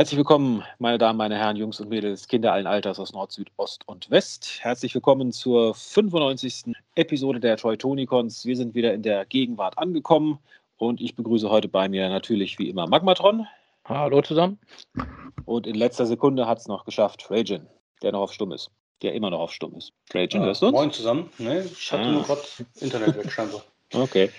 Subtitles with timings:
[0.00, 3.52] Herzlich willkommen, meine Damen, meine Herren, Jungs und Mädels, Kinder allen Alters aus Nord, Süd,
[3.58, 4.60] Ost und West.
[4.62, 6.74] Herzlich willkommen zur 95.
[6.94, 8.46] Episode der Teutonicons.
[8.46, 10.38] Wir sind wieder in der Gegenwart angekommen
[10.78, 13.46] und ich begrüße heute bei mir natürlich wie immer Magmatron.
[13.84, 14.58] Hallo zusammen.
[15.44, 17.66] Und in letzter Sekunde hat es noch geschafft, Rajin,
[18.00, 18.70] der noch auf Stumm ist.
[19.02, 19.92] Der immer noch auf Stumm ist.
[20.14, 20.76] Rajin, ah, hörst du uns?
[20.76, 21.28] Moin zusammen.
[21.36, 22.10] Nee, ich hatte ah.
[22.10, 22.40] nur gerade
[22.80, 23.60] Internet weg scheinbar.
[23.92, 24.30] Okay.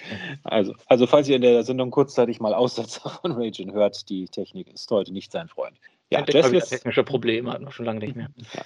[0.43, 4.73] Also, also, falls ihr in der Sendung kurzzeitig mal Aussetzer von Raging hört, die Technik
[4.73, 5.77] ist heute nicht sein Freund.
[6.09, 8.27] Ja, Jess lässt, technische Probleme hatten wir schon lange nicht mehr.
[8.53, 8.63] Ja.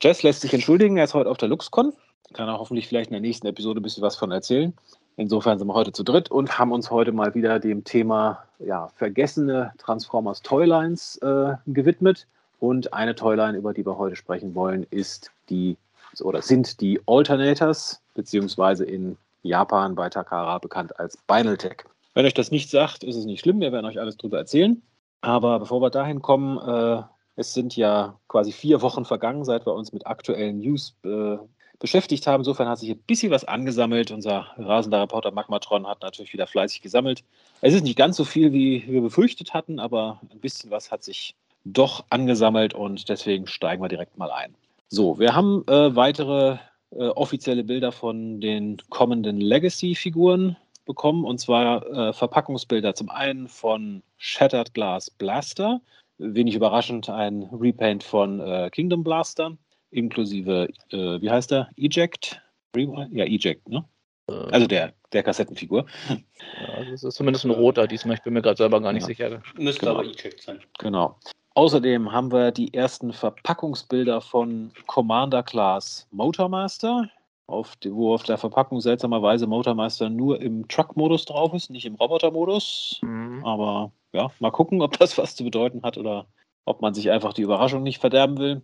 [0.00, 1.92] Jess lässt sich entschuldigen, er ist heute auf der LuxCon.
[2.32, 4.72] Kann er hoffentlich vielleicht in der nächsten Episode ein bisschen was von erzählen.
[5.16, 8.88] Insofern sind wir heute zu dritt und haben uns heute mal wieder dem Thema ja,
[8.96, 12.26] vergessene Transformers Toylines äh, gewidmet.
[12.60, 15.76] Und eine Toyline, über die wir heute sprechen wollen, ist die
[16.20, 21.84] oder sind die Alternators, beziehungsweise in Japan bei Takara bekannt als Binaltech.
[22.14, 24.82] Wenn euch das nicht sagt, ist es nicht schlimm, wir werden euch alles darüber erzählen.
[25.20, 27.02] Aber bevor wir dahin kommen, äh,
[27.36, 31.36] es sind ja quasi vier Wochen vergangen, seit wir uns mit aktuellen News äh,
[31.78, 32.40] beschäftigt haben.
[32.40, 34.10] Insofern hat sich ein bisschen was angesammelt.
[34.10, 37.24] Unser rasender Reporter Magmatron hat natürlich wieder fleißig gesammelt.
[37.60, 41.02] Es ist nicht ganz so viel, wie wir befürchtet hatten, aber ein bisschen was hat
[41.02, 41.34] sich
[41.64, 44.54] doch angesammelt und deswegen steigen wir direkt mal ein.
[44.88, 46.58] So, wir haben äh, weitere
[46.96, 54.02] äh, offizielle Bilder von den kommenden Legacy-Figuren bekommen, und zwar äh, Verpackungsbilder zum einen von
[54.16, 55.80] Shattered Glass Blaster,
[56.18, 59.56] wenig überraschend ein Repaint von äh, Kingdom Blaster,
[59.90, 62.40] inklusive, äh, wie heißt der, Eject?
[62.76, 63.84] Ja, Eject, ne?
[64.28, 64.32] Äh.
[64.32, 65.86] Also der, der Kassettenfigur.
[66.08, 69.06] Ja, das ist zumindest ein roter diesmal, ich bin mir gerade selber gar nicht ja.
[69.06, 69.42] sicher.
[69.58, 69.92] Müsste genau.
[69.92, 70.60] aber Eject sein.
[70.78, 71.18] Genau.
[71.54, 77.08] Außerdem haben wir die ersten Verpackungsbilder von Commander Class Motormaster,
[77.46, 81.94] auf die, wo auf der Verpackung seltsamerweise Motormaster nur im Truck-Modus drauf ist, nicht im
[81.94, 82.98] Roboter-Modus.
[83.02, 83.44] Mhm.
[83.44, 86.26] Aber ja, mal gucken, ob das was zu bedeuten hat oder
[86.64, 88.62] ob man sich einfach die Überraschung nicht verderben will.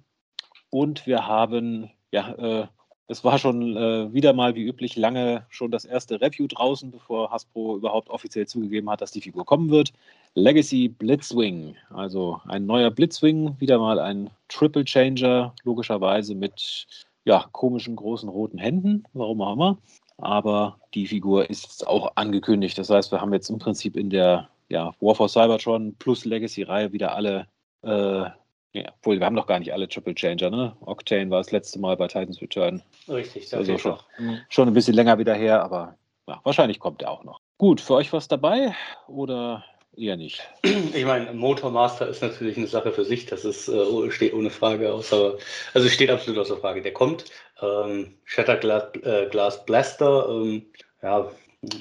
[0.71, 2.67] Und wir haben ja äh,
[3.11, 7.33] es war schon äh, wieder mal wie üblich lange schon das erste Review draußen, bevor
[7.33, 9.93] Hasbro überhaupt offiziell zugegeben hat, dass die Figur kommen wird.
[10.37, 16.87] Legacy Blitzwing, also ein neuer Blitzwing, wieder mal ein Triple Changer, logischerweise mit
[17.25, 19.79] ja, komischen großen roten Händen, warum auch immer.
[20.19, 22.79] Aber die Figur ist auch angekündigt.
[22.79, 26.93] Das heißt, wir haben jetzt im Prinzip in der ja, War for Cybertron plus Legacy-Reihe
[26.93, 27.49] wieder alle
[27.83, 28.31] äh,
[28.73, 30.77] ja, obwohl wir haben noch gar nicht alle Triple Changer, ne?
[30.81, 32.83] Octane war das letzte Mal bei Titans Return.
[33.09, 34.39] Richtig, das also schon, mhm.
[34.49, 35.97] schon ein bisschen länger wieder her, aber
[36.29, 37.41] ja, wahrscheinlich kommt er auch noch.
[37.59, 38.75] Gut, für euch was dabei
[39.09, 39.65] oder
[39.97, 40.49] eher nicht?
[40.95, 44.93] Ich meine, Motormaster ist natürlich eine Sache für sich, das ist, äh, steht ohne Frage
[44.93, 45.37] außer,
[45.75, 46.83] also steht absolut außer Frage.
[46.83, 47.25] Der kommt.
[47.61, 50.67] Ähm, Shatter Glass, äh, Glass Blaster, ähm,
[51.03, 51.31] ja,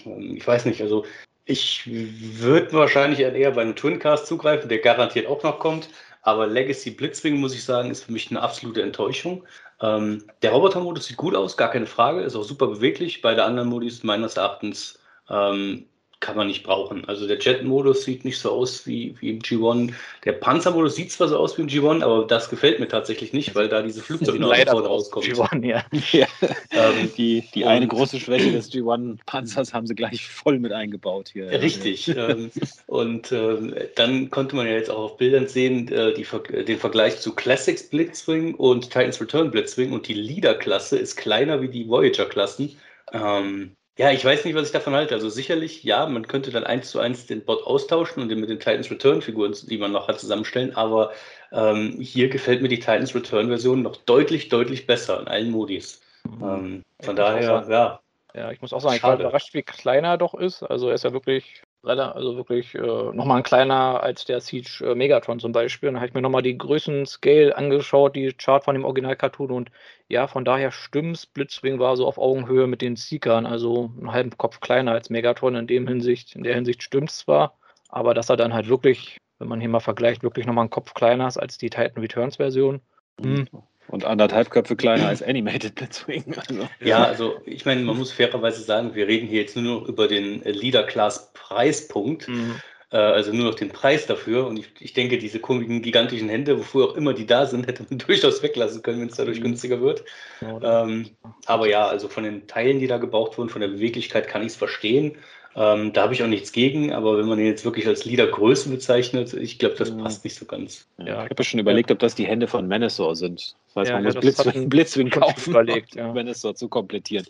[0.06, 1.06] ähm, ich weiß nicht, also
[1.46, 5.90] ich würde wahrscheinlich eher bei einem Twincast zugreifen, der garantiert auch noch kommt.
[6.22, 9.46] Aber Legacy Blitzwing, muss ich sagen, ist für mich eine absolute Enttäuschung.
[9.81, 13.22] Ähm, der Roboter-Modus sieht gut aus, gar keine Frage, ist auch super beweglich.
[13.22, 15.00] Bei der anderen Modus meines Erachtens
[15.30, 15.85] ähm,
[16.19, 17.06] kann man nicht brauchen.
[17.06, 19.94] Also der Jet-Modus sieht nicht so aus wie, wie im G1.
[20.25, 23.56] Der Panzer-Modus sieht zwar so aus wie im G1, aber das gefällt mir tatsächlich nicht,
[23.56, 25.30] weil da diese Flugzeuge leider rauskommen.
[25.30, 25.84] G1, ja.
[26.12, 26.28] ja.
[26.72, 31.50] Ähm, die die eine große Schwäche des G1-Panzers haben sie gleich voll mit eingebaut hier.
[31.50, 32.09] Richtig.
[32.09, 32.51] ähm,
[32.88, 36.25] und äh, dann konnte man ja jetzt auch auf Bildern sehen, äh, die,
[36.66, 41.69] den Vergleich zu Classics Blitzwing und Titans Return Blitzwing und die Leader-Klasse ist kleiner wie
[41.69, 42.78] die Voyager-Klassen.
[43.13, 45.14] Ähm, ja, ich weiß nicht, was ich davon halte.
[45.14, 48.50] Also sicherlich, ja, man könnte dann eins zu eins den Bot austauschen und den mit
[48.50, 50.74] den Titans Return-Figuren, die man noch hat, zusammenstellen.
[50.74, 51.12] Aber
[51.52, 56.02] ähm, hier gefällt mir die Titans Return-Version noch deutlich, deutlich besser in allen Modis.
[56.24, 56.42] Mhm.
[56.42, 58.00] Ähm, von daher, ja.
[58.34, 60.64] Ja, ich muss auch sagen, ich war überrascht, wie klein er doch ist.
[60.64, 64.96] Also er ist ja wirklich also wirklich äh, nochmal ein kleiner als der Siege äh,
[64.96, 65.90] Megatron zum Beispiel.
[65.90, 69.52] Und dann habe ich mir nochmal die Größen-Scale angeschaut, die Chart von dem Original-Cartoon.
[69.52, 69.72] Und
[70.08, 71.26] ja, von daher stimmt's.
[71.26, 75.56] Blitzwing war so auf Augenhöhe mit den Seekern, also einen halben Kopf kleiner als Megatron.
[75.56, 79.48] In, dem Hinsicht, in der Hinsicht stimmt's zwar, aber dass er dann halt wirklich, wenn
[79.48, 82.82] man hier mal vergleicht, wirklich nochmal einen Kopf kleiner ist als die Titan Returns-Version.
[83.22, 83.48] Hm.
[83.89, 86.36] Und anderthalb Köpfe kleiner als Animated Blitzwing.
[86.36, 86.69] Also.
[86.80, 90.07] Ja, also ich meine, man muss fairerweise sagen, wir reden hier jetzt nur noch über
[90.07, 92.27] den Leader Class Preispunkt.
[92.27, 92.56] Mhm.
[92.91, 94.47] Äh, also nur noch den Preis dafür.
[94.47, 97.86] Und ich, ich denke, diese komischen, gigantischen Hände, wofür auch immer die da sind, hätte
[97.89, 99.44] man durchaus weglassen können, wenn es dadurch mhm.
[99.44, 100.03] günstiger wird.
[100.41, 101.09] ähm,
[101.45, 104.50] aber ja, also von den Teilen, die da gebraucht wurden, von der Beweglichkeit kann ich
[104.50, 105.18] es verstehen.
[105.56, 108.69] Ähm, da habe ich auch nichts gegen, aber wenn man ihn jetzt wirklich als Leadergröße
[108.69, 110.04] bezeichnet, ich glaube, das mhm.
[110.04, 110.88] passt nicht so ganz.
[110.98, 113.56] Ja, ich habe schon überlegt, ob das die Hände von Manasor sind.
[113.68, 116.13] Das heißt, ja, man ja, muss Blitzwing, Blitzwing kaufen, überlegt, ja.
[116.13, 117.25] Manasor zu komplettieren.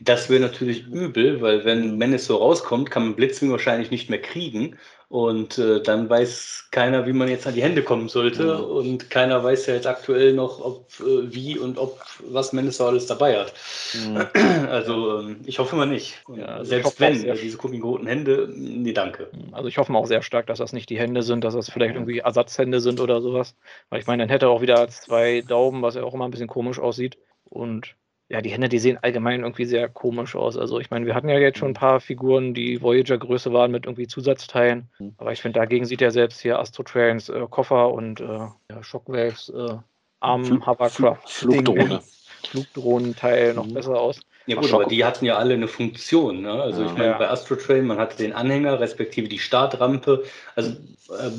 [0.00, 4.76] Das wäre natürlich übel, weil wenn Manasor rauskommt, kann man Blitzwing wahrscheinlich nicht mehr kriegen.
[5.08, 8.56] Und äh, dann weiß keiner, wie man jetzt an die Hände kommen sollte.
[8.58, 8.64] Mhm.
[8.64, 13.06] Und keiner weiß ja jetzt aktuell noch, ob, äh, wie und ob, was Mendes alles
[13.06, 13.54] dabei hat.
[13.94, 14.26] Mhm.
[14.68, 16.22] Also ähm, ich hoffe mal nicht.
[16.34, 19.30] Ja, also selbst wenn, äh, diese kubigen Hände, nee, danke.
[19.52, 21.70] Also ich hoffe mal auch sehr stark, dass das nicht die Hände sind, dass das
[21.70, 23.54] vielleicht irgendwie Ersatzhände sind oder sowas.
[23.90, 26.30] Weil ich meine, dann hätte er auch wieder zwei Daumen, was ja auch immer ein
[26.32, 27.16] bisschen komisch aussieht.
[27.44, 27.94] Und
[28.28, 30.56] ja, die Hände, die sehen allgemein irgendwie sehr komisch aus.
[30.56, 33.86] Also ich meine, wir hatten ja jetzt schon ein paar Figuren, die Voyager-Größe waren mit
[33.86, 34.88] irgendwie Zusatzteilen.
[34.98, 35.14] Mhm.
[35.18, 38.82] Aber ich finde, dagegen sieht ja selbst hier Astro Trains äh, Koffer und äh, ja,
[38.82, 39.76] Shockwaves äh,
[40.20, 42.00] Arm Hovercraft Flugdrohne.
[42.48, 43.74] Flugdrohnenteil noch mhm.
[43.74, 44.20] besser aus.
[44.46, 46.42] Ja gut, aber die hatten ja alle eine Funktion.
[46.42, 46.52] Ne?
[46.52, 46.86] Also ja.
[46.86, 50.24] ich meine, bei Astrotrain, man hatte den Anhänger, respektive die Startrampe.
[50.54, 51.30] Also äh,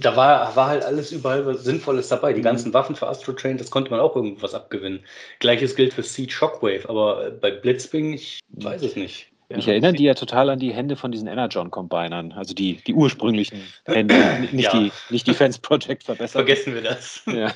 [0.00, 2.32] da war, war halt alles überall was Sinnvolles dabei.
[2.32, 2.44] Die mhm.
[2.44, 5.00] ganzen Waffen für Astrotrain, das konnte man auch irgendwas abgewinnen.
[5.38, 9.28] Gleiches gilt für Siege Shockwave, aber bei Blitzwing, ich weiß es nicht.
[9.48, 12.94] Ja, ich erinnere die ja total an die Hände von diesen Energon-Combinern, also die, die
[12.94, 14.16] ursprünglichen Hände,
[14.50, 14.72] nicht, ja.
[14.72, 16.32] die, nicht Defense Project verbessert.
[16.32, 17.22] Vergessen wir das.
[17.26, 17.52] Ja.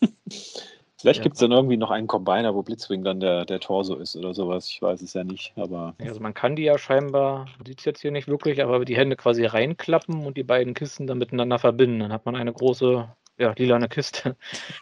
[1.04, 1.24] Vielleicht ja.
[1.24, 4.32] gibt es dann irgendwie noch einen Combiner, wo Blitzwing dann der, der Torso ist oder
[4.32, 4.70] sowas.
[4.70, 5.52] Ich weiß es ja nicht.
[5.54, 8.96] Aber also man kann die ja scheinbar, sieht es jetzt hier nicht wirklich, aber die
[8.96, 11.98] Hände quasi reinklappen und die beiden Kisten dann miteinander verbinden.
[12.00, 13.06] Dann hat man eine große,
[13.36, 14.34] ja, lilane Kiste.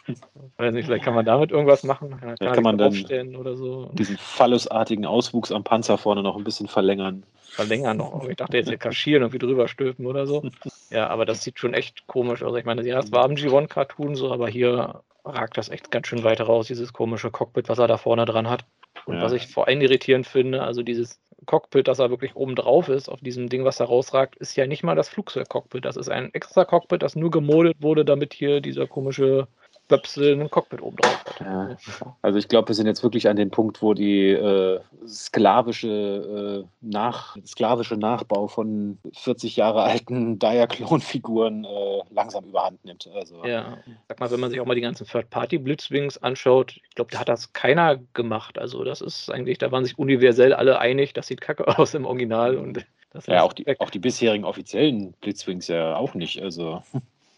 [0.55, 2.17] weiß nicht, vielleicht kann man damit irgendwas machen.
[2.17, 3.89] Kann, kann man dann oder so.
[3.91, 7.23] diesen phallusartigen Auswuchs am Panzer vorne noch ein bisschen verlängern.
[7.41, 8.25] Verlängern noch.
[8.29, 10.41] Ich dachte jetzt hier kaschieren und wie drüber stülpen oder so.
[10.89, 12.55] Ja, aber das sieht schon echt komisch aus.
[12.55, 16.23] Ich meine, ja, es war im G1-Cartoon so, aber hier ragt das echt ganz schön
[16.23, 18.65] weit raus, dieses komische Cockpit, was er da vorne dran hat.
[19.05, 19.23] Und ja.
[19.23, 23.09] was ich vor allem irritierend finde, also dieses Cockpit, das er wirklich oben drauf ist,
[23.09, 25.83] auf diesem Ding, was da rausragt, ist ja nicht mal das Flugzeugcockpit.
[25.83, 29.47] Das ist ein extra Cockpit, das nur gemodet wurde, damit hier dieser komische
[29.87, 31.39] Böpsel ein Cockpit oben drauf hat.
[31.41, 31.77] Ja.
[32.21, 36.67] Also ich glaube, wir sind jetzt wirklich an dem Punkt, wo die äh, sklavische, äh,
[36.81, 43.09] nach, sklavische Nachbau von 40 Jahre alten Diaclone-Figuren äh, langsam überhand nimmt.
[43.13, 43.77] Also, ja,
[44.07, 47.29] sag mal, wenn man sich auch mal die ganzen Third-Party-Blitzwings anschaut, ich glaube, da hat
[47.29, 48.57] das keiner gemacht.
[48.57, 52.05] Also das ist eigentlich, da waren sich universell alle einig, das sieht kacke aus im
[52.05, 52.85] Original und
[53.27, 56.41] ja, auch die, auch die bisherigen offiziellen Blitzwings ja auch nicht.
[56.41, 56.81] Also.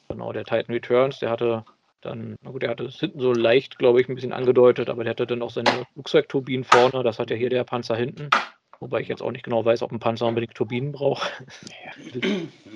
[0.08, 1.66] Genau, der Titan Returns, der hatte
[2.06, 5.04] dann, na gut, er hatte es hinten so leicht, glaube ich, ein bisschen angedeutet, aber
[5.04, 7.04] der hatte dann auch seine Flugzeugturbinen vorne.
[7.04, 8.30] Das hat ja hier der Panzer hinten.
[8.80, 11.32] Wobei ich jetzt auch nicht genau weiß, ob ein Panzer unbedingt Turbinen braucht.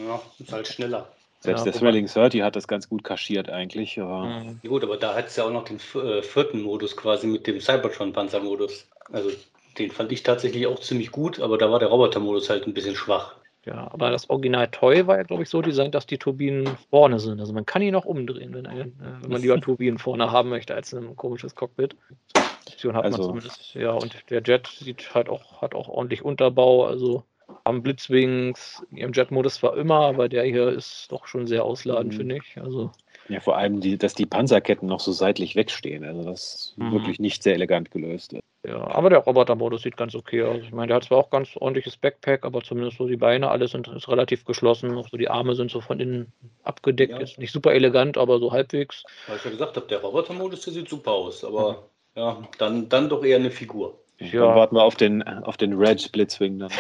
[0.08, 1.10] Ja, ist halt schneller.
[1.42, 4.00] Selbst ja, der Thrilling 30 hat das ganz gut kaschiert eigentlich.
[4.00, 4.60] Aber mhm.
[4.68, 7.60] Gut, aber da hat es ja auch noch den äh, vierten Modus quasi mit dem
[7.60, 8.88] Cybertron-Panzermodus.
[9.12, 9.32] Also
[9.78, 12.96] den fand ich tatsächlich auch ziemlich gut, aber da war der Roboter-Modus halt ein bisschen
[12.96, 13.36] schwach.
[13.70, 17.20] Ja, aber das Original Toy war ja, glaube ich, so designt, dass die Turbinen vorne
[17.20, 17.40] sind.
[17.40, 20.50] Also man kann ihn auch umdrehen, wenn, ein, äh, wenn man lieber Turbinen vorne haben
[20.50, 21.96] möchte als ein komisches Cockpit.
[22.80, 23.74] Option hat also, man zumindest.
[23.76, 26.86] Ja, und der Jet sieht halt auch, hat auch ordentlich Unterbau.
[26.86, 27.24] Also
[27.64, 32.18] am Blitzwings im Jet-Modus zwar immer, aber der hier ist doch schon sehr ausladend, mhm.
[32.18, 32.58] finde ich.
[32.62, 32.92] Also
[33.28, 36.04] ja, vor allem, die, dass die Panzerketten noch so seitlich wegstehen.
[36.04, 36.94] Also das ist mhm.
[36.94, 38.36] wirklich nicht sehr elegant gelöst.
[38.68, 40.58] Ja, aber der Roboter-Modus sieht ganz okay aus.
[40.62, 43.72] Ich meine, der hat zwar auch ganz ordentliches Backpack, aber zumindest so die Beine, alles
[43.72, 44.98] sind ist relativ geschlossen.
[44.98, 46.34] Auch so die Arme sind so von innen
[46.64, 47.14] abgedeckt.
[47.14, 47.20] Ja.
[47.20, 49.04] Ist nicht super elegant, aber so halbwegs.
[49.28, 51.46] Weil ich ja gesagt habe, der Roboter-Modus, der sieht super aus.
[51.46, 51.72] Aber
[52.16, 52.22] mhm.
[52.22, 53.98] ja, dann, dann doch eher eine Figur.
[54.20, 54.48] Ja.
[54.48, 56.72] Dann warten wir auf den, auf den Red Blitzwing dann.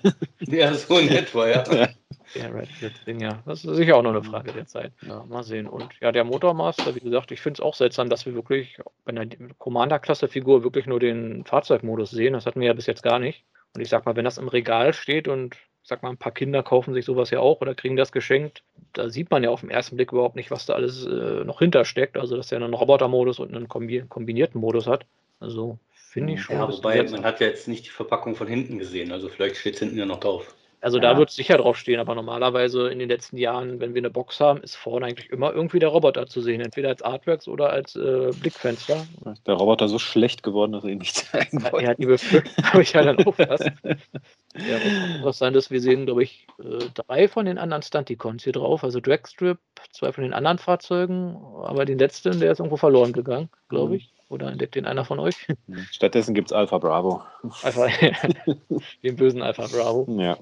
[0.40, 1.62] ja, so in etwa, ja.
[1.62, 3.42] Der Red Blitzwing, ja.
[3.44, 4.92] Das ist sicher auch noch eine Frage der Zeit.
[5.06, 5.66] Ja, mal sehen.
[5.66, 9.10] Und ja, der Motormaster, wie gesagt, ich finde es auch seltsam, dass wir wirklich bei
[9.10, 9.26] einer
[9.58, 12.32] Commander-Klasse-Figur wirklich nur den Fahrzeugmodus sehen.
[12.32, 13.44] Das hatten wir ja bis jetzt gar nicht.
[13.74, 16.32] Und ich sag mal, wenn das im Regal steht und ich sag mal, ein paar
[16.32, 19.60] Kinder kaufen sich sowas ja auch oder kriegen das geschenkt, da sieht man ja auf
[19.60, 22.16] den ersten Blick überhaupt nicht, was da alles äh, noch hintersteckt.
[22.16, 25.04] Also, dass er einen Roboter-Modus und einen kombinierten Modus hat.
[25.38, 25.78] Also,
[26.16, 26.56] Finde ich schon.
[26.56, 29.74] Ja, wobei man hat ja jetzt nicht die Verpackung von hinten gesehen, also vielleicht steht
[29.74, 30.54] es hinten ja noch drauf.
[30.80, 34.00] Also da wird es sicher drauf stehen, aber normalerweise in den letzten Jahren, wenn wir
[34.00, 37.48] eine Box haben, ist vorne eigentlich immer irgendwie der Roboter zu sehen, entweder als Artworks
[37.48, 39.06] oder als äh, Blickfenster.
[39.30, 41.84] Ist der Roboter so schlecht geworden, dass er ihn nicht zeigen wollte.
[41.84, 43.64] Ja, die Befürchtung habe ich ja dann auch fast.
[43.64, 48.54] Ja, was interessant ist, wir sehen, glaube ich, äh, drei von den anderen Stunticons hier
[48.54, 49.58] drauf, also Dragstrip,
[49.92, 53.96] zwei von den anderen Fahrzeugen, aber den letzten, der ist irgendwo verloren gegangen, glaube mhm.
[53.96, 54.15] ich.
[54.28, 55.46] Oder entdeckt den einer von euch?
[55.92, 57.22] Stattdessen gibt es Alpha Bravo.
[57.62, 57.86] Alpha,
[59.02, 60.06] den bösen Alpha Bravo.
[60.20, 60.36] Ja.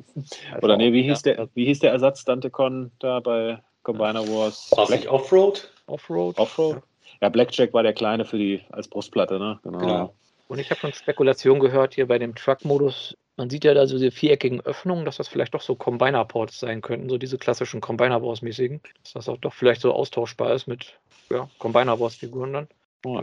[0.63, 1.35] Oder nee, wie hieß, ja.
[1.35, 4.73] der, wie hieß der Ersatz Dantecon da bei Combiner Wars?
[4.75, 5.71] War Black Offroad?
[5.87, 6.39] Offroad.
[6.39, 6.83] Offroad.
[7.21, 9.61] Ja, Blackjack war der kleine für die als Brustplatte, ne?
[9.63, 9.79] Genau.
[9.79, 10.15] genau.
[10.49, 13.17] Und ich habe schon Spekulationen gehört hier bei dem Truck-Modus.
[13.37, 16.83] Man sieht ja da so diese viereckigen Öffnungen, dass das vielleicht doch so Combiner-Ports sein
[16.83, 18.81] könnten, so diese klassischen Combiner-Wars-mäßigen.
[19.03, 20.99] Dass das auch doch vielleicht so austauschbar ist mit
[21.31, 22.69] ja, Combiner-Wars-Figuren dann.
[23.05, 23.23] Ja.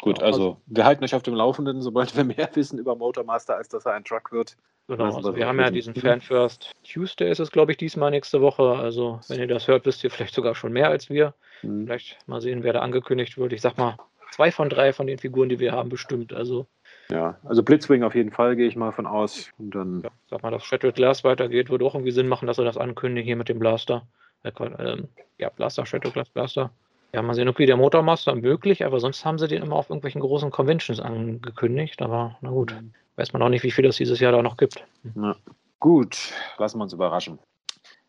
[0.00, 3.68] Gut, also wir halten euch auf dem Laufenden, sobald wir mehr wissen über Motormaster, als
[3.68, 4.56] dass er ein Truck wird.
[4.88, 8.40] Genau, also wir haben ja diesen Fan First Tuesday ist es, glaube ich, diesmal nächste
[8.40, 8.76] Woche.
[8.76, 11.34] Also wenn ihr das hört, wisst ihr vielleicht sogar schon mehr als wir.
[11.62, 11.86] Mhm.
[11.86, 13.52] Vielleicht mal sehen, wer da angekündigt wird.
[13.52, 13.96] Ich sag mal,
[14.30, 16.32] zwei von drei von den Figuren, die wir haben, bestimmt.
[16.32, 16.66] Also
[17.10, 19.50] ja, also Blitzwing auf jeden Fall, gehe ich mal von aus.
[19.58, 20.02] Und dann.
[20.02, 22.76] Ja, sag mal, dass Shattered Glass weitergeht, würde auch irgendwie Sinn machen, dass er das
[22.76, 24.06] ankündigt hier mit dem Blaster.
[24.42, 26.70] Äh, ähm, ja, Blaster, Shattered Glass Blaster.
[27.12, 30.20] Ja, mal sehen, okay, der Motormaster möglich, aber sonst haben sie den immer auf irgendwelchen
[30.20, 32.02] großen Conventions angekündigt.
[32.02, 32.92] Aber na gut, mhm.
[33.16, 34.84] weiß man auch nicht, wie viel es dieses Jahr da noch gibt.
[35.14, 35.36] Ja.
[35.80, 37.38] Gut, lassen wir uns überraschen.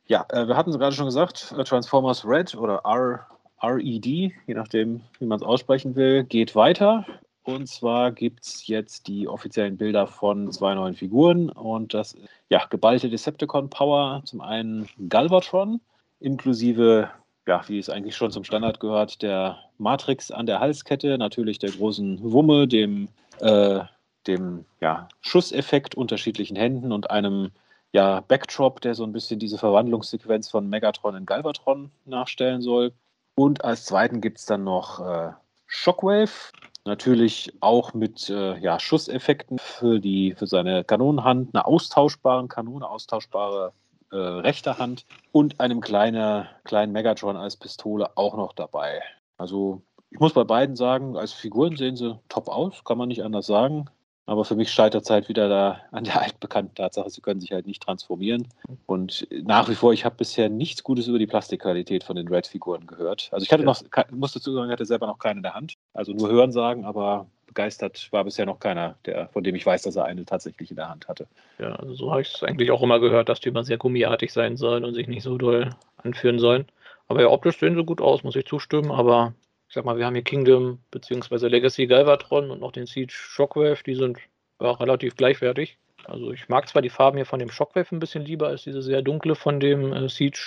[0.08, 3.28] Ja, äh, wir hatten es gerade schon gesagt, äh, Transformers Red oder R,
[3.62, 7.06] RED, je nachdem, wie man es aussprechen will, geht weiter.
[7.44, 12.16] Und zwar gibt es jetzt die offiziellen Bilder von zwei neuen Figuren und das
[12.50, 14.22] ja, geballte Decepticon Power.
[14.26, 15.80] Zum einen Galvatron,
[16.20, 17.10] inklusive
[17.48, 21.72] ja, wie es eigentlich schon zum Standard gehört, der Matrix an der Halskette, natürlich der
[21.72, 23.08] großen Wumme, dem,
[23.40, 23.80] äh,
[24.28, 27.52] dem ja, Schusseffekt unterschiedlichen Händen und einem
[27.94, 32.92] ja, Backdrop, der so ein bisschen diese Verwandlungssequenz von Megatron in Galvatron nachstellen soll.
[33.36, 35.32] Und als zweiten gibt es dann noch äh,
[35.68, 36.52] Shockwave,
[36.86, 43.72] natürlich auch mit äh, ja, Schusseffekten für, die, für seine Kanonenhand, einer austauschbaren Kanone, austauschbare
[44.12, 49.02] äh, rechter Hand und einem kleine, kleinen Megatron als Pistole auch noch dabei.
[49.38, 53.24] Also ich muss bei beiden sagen, als Figuren sehen sie top aus, kann man nicht
[53.24, 53.90] anders sagen.
[54.28, 57.54] Aber für mich scheitert es halt wieder da an der altbekannten Tatsache, sie können sich
[57.54, 58.50] halt nicht transformieren.
[58.86, 62.88] Und nach wie vor, ich habe bisher nichts Gutes über die Plastikqualität von den Red-Figuren
[62.88, 63.30] gehört.
[63.32, 65.76] Also ich hatte noch, musste zugeben, ich hatte selber noch keine in der Hand.
[65.94, 69.82] Also nur hören sagen, aber begeistert war bisher noch keiner, der, von dem ich weiß,
[69.82, 71.28] dass er eine tatsächlich in der Hand hatte.
[71.58, 74.32] Ja, also so habe ich es eigentlich auch immer gehört, dass die immer sehr gummiartig
[74.32, 76.68] sein sollen und sich nicht so doll anführen sollen.
[77.08, 78.92] Aber ja, optisch sehen sie gut aus, muss ich zustimmen.
[78.92, 79.34] Aber
[79.68, 81.48] ich sag mal, wir haben hier Kingdom bzw.
[81.48, 84.20] Legacy Galvatron und noch den Siege Shockwave, die sind
[84.62, 85.80] ja, relativ gleichwertig.
[86.06, 88.84] Also ich mag zwar die Farben hier von dem Shockwave ein bisschen lieber als diese
[88.84, 90.40] sehr dunkle von dem äh, Siege,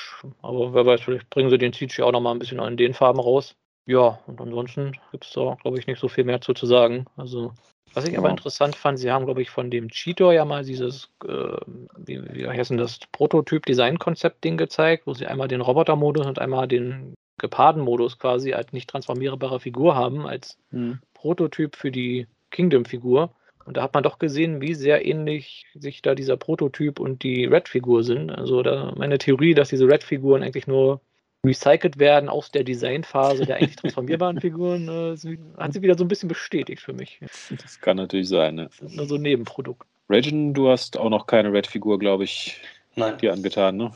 [0.43, 2.95] aber wer weiß, vielleicht bringen sie den Siege ja auch nochmal ein bisschen in den
[2.95, 3.57] Farben raus.
[3.91, 7.07] Ja, und ansonsten gibt es da, glaube ich, nicht so viel mehr zu, zu sagen.
[7.17, 7.55] Also,
[7.93, 8.21] was ich ja.
[8.21, 11.57] aber interessant fand, sie haben, glaube ich, von dem Cheetor ja mal dieses, äh,
[11.97, 17.15] wie, wie heißt denn das, Prototyp-Design-Konzept-Ding gezeigt, wo sie einmal den Roboter-Modus und einmal den
[17.39, 21.01] Geparden-Modus quasi als nicht transformierbare Figur haben, als hm.
[21.15, 23.33] Prototyp für die Kingdom-Figur.
[23.65, 27.45] Und da hat man doch gesehen, wie sehr ähnlich sich da dieser Prototyp und die
[27.45, 28.31] Red-Figur sind.
[28.31, 31.01] Also da meine Theorie, dass diese Red-Figuren eigentlich nur
[31.45, 36.09] recycelt werden aus der Designphase der eigentlich transformierbaren Figuren, äh, hat sie wieder so ein
[36.09, 37.21] bisschen bestätigt für mich.
[37.51, 38.71] Das kann natürlich sein, ne?
[38.79, 39.87] Das ist nur so ein Nebenprodukt.
[40.11, 42.61] Regen, du hast auch noch keine Red-Figur, glaube ich,
[42.97, 43.17] Nein.
[43.19, 43.93] dir angetan, ne?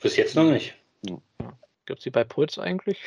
[0.00, 0.74] Bis jetzt noch nicht.
[1.06, 1.18] Ja.
[1.86, 2.98] Gibt es die bei Puls eigentlich?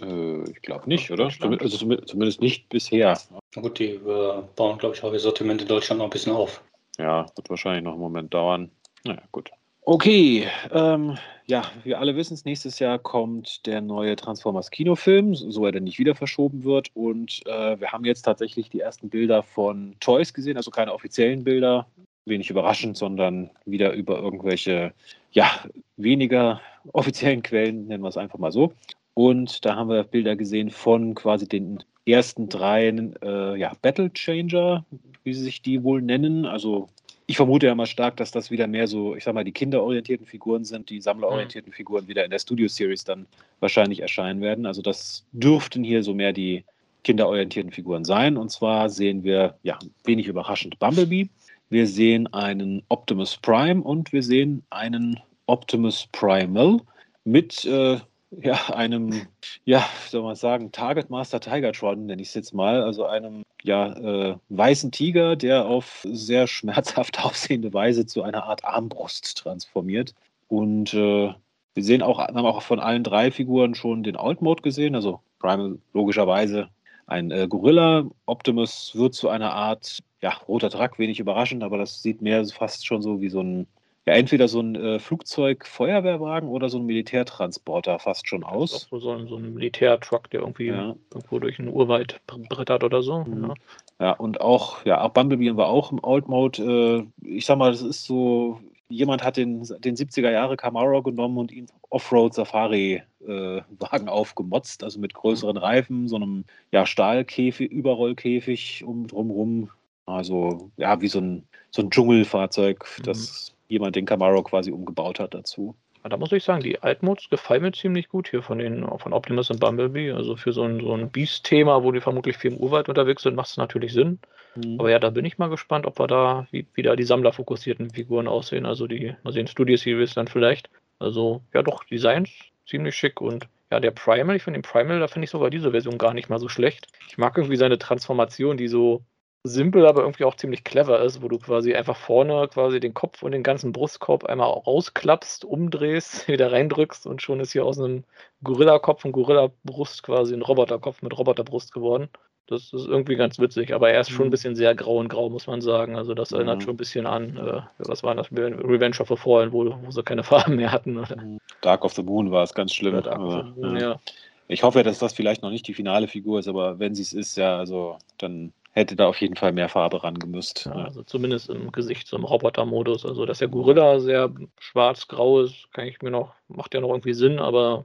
[0.00, 1.24] Äh, ich glaube nicht, oder?
[1.24, 3.18] Also zumindest nicht bisher.
[3.54, 6.32] Na gut, die äh, bauen, glaube ich, auch ihr Sortiment in Deutschland noch ein bisschen
[6.32, 6.62] auf.
[6.98, 8.70] Ja, wird wahrscheinlich noch einen Moment dauern.
[9.04, 9.50] Naja, gut.
[9.90, 15.66] Okay, ähm, ja, wir alle wissen es, nächstes Jahr kommt der neue Transformers Kinofilm, so
[15.66, 16.90] er denn nicht wieder verschoben wird.
[16.94, 21.42] Und äh, wir haben jetzt tatsächlich die ersten Bilder von Toys gesehen, also keine offiziellen
[21.42, 21.88] Bilder,
[22.24, 24.92] wenig überraschend, sondern wieder über irgendwelche,
[25.32, 25.50] ja,
[25.96, 26.60] weniger
[26.92, 28.72] offiziellen Quellen, nennen wir es einfach mal so.
[29.14, 34.84] Und da haben wir Bilder gesehen von quasi den ersten dreien äh, ja, Battle Changer,
[35.24, 36.46] wie sie sich die wohl nennen.
[36.46, 36.86] Also
[37.30, 40.26] ich vermute ja mal stark, dass das wieder mehr so, ich sag mal, die kinderorientierten
[40.26, 41.74] Figuren sind, die sammlerorientierten mhm.
[41.76, 43.24] Figuren wieder in der Studio Series dann
[43.60, 44.66] wahrscheinlich erscheinen werden.
[44.66, 46.64] Also das dürften hier so mehr die
[47.04, 48.36] kinderorientierten Figuren sein.
[48.36, 51.28] Und zwar sehen wir, ja, wenig überraschend Bumblebee.
[51.68, 56.78] Wir sehen einen Optimus Prime und wir sehen einen Optimus Primal
[57.22, 57.98] mit äh,
[58.30, 59.26] ja, einem,
[59.64, 63.92] ja, soll man sagen, Target Master Tigertron, nenne ich es jetzt mal, also einem ja,
[63.92, 70.14] äh, weißen Tiger, der auf sehr schmerzhaft aussehende Weise zu einer Art Armbrust transformiert.
[70.48, 71.34] Und äh,
[71.74, 75.78] wir sehen auch, haben auch von allen drei Figuren schon den Alt-Mode gesehen, also Primal
[75.92, 76.68] logischerweise
[77.06, 78.04] ein äh, Gorilla.
[78.26, 82.86] Optimus wird zu einer Art, ja, roter Truck, wenig überraschend, aber das sieht mehr fast
[82.86, 83.66] schon so wie so ein
[84.06, 88.88] ja, entweder so ein äh, Flugzeug-Feuerwehrwagen oder so ein Militärtransporter fast schon aus.
[88.90, 90.96] So ein, so ein Militärtruck, der irgendwie ja.
[91.12, 93.24] irgendwo durch den Urwald brettert oder so.
[93.24, 93.52] Mhm.
[94.00, 94.06] Ja.
[94.06, 94.12] ja.
[94.12, 97.06] und auch, ja, auch Bumblebee war auch im Old Mode.
[97.22, 101.36] Äh, ich sag mal, das ist so, jemand hat den, den 70er Jahre Camaro genommen
[101.36, 109.06] und ihn Offroad-Safari-Wagen äh, aufgemotzt, also mit größeren Reifen, so einem ja, Stahlkäfig, Überrollkäfig um
[109.06, 109.68] drumrum.
[110.06, 115.20] Also ja, wie so ein, so ein Dschungelfahrzeug, das mhm jemand den Camaro quasi umgebaut
[115.20, 115.74] hat dazu.
[116.02, 119.50] da muss ich sagen, die Altmods gefallen mir ziemlich gut hier von den von Optimus
[119.50, 120.12] und Bumblebee.
[120.12, 123.36] Also für so ein, so ein Beast-Thema, wo die vermutlich viel im Urwald unterwegs sind,
[123.36, 124.18] macht es natürlich Sinn.
[124.56, 124.80] Mhm.
[124.80, 127.90] Aber ja, da bin ich mal gespannt, ob wir da, wie, wie da die sammlerfokussierten
[127.90, 128.66] Figuren aussehen.
[128.66, 130.68] Also die, mal sehen, Studio Series dann vielleicht.
[130.98, 132.30] Also ja doch, Designs
[132.66, 135.70] ziemlich schick und ja, der Primal, ich finde den Primal, da finde ich sogar diese
[135.70, 136.88] Version gar nicht mal so schlecht.
[137.08, 139.02] Ich mag irgendwie seine Transformation, die so
[139.42, 143.22] simpel, aber irgendwie auch ziemlich clever ist, wo du quasi einfach vorne quasi den Kopf
[143.22, 148.04] und den ganzen Brustkorb einmal rausklappst, umdrehst, wieder reindrückst und schon ist hier aus einem
[148.44, 152.08] Gorilla-Kopf und Gorilla-Brust quasi ein Roboterkopf mit Roboterbrust geworden.
[152.46, 154.32] Das ist irgendwie ganz witzig, aber er ist schon ein mhm.
[154.32, 155.94] bisschen sehr grau und grau, muss man sagen.
[155.94, 156.62] Also das erinnert mhm.
[156.62, 160.02] schon ein bisschen an, äh, was war das, Revenge of the Fallen, wo, wo sie
[160.02, 160.98] keine Farben mehr hatten.
[160.98, 161.16] Oder?
[161.16, 161.38] Mhm.
[161.60, 163.00] Dark of the Moon war es ganz schlimm.
[163.00, 163.80] Dark aber, of the Moon, ja.
[163.80, 164.00] ja.
[164.48, 167.12] Ich hoffe, dass das vielleicht noch nicht die finale Figur ist, aber wenn sie es
[167.12, 170.66] ist, ja, also dann hätte da auf jeden Fall mehr Farbe rangemüsst.
[170.66, 173.04] Ja, also zumindest im Gesicht, so im Roboter-Modus.
[173.04, 177.14] Also, dass der Gorilla sehr schwarz-grau ist, kann ich mir noch, macht ja noch irgendwie
[177.14, 177.84] Sinn, aber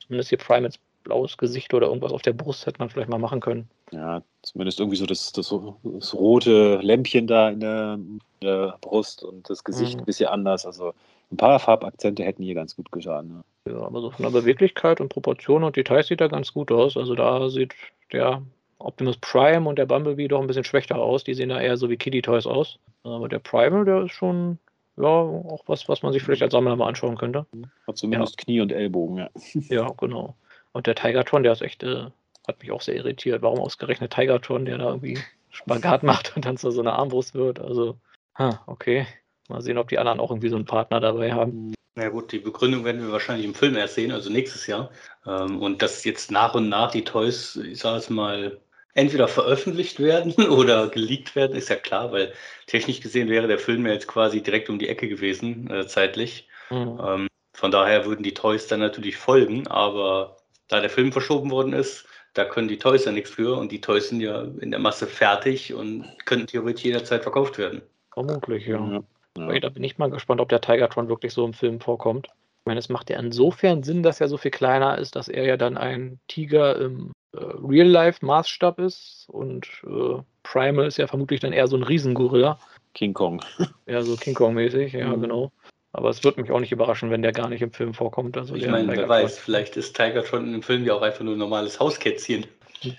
[0.00, 3.40] zumindest hier Primates blaues Gesicht oder irgendwas auf der Brust hätte man vielleicht mal machen
[3.40, 3.68] können.
[3.90, 9.22] Ja, zumindest irgendwie so das, das, das rote Lämpchen da in der, in der, Brust
[9.22, 10.00] und das Gesicht mhm.
[10.00, 10.64] ein bisschen anders.
[10.64, 10.94] Also
[11.30, 13.28] ein paar Farbakzente hätten hier ganz gut getan.
[13.66, 13.72] Ne?
[13.72, 16.96] Ja, aber so von der Beweglichkeit und Proportion und Details sieht er ganz gut aus.
[16.96, 17.74] Also da sieht
[18.12, 18.42] der
[18.84, 21.24] Optimus Prime und der Bumblebee doch ein bisschen schwächer aus.
[21.24, 22.78] Die sehen da eher so wie Kitty Toys aus.
[23.04, 24.58] Aber der Primal, der ist schon
[24.96, 27.46] ja, auch was, was man sich vielleicht als Sammler mal anschauen könnte.
[27.86, 28.44] Hat zumindest ja.
[28.44, 29.30] Knie und Ellbogen, ja.
[29.68, 30.36] Ja, genau.
[30.72, 32.06] Und der Tigertron, der ist echt, äh,
[32.46, 33.42] hat mich auch sehr irritiert.
[33.42, 35.18] Warum ausgerechnet Tigertron, der da irgendwie
[35.50, 37.60] Spagat macht und dann zu so einer Armbrust wird?
[37.60, 37.96] Also,
[38.38, 39.06] ha, okay.
[39.48, 41.74] Mal sehen, ob die anderen auch irgendwie so einen Partner dabei haben.
[41.94, 44.90] Na gut, die Begründung werden wir wahrscheinlich im Film erst sehen, also nächstes Jahr.
[45.26, 48.60] Ähm, und dass jetzt nach und nach die Toys, ich sage es mal,
[48.94, 52.32] entweder veröffentlicht werden oder geleakt werden, ist ja klar, weil
[52.66, 56.48] technisch gesehen wäre der Film ja jetzt quasi direkt um die Ecke gewesen, äh, zeitlich.
[56.70, 57.00] Mhm.
[57.04, 60.36] Ähm, von daher würden die Toys dann natürlich folgen, aber
[60.68, 63.80] da der Film verschoben worden ist, da können die Toys ja nichts für und die
[63.80, 67.82] Toys sind ja in der Masse fertig und könnten theoretisch jederzeit verkauft werden.
[68.12, 68.78] Vermutlich, ja.
[69.36, 69.52] ja.
[69.52, 69.60] ja.
[69.60, 72.28] Da bin ich mal gespannt, ob der Tigertron wirklich so im Film vorkommt.
[72.28, 75.44] Ich meine, es macht ja insofern Sinn, dass er so viel kleiner ist, dass er
[75.44, 81.66] ja dann ein Tiger im Real-Life-Maßstab ist und äh, Primal ist ja vermutlich dann eher
[81.66, 82.58] so ein Riesengorilla.
[82.94, 83.42] King Kong.
[83.86, 85.22] Ja, so King Kong-mäßig, ja, mhm.
[85.22, 85.52] genau.
[85.92, 88.36] Aber es wird mich auch nicht überraschen, wenn der gar nicht im Film vorkommt.
[88.38, 91.34] Also ich meine, wer weiß, vielleicht ist Tiger schon im Film ja auch einfach nur
[91.34, 92.46] ein normales Hauskätzchen.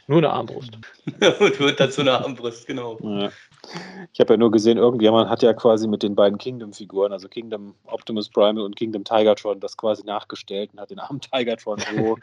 [0.07, 0.77] Nur eine Armbrust.
[1.05, 2.99] und wird dann zu einer Armbrust, genau.
[3.01, 3.31] Ja.
[4.11, 7.75] Ich habe ja nur gesehen, irgendjemand hat ja quasi mit den beiden Kingdom-Figuren, also Kingdom
[7.85, 12.17] Optimus Primal und Kingdom Tigertron, das quasi nachgestellt und hat den armen Tigertron so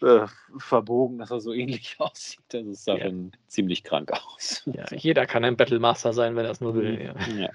[0.06, 0.26] äh,
[0.58, 2.44] verbogen, dass er so ähnlich aussieht.
[2.48, 3.06] Das sah ja.
[3.06, 4.62] schon ziemlich krank aus.
[4.76, 7.00] Ja, jeder kann ein Battlemaster sein, wenn er es nur will.
[7.00, 7.14] Ja.
[7.34, 7.50] ja.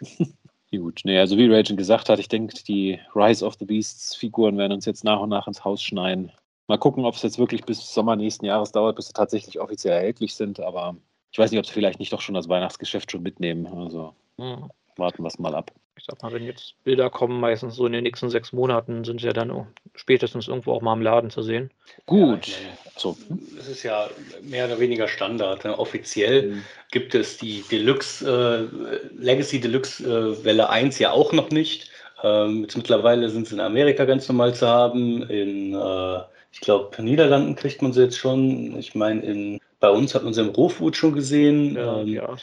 [0.72, 4.58] Gut, nee, also wie Raging gesagt hat, ich denke, die Rise of the Beasts Figuren
[4.58, 6.32] werden uns jetzt nach und nach ins Haus schneien.
[6.68, 9.94] Mal gucken, ob es jetzt wirklich bis Sommer nächsten Jahres dauert, bis sie tatsächlich offiziell
[9.94, 10.96] erhältlich sind, aber
[11.32, 13.66] ich weiß nicht, ob sie vielleicht nicht doch schon das Weihnachtsgeschäft schon mitnehmen.
[13.68, 14.70] Also mhm.
[14.98, 15.72] warten wir es mal ab.
[15.98, 19.22] Ich sag mal, wenn jetzt Bilder kommen, meistens so in den nächsten sechs Monaten, sind
[19.22, 21.70] sie ja dann spätestens irgendwo auch mal im Laden zu sehen.
[22.06, 22.48] Gut.
[22.48, 22.56] Ja,
[22.98, 23.18] so.
[23.60, 24.10] Es ist ja
[24.42, 25.64] mehr oder weniger Standard.
[25.64, 25.78] Ne?
[25.78, 26.64] Offiziell mhm.
[26.92, 31.92] gibt es die Deluxe, äh, Legacy Deluxe äh, Welle 1 ja auch noch nicht.
[32.24, 35.24] Ähm, jetzt mittlerweile sind sie in Amerika ganz normal zu haben.
[35.30, 36.20] In, äh,
[36.52, 38.78] ich glaube, Niederlanden kriegt man sie jetzt schon.
[38.78, 41.76] Ich meine, in bei uns hat man sie im Rohfood schon gesehen.
[41.76, 42.38] Ja, ähm, ja,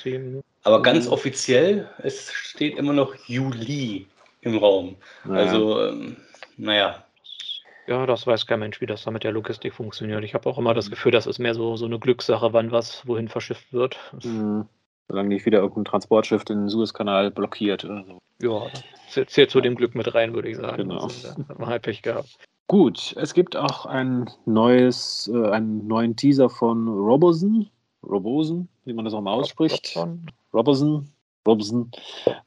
[0.65, 1.13] aber ganz mhm.
[1.13, 4.07] offiziell, es steht immer noch Juli
[4.43, 4.97] im Raum.
[5.25, 5.33] Ja.
[5.33, 6.17] Also, ähm,
[6.59, 7.05] naja.
[7.87, 10.23] Ja, das weiß kein Mensch, wie das da mit der Logistik funktioniert.
[10.23, 13.07] Ich habe auch immer das Gefühl, das ist mehr so, so eine Glückssache, wann was
[13.07, 13.97] wohin verschifft wird.
[14.23, 14.67] Mhm.
[15.09, 18.19] Solange nicht wieder irgendein Transportschiff den Suezkanal blockiert oder so.
[18.43, 18.67] Ja,
[19.27, 20.89] zählt zu dem Glück mit rein, würde ich sagen.
[20.89, 21.05] Genau.
[21.05, 22.37] Also, da hat man halt Pech gehabt.
[22.69, 27.71] Gut, es gibt auch ein neues, äh, einen neuen Teaser von Robosen.
[28.03, 29.97] Robosen, wie man das auch mal ausspricht.
[30.53, 31.11] Robosen.
[31.47, 31.91] Robosen.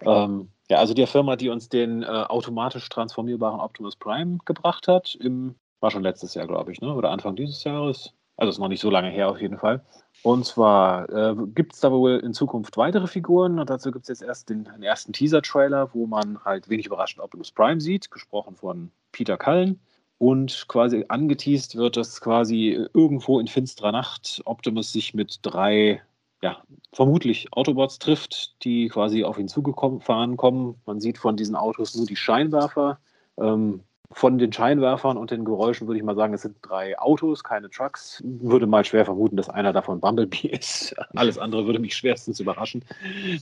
[0.01, 5.15] Ähm, ja, also die Firma, die uns den äh, automatisch transformierbaren Optimus Prime gebracht hat,
[5.15, 6.93] im, war schon letztes Jahr, glaube ich, ne?
[6.93, 8.13] oder Anfang dieses Jahres.
[8.37, 9.83] Also ist noch nicht so lange her auf jeden Fall.
[10.21, 14.09] Und zwar äh, gibt es da wohl in Zukunft weitere Figuren und dazu gibt es
[14.09, 18.55] jetzt erst den, den ersten Teaser-Trailer, wo man halt wenig überraschend Optimus Prime sieht, gesprochen
[18.55, 19.79] von Peter Cullen.
[20.21, 25.99] Und quasi angeteased wird, dass quasi irgendwo in finsterer Nacht Optimus sich mit drei,
[26.43, 26.61] ja,
[26.93, 30.75] vermutlich Autobots trifft, die quasi auf ihn zugefahren kommen.
[30.85, 32.99] Man sieht von diesen Autos nur die Scheinwerfer.
[33.39, 33.81] Ähm,
[34.11, 37.71] von den Scheinwerfern und den Geräuschen würde ich mal sagen, es sind drei Autos, keine
[37.71, 38.21] Trucks.
[38.23, 40.93] Würde mal schwer vermuten, dass einer davon Bumblebee ist.
[41.15, 42.85] Alles andere würde mich schwerstens überraschen.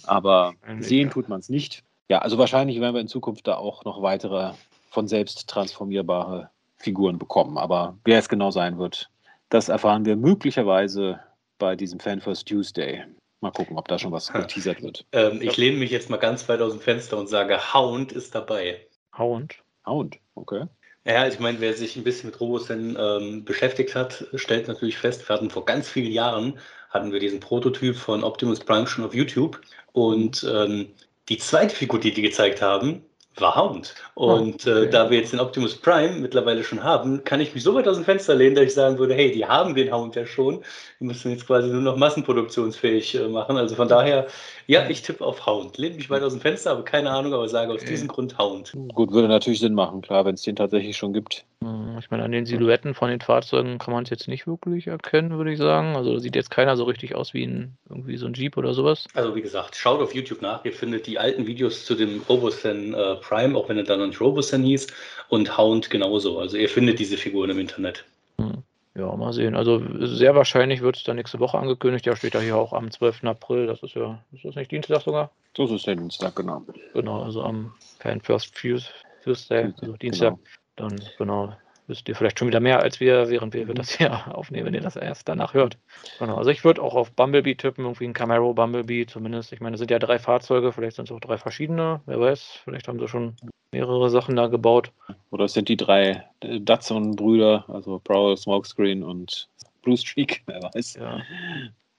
[0.04, 1.84] Aber sehen tut man es nicht.
[2.08, 4.54] Ja, also wahrscheinlich werden wir in Zukunft da auch noch weitere
[4.89, 7.58] von selbst transformierbare Figuren bekommen.
[7.58, 9.10] Aber wer es genau sein wird,
[9.50, 11.20] das erfahren wir möglicherweise
[11.58, 13.04] bei diesem Fanfirst Tuesday.
[13.42, 15.06] Mal gucken, ob da schon was geteasert wird.
[15.13, 18.36] Ähm, ich lehne mich jetzt mal ganz weit aus dem Fenster und sage, Hound ist
[18.36, 18.86] dabei.
[19.18, 19.56] Hound?
[19.86, 20.65] Hound, okay.
[21.06, 25.28] Ja, ich meine, wer sich ein bisschen mit Robosen ähm, beschäftigt hat, stellt natürlich fest,
[25.28, 29.13] wir hatten vor ganz vielen Jahren, hatten wir diesen Prototyp von Optimus Prime schon auf
[29.13, 29.62] YouTube
[29.94, 30.89] und ähm,
[31.30, 33.04] die zweite Figur, die die gezeigt haben,
[33.41, 33.95] war Hound.
[34.15, 34.84] Und oh, okay.
[34.86, 37.88] äh, da wir jetzt den Optimus Prime mittlerweile schon haben, kann ich mich so weit
[37.88, 40.62] aus dem Fenster lehnen, dass ich sagen würde, hey, die haben den Hound ja schon.
[40.99, 43.58] Die müssen jetzt quasi nur noch massenproduktionsfähig äh, machen.
[43.58, 44.28] Also von daher,
[44.67, 45.78] ja, ich tippe auf Hound.
[45.78, 47.91] Lehne mich weit aus dem Fenster, aber keine Ahnung, aber sage aus okay.
[47.91, 48.73] diesem Grund Hound.
[48.93, 51.45] Gut, würde natürlich Sinn machen, klar, wenn es den tatsächlich schon gibt.
[51.62, 54.88] Hm, ich meine, an den Silhouetten von den Fahrzeugen kann man es jetzt nicht wirklich
[54.88, 55.95] erkennen, würde ich sagen.
[55.95, 59.08] Also sieht jetzt keiner so richtig aus wie ein, irgendwie so ein Jeep oder sowas.
[59.13, 60.63] Also wie gesagt, schaut auf YouTube nach.
[60.63, 64.08] Ihr findet die alten Videos zu dem Robosen äh, Prime, auch wenn er dann noch
[64.08, 64.88] nicht Robosen hieß,
[65.28, 66.39] und Hound genauso.
[66.39, 68.06] Also ihr findet diese Figuren im Internet.
[68.38, 68.63] Hm.
[68.95, 69.56] Ja, mal sehen.
[69.56, 72.06] Also sehr wahrscheinlich wird es dann nächste Woche angekündigt.
[72.06, 73.26] Ja, steht da hier auch am 12.
[73.26, 73.67] April.
[73.67, 75.32] Das ist ja, ist das nicht Dienstag sogar?
[75.56, 76.63] Das ist der Dienstag, genau.
[76.93, 80.36] Genau, also am Fan First Tuesday, also Dienstag.
[80.36, 80.39] Genau.
[80.80, 81.54] Dann, genau,
[81.88, 83.76] wisst ihr vielleicht schon wieder mehr als wir, während wir mhm.
[83.76, 85.78] das hier aufnehmen, wenn ihr das erst danach hört.
[86.20, 89.52] Genau, also ich würde auch auf Bumblebee tippen, irgendwie ein Camaro Bumblebee zumindest.
[89.52, 92.60] Ich meine, es sind ja drei Fahrzeuge, vielleicht sind es auch drei verschiedene, wer weiß,
[92.63, 93.36] vielleicht haben sie schon
[93.72, 94.92] mehrere Sachen da gebaut.
[95.32, 99.50] Oder es sind die drei Datsun-Brüder, also Prowl, Smokescreen und
[99.82, 100.96] Blue Streak, wer weiß.
[100.96, 101.22] Ja.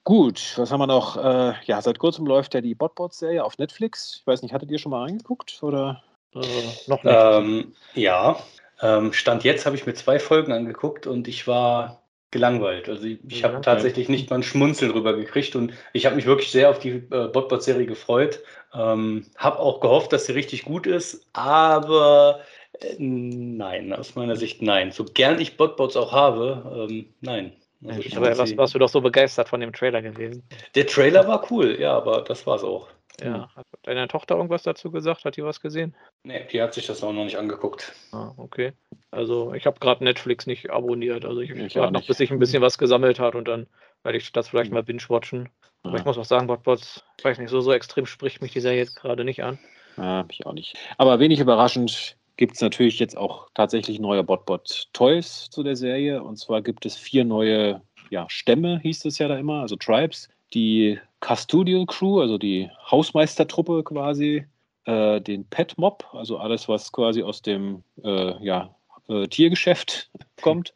[0.05, 1.17] Gut, was haben wir noch?
[1.17, 4.19] Äh, ja, seit kurzem läuft ja die Botbots-Serie auf Netflix.
[4.21, 6.03] Ich weiß nicht, hattet ihr schon mal reingeguckt oder?
[6.35, 6.41] Äh,
[6.87, 7.15] noch nicht.
[7.15, 8.37] Ähm, ja,
[8.83, 12.89] ähm, Stand jetzt habe ich mir zwei Folgen angeguckt und ich war gelangweilt.
[12.89, 16.27] Also ich, ich habe tatsächlich nicht mal ein Schmunzeln drüber gekriegt und ich habe mich
[16.27, 18.41] wirklich sehr auf die äh, Botbot-Serie gefreut.
[18.73, 22.41] Ähm, habe auch gehofft, dass sie richtig gut ist, aber
[22.81, 24.93] äh, nein, aus meiner Sicht nein.
[24.93, 27.53] So gern ich Botbots auch habe, ähm, nein.
[27.85, 30.43] Also ich aber was, warst du doch so begeistert von dem Trailer gewesen?
[30.75, 32.89] Der Trailer war cool, ja, aber das war es auch.
[33.21, 33.51] Ja.
[33.55, 35.25] Hat deine Tochter irgendwas dazu gesagt?
[35.25, 35.95] Hat die was gesehen?
[36.23, 37.93] Nee, die hat sich das auch noch nicht angeguckt.
[38.13, 38.73] Ah, okay.
[39.11, 41.25] Also ich habe gerade Netflix nicht abonniert.
[41.25, 43.67] Also ich, ich warte noch, bis ich ein bisschen was gesammelt hat und dann
[44.03, 45.49] werde ich das vielleicht mal binge-watchen.
[45.83, 48.61] Aber ich muss auch sagen, Botbots, ich weiß nicht, so, so extrem spricht mich die
[48.61, 49.59] Serie jetzt gerade nicht an.
[49.97, 50.77] Ja, mich auch nicht.
[50.99, 56.23] Aber wenig überraschend gibt es natürlich jetzt auch tatsächlich neue Botbot-Toys zu der Serie.
[56.23, 60.29] Und zwar gibt es vier neue ja, Stämme, hieß es ja da immer, also Tribes,
[60.53, 64.47] die Custodial Crew, also die Hausmeistertruppe quasi,
[64.85, 68.75] äh, den Pet Mob, also alles, was quasi aus dem äh, ja,
[69.09, 70.11] äh, Tiergeschäft
[70.43, 70.75] kommt,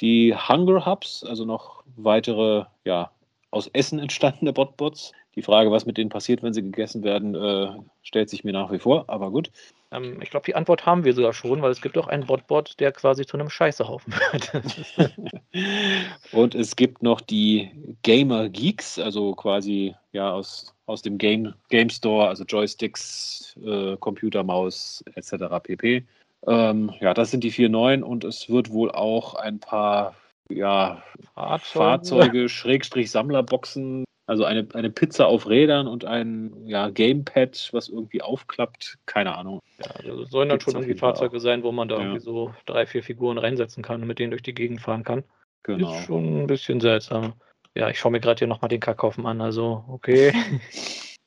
[0.00, 3.10] die Hunger Hubs, also noch weitere ja,
[3.50, 5.12] aus Essen entstandene Botbots.
[5.36, 8.70] Die Frage, was mit denen passiert, wenn sie gegessen werden, äh, stellt sich mir nach
[8.70, 9.50] wie vor, aber gut.
[9.94, 12.78] Ähm, ich glaube, die Antwort haben wir sogar schon, weil es gibt auch einen Botbot,
[12.80, 15.12] der quasi zu einem Scheißehaufen wird.
[16.32, 17.70] Und es gibt noch die
[18.02, 24.42] Gamer Geeks, also quasi ja aus, aus dem Game, Game Store, also Joysticks, äh, Computer,
[24.42, 25.34] Maus etc.
[25.62, 26.04] pp.
[26.46, 30.14] Ähm, ja, das sind die vier neuen und es wird wohl auch ein paar
[30.50, 31.02] ja,
[31.34, 37.88] Fahrzeuge, Fahrzeuge Schrägstrich Sammlerboxen also eine, eine Pizza auf Rädern und ein ja, Gamepad, was
[37.88, 38.98] irgendwie aufklappt.
[39.06, 39.60] Keine Ahnung.
[39.78, 41.40] Ja, also sollen dann schon irgendwie Fahrzeuge auch.
[41.40, 42.02] sein, wo man da ja.
[42.02, 45.24] irgendwie so drei, vier Figuren reinsetzen kann und mit denen durch die Gegend fahren kann.
[45.62, 45.94] Genau.
[45.94, 47.34] Ist schon ein bisschen seltsam.
[47.74, 49.40] Ja, ich schaue mir gerade hier nochmal den Kackhaufen an.
[49.40, 50.32] Also, okay.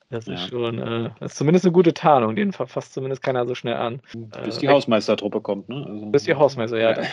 [0.09, 0.47] Das ist ja.
[0.47, 4.01] schon, äh, das ist zumindest eine gute Tarnung, den verfasst zumindest keiner so schnell an.
[4.45, 5.85] Bis äh, die Hausmeistertruppe kommt, ne?
[5.85, 6.93] Also, bis die Hausmeister, ja.
[6.93, 7.07] Das,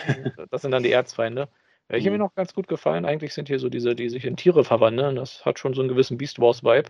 [0.49, 1.49] das, sind dann die Erzfeinde.
[1.87, 2.17] Welche mhm.
[2.17, 5.15] mir noch ganz gut gefallen, eigentlich sind hier so diese, die sich in Tiere verwandeln.
[5.15, 6.89] Das hat schon so einen gewissen Beast Wars Vibe.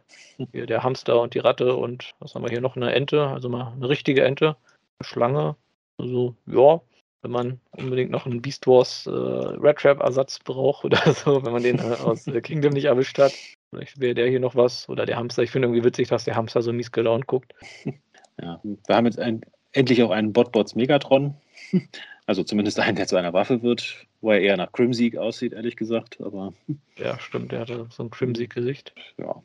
[0.51, 2.75] Hier der Hamster und die Ratte und was haben wir hier noch?
[2.75, 4.55] Eine Ente, also mal eine richtige Ente,
[4.99, 5.55] eine Schlange.
[5.97, 6.81] Also, ja,
[7.25, 11.51] wenn man unbedingt noch einen Beast Wars äh, Red Trap Ersatz braucht oder so, wenn
[11.51, 13.33] man den äh, aus äh, Kingdom nicht erwischt hat.
[13.71, 14.87] Vielleicht wäre der hier noch was.
[14.87, 15.41] Oder der Hamster.
[15.41, 17.53] Ich finde irgendwie witzig, dass der Hamster so mies gelaunt guckt.
[18.41, 21.35] Ja, wir haben jetzt ein, endlich auch einen Botbots Megatron.
[22.27, 25.77] Also zumindest einen, der zu einer Waffe wird, wo er eher nach Crimseek aussieht, ehrlich
[25.77, 26.19] gesagt.
[26.19, 26.51] Aber
[26.97, 28.93] ja, stimmt, der hatte so ein Crimseek-Gesicht.
[29.17, 29.41] Ja.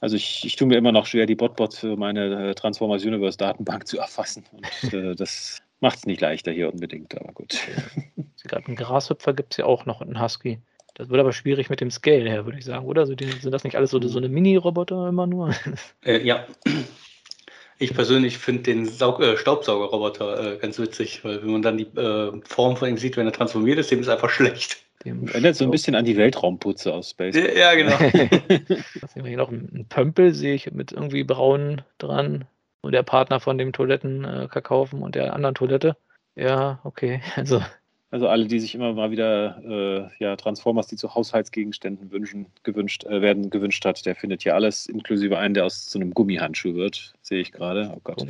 [0.00, 3.38] Also ich, ich tue mir immer noch schwer, die Botbots für meine äh, Transformers Universe
[3.38, 4.44] Datenbank zu erfassen.
[4.52, 7.58] Und äh, das macht es nicht leichter hier unbedingt, aber gut.
[8.44, 10.60] Gerade einen Grashüpfer gibt es ja auch noch, einen Husky.
[10.94, 13.02] Das wird aber schwierig mit dem Scale her, würde ich sagen, oder?
[13.02, 15.54] Also die, sind das nicht alles so, so eine Mini-Roboter immer nur?
[16.04, 16.46] Äh, ja,
[17.78, 21.86] ich persönlich finde den Saug äh, Staubsaugerroboter äh, ganz witzig, weil wenn man dann die
[21.96, 24.78] äh, Form von ihm sieht, wenn er transformiert ist, dem ist einfach schlecht.
[25.04, 27.36] Dem erinnert so ein bisschen an die Weltraumputze aus Space.
[27.36, 27.96] Ja, ja genau.
[29.24, 32.46] hier noch ein Pömpel sehe ich mit irgendwie braun dran.
[32.82, 35.96] nur der Partner von dem Toilettenkakaufen und der anderen Toilette.
[36.34, 37.20] Ja, okay.
[37.36, 37.62] Also
[38.10, 43.04] also alle, die sich immer mal wieder äh, ja, Transformers, die zu Haushaltsgegenständen wünschen, gewünscht,
[43.04, 46.74] äh, werden, gewünscht hat, der findet hier alles, inklusive einen, der aus so einem Gummihandschuh
[46.74, 47.92] wird, sehe ich gerade.
[47.94, 48.24] Oh Gott.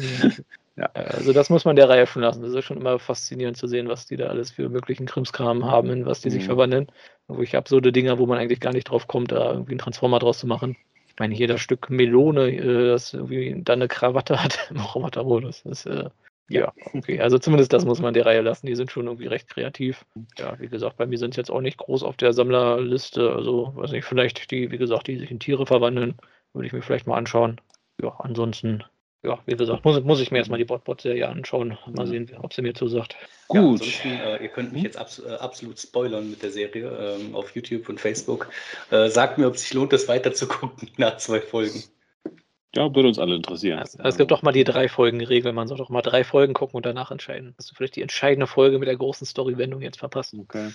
[0.76, 0.90] ja.
[0.94, 2.42] Also das muss man der Reihe schon lassen.
[2.42, 5.88] Das ist schon immer faszinierend zu sehen, was die da alles für möglichen Krimskram haben,
[5.88, 6.32] in was die mhm.
[6.34, 6.88] sich verwandeln.
[7.28, 10.18] Wo ich absurde Dinger, wo man eigentlich gar nicht drauf kommt, da irgendwie einen Transformer
[10.18, 10.76] draus zu machen.
[11.08, 15.62] Ich meine, hier das Stück Melone, äh, das irgendwie dann eine Krawatte hat im Robotermodus.
[15.62, 16.10] Das ist äh,
[16.48, 17.20] ja, okay.
[17.20, 18.66] Also zumindest das muss man der Reihe lassen.
[18.66, 20.04] Die sind schon irgendwie recht kreativ.
[20.38, 23.32] Ja, wie gesagt, bei mir sind es jetzt auch nicht groß auf der Sammlerliste.
[23.32, 26.16] Also, weiß nicht, vielleicht die, wie gesagt, die sich in Tiere verwandeln,
[26.52, 27.60] würde ich mir vielleicht mal anschauen.
[28.00, 28.84] Ja, ansonsten,
[29.22, 31.78] ja, wie gesagt, muss, muss ich mir erstmal die Botbot-Serie anschauen.
[31.94, 33.16] Mal sehen, ob sie mir zusagt.
[33.48, 34.04] Gut.
[34.04, 37.54] Ja, äh, ihr könnt mich jetzt abs äh, absolut spoilern mit der Serie ähm, auf
[37.56, 38.48] YouTube und Facebook.
[38.90, 41.82] Äh, sagt mir, ob es sich lohnt, das weiter zu gucken nach zwei Folgen.
[42.74, 43.78] Ja, würde uns alle interessieren.
[43.78, 45.52] Also, es gibt doch mal die drei Folgen-Regel.
[45.52, 47.54] Man soll doch mal drei Folgen gucken und danach entscheiden.
[47.58, 50.34] Hast du vielleicht die entscheidende Folge mit der großen Story-Wendung jetzt verpasst?
[50.34, 50.70] Okay.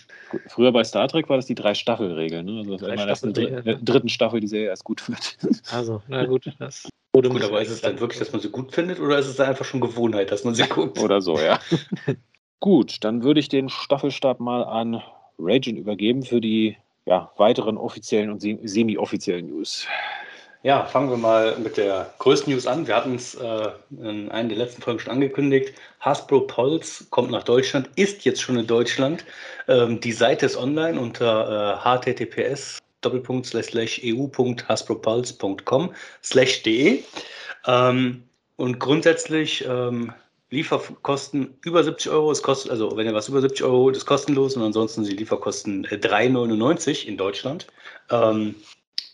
[0.47, 2.43] Früher bei Star Trek war das die Drei-Staffel-Regel.
[2.43, 2.59] Ne?
[2.59, 5.37] Also, dass immer erst in der dritten Staffel die Serie erst gut wird.
[5.71, 6.51] Also, na gut.
[6.59, 9.35] Das gut, aber ist es dann wirklich, dass man sie gut findet oder ist es
[9.35, 10.99] dann einfach schon Gewohnheit, dass man sie guckt?
[10.99, 11.59] oder so, ja.
[12.59, 15.01] gut, dann würde ich den Staffelstab mal an
[15.37, 19.87] Raging übergeben für die ja, weiteren offiziellen und semi-offiziellen News.
[20.63, 22.85] Ja, fangen wir mal mit der größten News an.
[22.85, 25.73] Wir hatten es äh, in einer der letzten Folgen schon angekündigt.
[25.99, 29.25] Hasbro Pulse kommt nach Deutschland, ist jetzt schon in Deutschland.
[29.67, 37.03] Ähm, die Seite ist online unter äh, https eu.hasbropulse.com slash de.
[37.65, 38.21] Ähm,
[38.57, 40.13] und grundsätzlich ähm,
[40.51, 42.29] Lieferkosten über 70 Euro.
[42.29, 45.13] Es kostet, also wenn ihr was über 70 Euro holt, ist kostenlos und ansonsten sind
[45.13, 47.65] die Lieferkosten 3,99 äh, in Deutschland.
[48.11, 48.53] Ähm,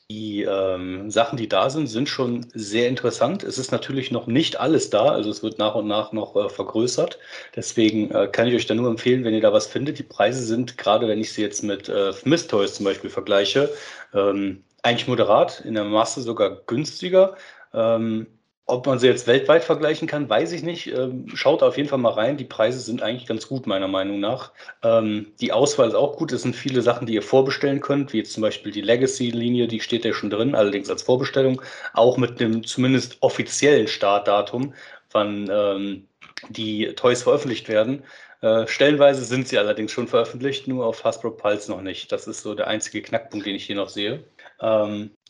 [0.10, 3.44] die ähm, Sachen, die da sind, sind schon sehr interessant.
[3.44, 6.48] Es ist natürlich noch nicht alles da, also es wird nach und nach noch äh,
[6.48, 7.20] vergrößert.
[7.56, 10.00] Deswegen äh, kann ich euch da nur empfehlen, wenn ihr da was findet.
[10.00, 13.70] Die Preise sind, gerade wenn ich sie jetzt mit äh, Mist Toys zum Beispiel vergleiche,
[14.14, 17.36] ähm, eigentlich moderat, in der Masse sogar günstiger.
[17.74, 18.28] Ähm,
[18.70, 20.88] ob man sie jetzt weltweit vergleichen kann, weiß ich nicht.
[20.88, 22.36] Ähm, schaut auf jeden Fall mal rein.
[22.36, 24.52] Die Preise sind eigentlich ganz gut, meiner Meinung nach.
[24.84, 26.34] Ähm, die Auswahl ist auch gut.
[26.34, 29.80] Es sind viele Sachen, die ihr vorbestellen könnt, wie jetzt zum Beispiel die Legacy-Linie, die
[29.80, 31.62] steht ja schon drin, allerdings als Vorbestellung,
[31.94, 34.74] auch mit einem zumindest offiziellen Startdatum,
[35.12, 36.08] wann ähm,
[36.50, 38.04] die Toys veröffentlicht werden.
[38.42, 42.12] Äh, stellenweise sind sie allerdings schon veröffentlicht, nur auf Hasbro Pulse noch nicht.
[42.12, 44.26] Das ist so der einzige Knackpunkt, den ich hier noch sehe.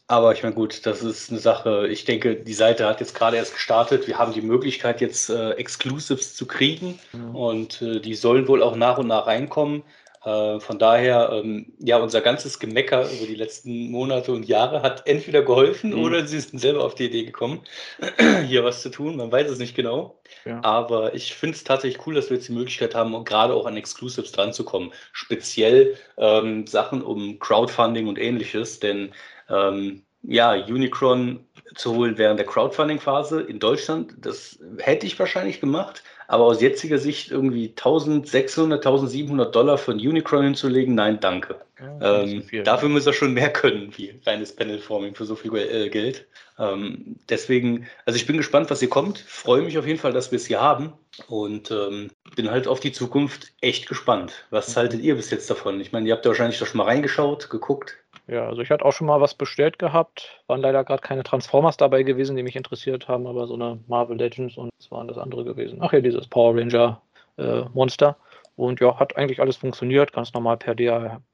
[0.07, 1.87] Aber ich meine, gut, das ist eine Sache.
[1.89, 4.07] Ich denke, die Seite hat jetzt gerade erst gestartet.
[4.07, 7.35] Wir haben die Möglichkeit, jetzt äh, Exclusives zu kriegen mhm.
[7.35, 9.83] und äh, die sollen wohl auch nach und nach reinkommen.
[10.23, 15.07] Äh, von daher, ähm, ja, unser ganzes Gemecker über die letzten Monate und Jahre hat
[15.07, 16.03] entweder geholfen mhm.
[16.03, 17.61] oder sie sind selber auf die Idee gekommen,
[18.47, 19.17] hier was zu tun.
[19.17, 20.19] Man weiß es nicht genau.
[20.45, 20.61] Ja.
[20.63, 23.77] Aber ich finde es tatsächlich cool, dass wir jetzt die Möglichkeit haben, gerade auch an
[23.77, 24.93] Exclusives dran zu kommen.
[25.11, 29.13] Speziell ähm, Sachen um Crowdfunding und ähnliches, denn
[29.49, 36.03] ähm, ja, Unicron zu holen während der Crowdfunding-Phase in Deutschland, das hätte ich wahrscheinlich gemacht.
[36.29, 41.61] Aber aus jetziger Sicht irgendwie 1600, 1700 Dollar für ein Unicron hinzulegen, nein, danke.
[41.79, 45.55] Ja, ähm, so dafür muss er schon mehr können, wie reines Panelforming für so viel
[45.55, 46.27] äh, Geld.
[46.59, 49.19] Ähm, deswegen, also ich bin gespannt, was hier kommt.
[49.19, 50.93] Freue mich auf jeden Fall, dass wir es hier haben.
[51.27, 54.45] Und ähm, bin halt auf die Zukunft echt gespannt.
[54.49, 55.79] Was haltet ihr bis jetzt davon?
[55.79, 57.97] Ich meine, ihr habt ja wahrscheinlich doch schon mal reingeschaut, geguckt.
[58.27, 60.43] Ja, also ich hatte auch schon mal was bestellt gehabt.
[60.47, 64.17] Waren leider gerade keine Transformers dabei gewesen, die mich interessiert haben, aber so eine Marvel
[64.17, 65.79] Legends und es waren das andere gewesen.
[65.81, 67.01] Ach ja, dieses Power Ranger
[67.37, 68.17] äh, Monster.
[68.57, 70.75] Und ja, hat eigentlich alles funktioniert, ganz normal per,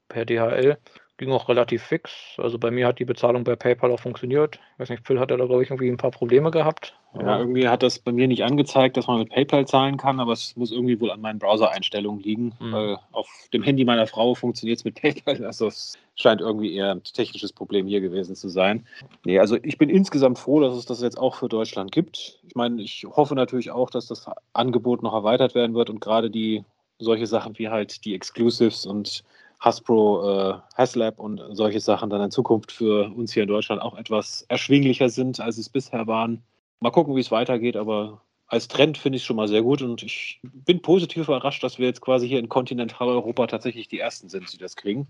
[0.08, 0.78] per DHL.
[1.24, 2.12] Ging auch relativ fix.
[2.38, 4.60] Also bei mir hat die Bezahlung bei PayPal auch funktioniert.
[4.74, 6.96] Ich weiß nicht, Phil hat da, glaube ich, irgendwie ein paar Probleme gehabt.
[7.18, 10.34] Ja, irgendwie hat das bei mir nicht angezeigt, dass man mit PayPal zahlen kann, aber
[10.34, 12.52] es muss irgendwie wohl an meinen Browser-Einstellungen liegen.
[12.60, 12.72] Mhm.
[12.74, 15.46] Weil auf dem Handy meiner Frau funktioniert es mit PayPal.
[15.46, 18.86] Also es scheint irgendwie eher ein technisches Problem hier gewesen zu sein.
[19.24, 22.42] Nee, also ich bin insgesamt froh, dass es das jetzt auch für Deutschland gibt.
[22.46, 26.30] Ich meine, ich hoffe natürlich auch, dass das Angebot noch erweitert werden wird und gerade
[26.30, 26.66] die
[27.00, 29.24] solche Sachen wie halt die Exclusives und
[29.64, 33.98] Hasbro, äh, Haslab und solche Sachen dann in Zukunft für uns hier in Deutschland auch
[33.98, 36.44] etwas erschwinglicher sind, als es bisher waren.
[36.82, 39.82] Mal gucken, wie es weitergeht, aber als Trend finde ich es schon mal sehr gut
[39.82, 44.28] und ich bin positiv überrascht, dass wir jetzt quasi hier in Kontinentaleuropa tatsächlich die Ersten
[44.28, 45.08] sind, die das kriegen.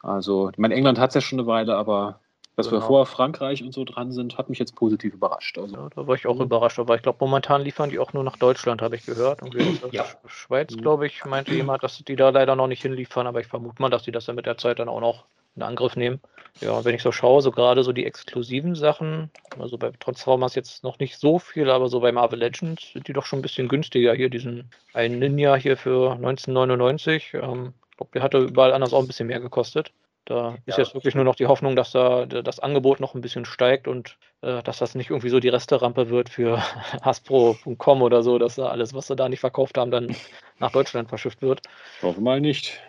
[0.00, 2.20] Also, ich meine, England hat es ja schon eine Weile, aber
[2.56, 2.80] dass genau.
[2.80, 5.58] wir vor Frankreich und so dran sind, hat mich jetzt positiv überrascht.
[5.58, 6.42] Also, ja, da war ich auch mhm.
[6.42, 9.42] überrascht, aber ich glaube, momentan liefern die auch nur nach Deutschland, habe ich gehört.
[9.42, 9.54] Und
[9.92, 10.04] ja.
[10.26, 10.82] Schweiz, mhm.
[10.82, 13.90] glaube ich, meinte jemand, dass die da leider noch nicht hinliefern, aber ich vermute mal,
[13.90, 15.24] dass die das dann mit der Zeit dann auch noch
[15.56, 16.20] in Angriff nehmen.
[16.60, 20.84] Ja, wenn ich so schaue, so gerade so die exklusiven Sachen, also bei Transformers jetzt
[20.84, 23.68] noch nicht so viel, aber so bei Marvel Legends sind die doch schon ein bisschen
[23.68, 24.14] günstiger.
[24.14, 27.34] Hier diesen einen Ninja hier für 1999.
[27.34, 29.92] Ähm, ich glaube, der hatte überall anders auch ein bisschen mehr gekostet.
[30.24, 30.84] Da ist ja.
[30.84, 34.16] jetzt wirklich nur noch die Hoffnung, dass da das Angebot noch ein bisschen steigt und
[34.42, 36.58] äh, dass das nicht irgendwie so die Resterampe wird für
[37.02, 40.14] Hasbro.com oder so, dass da alles, was sie da nicht verkauft haben, dann
[40.60, 41.62] nach Deutschland verschifft wird.
[42.02, 42.80] Hoffe mal nicht.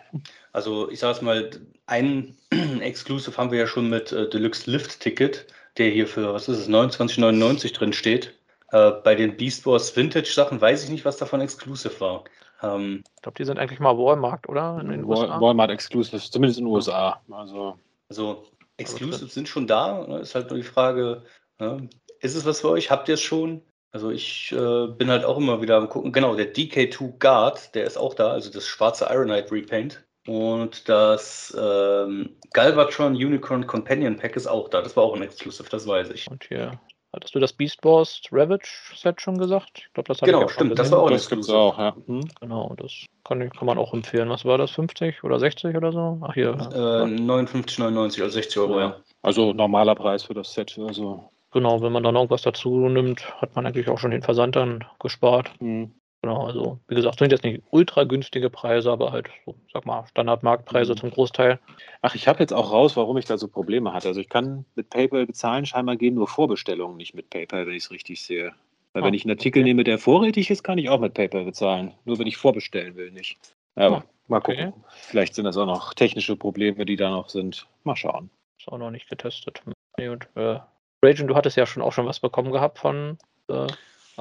[0.52, 1.50] Also ich sage es mal,
[1.86, 2.36] ein
[2.80, 6.58] Exclusive haben wir ja schon mit äh, Deluxe Lift Ticket, der hier für, was ist
[6.58, 8.32] es, 29,99 drin steht.
[8.70, 12.24] Äh, bei den Beast Wars Vintage Sachen weiß ich nicht, was davon Exclusive war.
[12.62, 14.78] Ähm, ich glaube, die sind eigentlich mal Walmart, oder?
[14.80, 15.40] In den Wal USA?
[15.40, 17.20] Walmart Exclusive, zumindest in den USA.
[17.30, 20.06] Also, also Exclusive sind schon da.
[20.06, 20.18] Ne?
[20.20, 21.22] Ist halt nur die Frage,
[21.58, 21.88] ne?
[22.20, 22.90] ist es was für euch?
[22.90, 23.62] Habt ihr es schon?
[23.92, 26.12] Also ich äh, bin halt auch immer wieder am gucken.
[26.12, 30.04] Genau, der DK2 Guard, der ist auch da, also das schwarze Ironite Repaint.
[30.26, 34.80] Und das ähm, Galvatron Unicorn Companion Pack ist auch da.
[34.80, 36.28] Das war auch ein Exclusive, das weiß ich.
[36.30, 36.80] Und hier
[37.14, 39.70] Hattest du das Beast Wars Ravage Set schon gesagt?
[39.86, 40.76] Ich glaube, das hatte genau, ich stimmt.
[40.76, 41.94] Das war auch das gibt's auch, ja.
[42.06, 42.28] Hm?
[42.40, 44.28] Genau, das kann, kann man auch empfehlen.
[44.30, 44.72] Was war das?
[44.72, 46.18] 50 oder 60 oder so?
[46.22, 46.50] Ach hier.
[46.50, 48.96] Äh, 59,99, also 60 Euro, ja.
[49.22, 50.76] Also normaler Preis für das Set.
[50.76, 51.30] Also.
[51.52, 54.84] Genau, wenn man dann irgendwas dazu nimmt, hat man eigentlich auch schon den Versand dann
[54.98, 55.52] gespart.
[55.60, 55.94] Mhm.
[56.24, 60.06] Genau, also wie gesagt, sind jetzt nicht ultra günstige Preise, aber halt, so, sag mal,
[60.06, 60.96] Standardmarktpreise mhm.
[60.96, 61.58] zum Großteil.
[62.00, 64.08] Ach, ich habe jetzt auch raus, warum ich da so Probleme hatte.
[64.08, 67.84] Also ich kann mit PayPal bezahlen, scheinbar gehen nur Vorbestellungen nicht mit PayPal, wenn ich
[67.84, 68.54] es richtig sehe.
[68.94, 69.68] Weil ah, wenn ich einen Artikel okay.
[69.68, 71.92] nehme, der vorrätig ist, kann ich auch mit PayPal bezahlen.
[72.06, 73.36] Nur wenn ich vorbestellen will, nicht.
[73.74, 74.68] Aber ah, mal gucken.
[74.68, 74.80] Okay.
[74.88, 77.66] Vielleicht sind das auch noch technische Probleme, die da noch sind.
[77.82, 78.30] Mal schauen.
[78.58, 79.60] Ist auch noch nicht getestet.
[79.98, 80.58] Nee, und, äh,
[81.02, 83.66] Ragen, du hattest ja schon auch schon was bekommen gehabt von äh,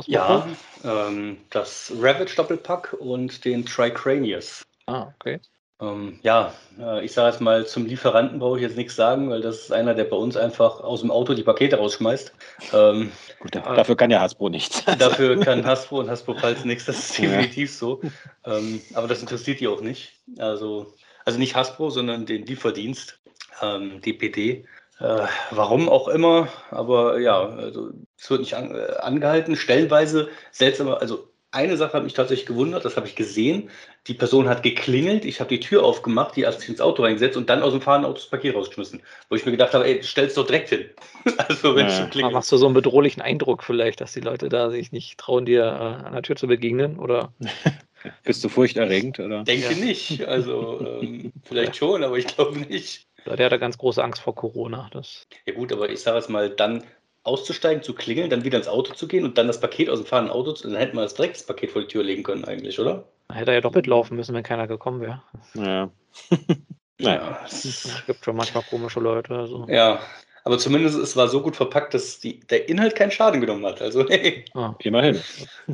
[0.06, 0.48] ja,
[0.84, 4.64] ähm, das Ravage Doppelpack und den Tricranius.
[4.88, 5.40] Ah, okay.
[5.82, 9.42] Ähm, ja, äh, ich sage jetzt mal, zum Lieferanten brauche ich jetzt nichts sagen, weil
[9.42, 12.34] das ist einer, der bei uns einfach aus dem Auto die Pakete rausschmeißt.
[12.74, 14.86] Ähm, Gut, dafür kann ja Hasbro nichts.
[15.00, 17.76] dafür kann Hasbro und Hasbro Pulse nichts, das ist definitiv ja.
[17.76, 18.02] so.
[18.46, 20.14] Ähm, aber das interessiert die auch nicht.
[20.38, 20.94] Also,
[21.26, 23.20] also nicht Hasbro, sondern den Lieferdienst,
[23.62, 24.66] ähm, DPD.
[25.04, 29.58] Äh, warum auch immer, aber ja, also es wird nicht an, äh, angehalten.
[29.58, 33.70] Stellenweise seltsamer, also eine Sache hat mich tatsächlich gewundert, das habe ich gesehen.
[34.08, 37.36] Die Person hat geklingelt, ich habe die Tür aufgemacht, die hat sich ins Auto reingesetzt
[37.36, 39.02] und dann aus dem fahrenden Auto das Paket rausgeschmissen.
[39.28, 40.86] Wo ich mir gedacht habe, ey, stell's doch direkt hin.
[41.38, 42.06] also wenn ja.
[42.06, 42.34] klingelt.
[42.34, 45.64] Machst du so einen bedrohlichen Eindruck vielleicht, dass die Leute da sich nicht trauen, dir
[45.64, 47.34] äh, an der Tür zu begegnen, oder?
[48.24, 49.44] Bist du furchterregend, oder?
[49.44, 49.86] Denke ja.
[49.86, 50.26] nicht.
[50.26, 53.06] Also ähm, vielleicht schon, aber ich glaube nicht.
[53.26, 54.90] Der hatte ganz große Angst vor Corona.
[54.92, 56.84] Das ja gut, aber ich sage es mal, dann
[57.24, 60.06] auszusteigen, zu klingeln, dann wieder ins Auto zu gehen und dann das Paket aus dem
[60.06, 62.44] fahrenden Auto, zu, dann hätten wir das direkt das Paket vor die Tür legen können
[62.44, 63.06] eigentlich, oder?
[63.30, 65.24] Dann hätte er ja doppelt laufen müssen, wenn keiner gekommen wäre.
[65.54, 65.90] Ja.
[67.00, 67.40] naja.
[67.46, 69.34] Es gibt schon manchmal komische Leute.
[69.36, 69.66] Also.
[69.70, 70.02] Ja,
[70.44, 73.82] aber zumindest es war so gut verpackt, dass die, der Inhalt keinen Schaden genommen hat.
[73.82, 74.76] Also hey, ah.
[74.80, 75.22] immerhin.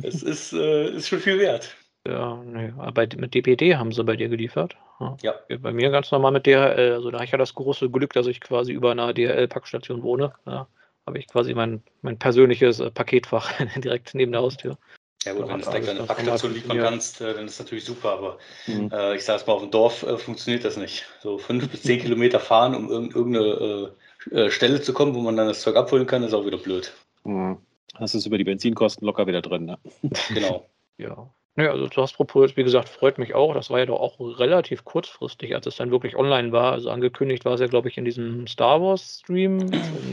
[0.02, 1.74] Es ist, äh, ist schon viel wert.
[2.06, 2.72] Ja, nee.
[2.78, 4.76] Aber mit DPD haben sie bei dir geliefert.
[5.22, 5.34] Ja.
[5.60, 6.92] Bei mir ganz normal mit DHL.
[6.92, 10.32] Also da habe ich ja das große Glück, dass ich quasi über einer DHL-Packstation wohne.
[10.44, 10.66] Da
[11.06, 14.76] habe ich quasi mein, mein persönliches äh, Paketfach direkt neben der Haustür.
[15.24, 18.12] Ja gut, wenn du direkt eine Packstation liefern kannst, äh, dann ist das natürlich super,
[18.12, 18.90] aber mhm.
[18.90, 21.04] äh, ich sage es mal, auf dem Dorf äh, funktioniert das nicht.
[21.20, 23.92] So fünf bis zehn Kilometer fahren, um irg irgendeine
[24.30, 26.58] äh, äh, Stelle zu kommen, wo man dann das Zeug abholen kann, ist auch wieder
[26.58, 26.92] blöd.
[27.24, 27.58] Mhm.
[27.98, 29.78] Das ist über die Benzinkosten locker wieder drin, ne?
[30.32, 30.66] Genau.
[30.96, 31.30] ja.
[31.56, 33.54] Ja, also das Propos, wie gesagt, freut mich auch.
[33.54, 36.72] Das war ja doch auch relativ kurzfristig, als es dann wirklich online war.
[36.72, 39.68] Also angekündigt war es ja, glaube ich, in diesem Star Wars Stream.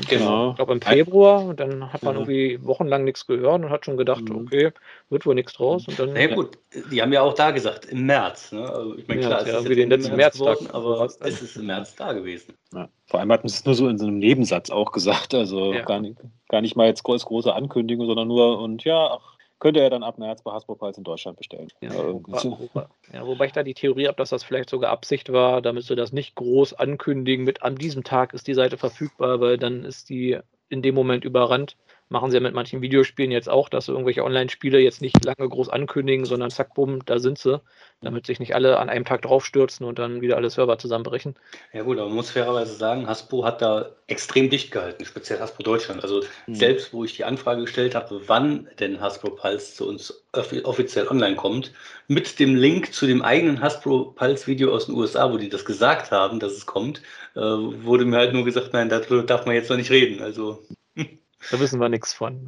[0.09, 0.51] Genau.
[0.51, 1.45] Ich glaube im Februar.
[1.45, 2.21] Und dann hat man mhm.
[2.21, 4.47] irgendwie wochenlang nichts gehört und hat schon gedacht, mhm.
[4.47, 4.71] okay,
[5.09, 5.87] wird wohl nichts draus.
[5.87, 6.57] Und dann, Na ja, gut,
[6.91, 8.51] die haben ja auch da gesagt, im März.
[8.51, 8.67] Ne?
[8.67, 11.41] Also ich meine, klar, ja, es ist ja den letzten März, März geworden, aber es
[11.41, 12.55] ist im März da gewesen.
[12.73, 12.89] Ja.
[13.05, 15.35] Vor allem hatten sie es nur so in so einem Nebensatz auch gesagt.
[15.35, 15.83] Also ja.
[15.83, 16.17] gar, nicht,
[16.49, 19.89] gar nicht mal jetzt groß, große Ankündigung, sondern nur und ja, ach, Könnt ihr ja
[19.89, 21.69] dann ab März bei Hasbro Pulse in Deutschland bestellen.
[21.81, 25.61] Ja, wobei, ja, wobei ich da die Theorie habe, dass das vielleicht sogar Absicht war,
[25.61, 29.57] damit sie das nicht groß ankündigen mit an diesem Tag ist die Seite verfügbar, weil
[29.57, 30.39] dann ist die
[30.69, 31.75] in dem Moment überrannt
[32.09, 35.47] machen sie ja mit manchen Videospielen jetzt auch, dass sie irgendwelche Online-Spiele jetzt nicht lange
[35.49, 37.61] groß ankündigen, sondern zack, bumm, da sind sie,
[38.01, 41.35] damit sich nicht alle an einem Tag draufstürzen und dann wieder alle Server zusammenbrechen.
[41.73, 45.63] Ja gut, aber man muss fairerweise sagen, Hasbro hat da extrem dicht gehalten, speziell Hasbro
[45.63, 46.01] Deutschland.
[46.01, 46.55] Also mhm.
[46.55, 51.35] selbst, wo ich die Anfrage gestellt habe, wann denn Hasbro Pulse zu uns offiziell online
[51.35, 51.73] kommt,
[52.07, 55.65] mit dem Link zu dem eigenen Hasbro Pulse Video aus den USA, wo die das
[55.65, 57.01] gesagt haben, dass es kommt,
[57.35, 60.21] äh, wurde mir halt nur gesagt, nein, darüber darf man jetzt noch nicht reden.
[60.21, 60.63] Also
[61.51, 62.43] Da wissen wir nichts von.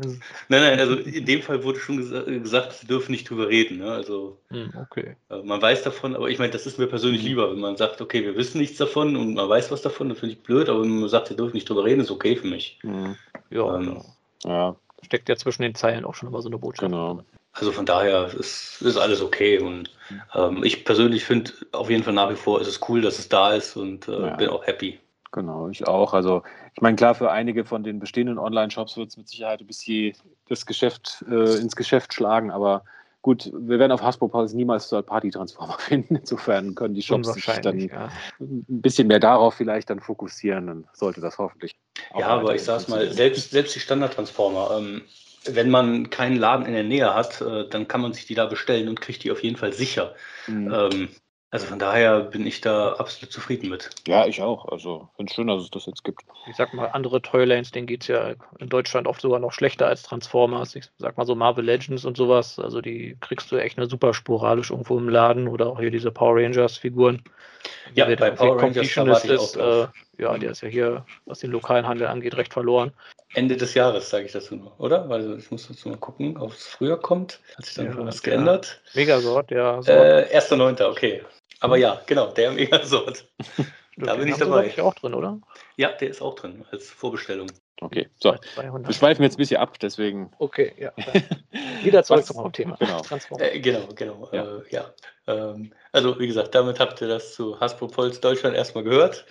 [0.50, 3.78] Nein, nein, also in dem Fall wurde schon gesa gesagt, sie dürfen nicht drüber reden.
[3.78, 3.92] Ne?
[3.92, 5.16] Also hm, okay.
[5.30, 8.02] Äh, man weiß davon, aber ich meine, das ist mir persönlich lieber, wenn man sagt,
[8.02, 10.82] okay, wir wissen nichts davon und man weiß was davon, dann finde ich blöd, aber
[10.82, 12.80] wenn man sagt, sie dürfen nicht drüber reden, ist okay für mich.
[12.84, 13.16] Mhm.
[13.52, 14.02] Ja, ähm,
[14.44, 14.76] ja.
[15.04, 16.92] Steckt ja zwischen den Zeilen auch schon immer so eine Botschaft.
[16.92, 17.24] Genau.
[17.54, 19.90] Also von daher ist, ist alles okay und
[20.36, 23.28] ähm, ich persönlich finde auf jeden Fall nach wie vor ist es cool, dass es
[23.28, 24.36] da ist und äh, ja.
[24.36, 25.00] bin auch happy.
[25.32, 26.14] Genau, ich auch.
[26.14, 26.44] Also
[26.76, 30.14] ich meine, klar, für einige von den bestehenden Online-Shops wird es mit Sicherheit bis je
[30.48, 32.84] das Geschäft äh, ins Geschäft schlagen, aber
[33.22, 36.16] gut, wir werden auf Hasbro Pulse niemals Third-Party-Transformer finden.
[36.16, 38.10] Insofern können die Shops sich dann ja.
[38.40, 41.76] ein bisschen mehr darauf vielleicht dann fokussieren, dann sollte das hoffentlich.
[42.18, 45.02] Ja, aber ich sag's mal, selbst, selbst die Standard-Transformer, ähm,
[45.46, 48.46] wenn man keinen Laden in der Nähe hat, äh, dann kann man sich die da
[48.46, 50.16] bestellen und kriegt die auf jeden Fall sicher.
[50.48, 50.74] Mhm.
[50.74, 51.10] Ähm,
[51.52, 53.90] also von daher bin ich da absolut zufrieden mit.
[54.08, 54.68] Ja, ich auch.
[54.68, 56.22] Also finde es schön, dass es das jetzt gibt.
[56.48, 59.88] Ich sag mal, andere Toylanes, denen geht es ja in Deutschland oft sogar noch schlechter
[59.88, 60.76] als Transformers.
[60.76, 62.60] Ich sag mal so Marvel Legends und sowas.
[62.60, 66.12] Also die kriegst du echt nur super sporadisch irgendwo im Laden oder auch hier diese
[66.12, 67.24] Power Rangers Figuren.
[67.96, 69.88] Ja, bei Power Rangers ist, äh,
[70.20, 72.92] ja, der ist ja hier, was den lokalen Handel angeht, recht verloren.
[73.34, 75.10] Ende des Jahres, sage ich dazu noch, oder?
[75.10, 77.40] Weil ich muss jetzt mal gucken, ob es früher kommt.
[77.58, 78.82] Hat sich dann ja, was geändert?
[78.94, 79.80] Megasort, ja.
[79.80, 81.24] Äh, 1.9., okay.
[81.60, 83.28] Aber ja, genau, der Megasort.
[83.98, 84.68] da bin ich dabei.
[84.68, 85.40] Ist auch drin, oder?
[85.76, 87.52] Ja, der ist auch drin als Vorbestellung.
[87.82, 88.36] Okay, so.
[88.56, 90.32] Wir schweifen jetzt ein bisschen ab, deswegen.
[90.38, 90.92] Okay, ja.
[91.84, 92.76] Wieder zurück zum Thema.
[92.78, 93.02] Genau,
[93.40, 93.88] äh, genau.
[93.96, 94.44] genau ja.
[94.44, 94.94] Äh, ja.
[95.28, 99.26] Ähm, also, wie gesagt, damit habt ihr das zu Hasbro Pulse Deutschland erstmal gehört.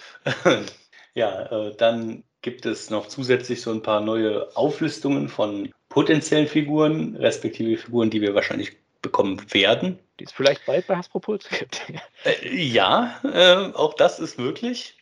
[1.15, 7.17] ja, äh, dann gibt es noch zusätzlich so ein paar neue Auflistungen von potenziellen Figuren,
[7.17, 8.77] respektive Figuren, die wir wahrscheinlich
[9.09, 9.99] bekommen werden.
[10.21, 11.83] Die es vielleicht bald bei Hasbro Pulse gibt.
[12.25, 14.97] äh, ja, äh, auch das ist möglich.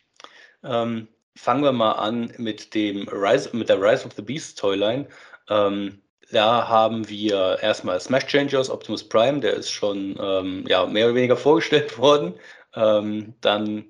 [0.63, 5.07] Ähm, fangen wir mal an mit dem Rise, mit der Rise of the Beast Toyline.
[5.49, 6.01] Ähm,
[6.31, 11.15] da haben wir erstmal Smash Changers, Optimus Prime, der ist schon ähm, ja, mehr oder
[11.15, 12.33] weniger vorgestellt worden.
[12.75, 13.85] Ähm, dann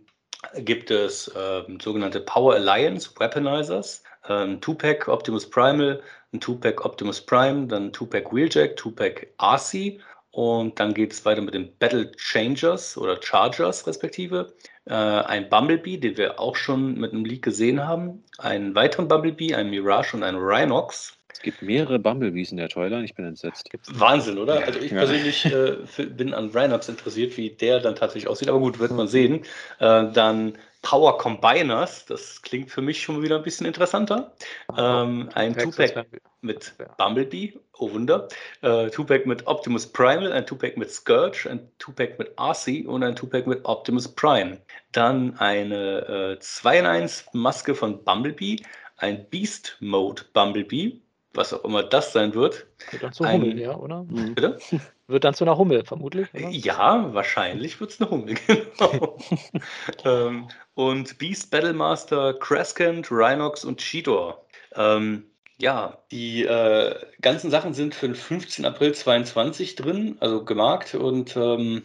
[0.55, 6.01] gibt es ähm, sogenannte Power Alliance Weaponizers, ähm, Two-Pack Optimus Primal,
[6.33, 9.99] ein Two-Pack Optimus Prime, dann Two-Pack Wheeljack, Two-Pack RC
[10.31, 14.53] und dann geht es weiter mit den Battle Changers oder Chargers respektive.
[14.85, 18.23] Äh, ein Bumblebee, den wir auch schon mit einem Leak gesehen haben.
[18.37, 21.17] Einen weiteren Bumblebee, ein Mirage und ein Rhinox.
[21.33, 23.69] Es gibt mehrere Bumblebees in der Toyline, ich bin entsetzt.
[23.91, 24.63] Wahnsinn, oder?
[24.65, 24.97] Also ich ja.
[24.97, 28.49] persönlich äh, bin an Rhinox interessiert, wie der dann tatsächlich aussieht.
[28.49, 29.43] Aber gut, wird man sehen.
[29.79, 34.33] Äh, dann Power Combiners, das klingt für mich schon wieder ein bisschen interessanter.
[34.77, 36.07] Ähm, ein Two-Pack
[36.41, 38.27] mit Bumblebee, oh Wunder.
[38.61, 43.15] Äh, Two-Pack mit Optimus Primal, ein Two-Pack mit Scourge, ein Two-Pack mit RC und ein
[43.15, 44.59] Two-Pack mit Optimus Prime.
[44.91, 48.57] Dann eine äh, 2 in 1 Maske von Bumblebee,
[48.97, 51.01] ein Beast Mode Bumblebee,
[51.33, 52.67] was auch immer das sein wird.
[52.91, 54.03] Wird dann zu ein, Hummel, ja, oder?
[54.03, 54.35] Mhm.
[54.35, 54.57] Bitte?
[55.09, 56.27] Wird dann zu einer Hummel, vermutlich.
[56.33, 56.49] Oder?
[56.49, 59.17] Ja, wahrscheinlich wird es eine Hummel, genau.
[60.03, 64.45] ähm, und Beast Battlemaster, Crescent, Rhinox und Cheetor.
[64.75, 65.23] Ähm,
[65.57, 68.63] ja, die äh, ganzen Sachen sind für den 15.
[68.63, 71.81] April 22 drin, also gemarkt und ähm,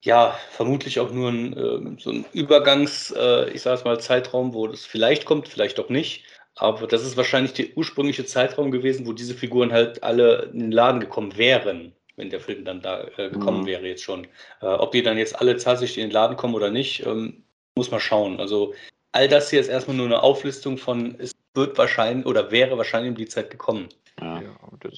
[0.00, 4.54] ja, vermutlich auch nur ein, äh, so ein Übergangs, äh, ich sage es mal, Zeitraum,
[4.54, 6.24] wo das vielleicht kommt, vielleicht auch nicht.
[6.54, 10.72] Aber das ist wahrscheinlich der ursprüngliche Zeitraum gewesen, wo diese Figuren halt alle in den
[10.72, 13.66] Laden gekommen wären, wenn der Film dann da äh, gekommen mhm.
[13.66, 14.26] wäre jetzt schon.
[14.62, 17.44] Äh, ob die dann jetzt alle tatsächlich in den Laden kommen oder nicht, ähm,
[17.78, 18.38] muss man schauen.
[18.38, 18.74] Also
[19.12, 23.10] all das hier ist erstmal nur eine Auflistung von, es wird wahrscheinlich oder wäre wahrscheinlich
[23.10, 23.88] um die Zeit gekommen.
[24.20, 24.40] Ja.
[24.40, 24.50] ja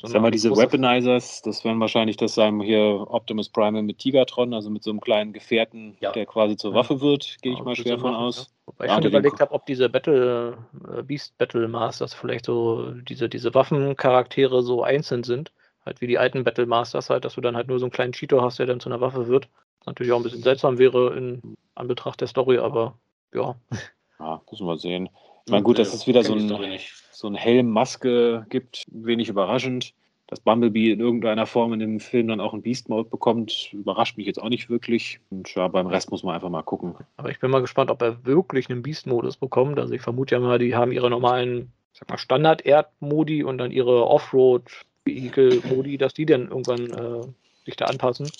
[0.02, 4.70] Sag mal, diese Weaponizers, das werden wahrscheinlich das sein, hier Optimus Prime mit Tigatron, also
[4.70, 6.12] mit so einem kleinen Gefährten, ja.
[6.12, 8.38] der quasi zur Waffe wird, gehe ich mal schwer von aus.
[8.38, 8.44] Ja.
[8.66, 10.56] Wobei ich schon überlegt habe, ob diese Battle,
[10.96, 15.52] äh, Beast Battle Masters vielleicht so diese, diese Waffencharaktere so einzeln sind.
[15.84, 18.12] Halt wie die alten Battle Masters halt, dass du dann halt nur so einen kleinen
[18.12, 19.48] Cheetor hast, der dann zu einer Waffe wird.
[19.86, 22.98] Natürlich auch ein bisschen seltsam wäre in Anbetracht der Story, aber
[23.34, 23.56] ja.
[24.18, 25.08] Ja, müssen wir sehen.
[25.46, 26.78] Ich meine, gut, dass es wieder so ein,
[27.10, 29.94] so ein Helm-Maske gibt, wenig überraschend.
[30.26, 34.26] Dass Bumblebee in irgendeiner Form in dem Film dann auch einen Beast-Mode bekommt, überrascht mich
[34.26, 35.18] jetzt auch nicht wirklich.
[35.30, 36.94] Und ja, beim Rest muss man einfach mal gucken.
[37.16, 39.80] Aber ich bin mal gespannt, ob er wirklich einen Beast-Modus bekommt.
[39.80, 44.06] Also ich vermute ja mal, die haben ihre normalen, sag mal, Standard-Erd-Modi und dann ihre
[44.06, 47.26] Offroad-Vehicle-Modi, dass die dann irgendwann äh,
[47.64, 48.30] sich da anpassen.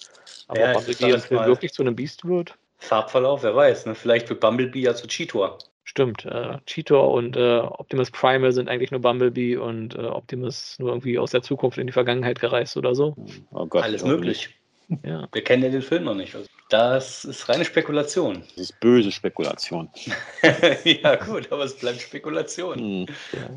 [0.51, 2.57] Aber ja, Bumblebee Film wirklich zu einem Beast wird?
[2.79, 3.87] Farbverlauf, wer weiß.
[3.87, 3.95] Ne?
[3.95, 5.59] Vielleicht wird Bumblebee ja zu Cheetor.
[5.85, 10.91] Stimmt, äh, Cheetor und äh, Optimus Primal sind eigentlich nur Bumblebee und äh, Optimus nur
[10.91, 13.15] irgendwie aus der Zukunft in die Vergangenheit gereist oder so.
[13.53, 14.51] Oh Gott, Alles möglich.
[15.05, 15.29] Ja.
[15.33, 16.35] Wir kennen ja den Film noch nicht.
[16.35, 18.43] Also das ist reine Spekulation.
[18.57, 19.89] Das ist böse Spekulation.
[20.85, 23.01] ja, gut, aber es bleibt Spekulation.
[23.01, 23.07] Mhm.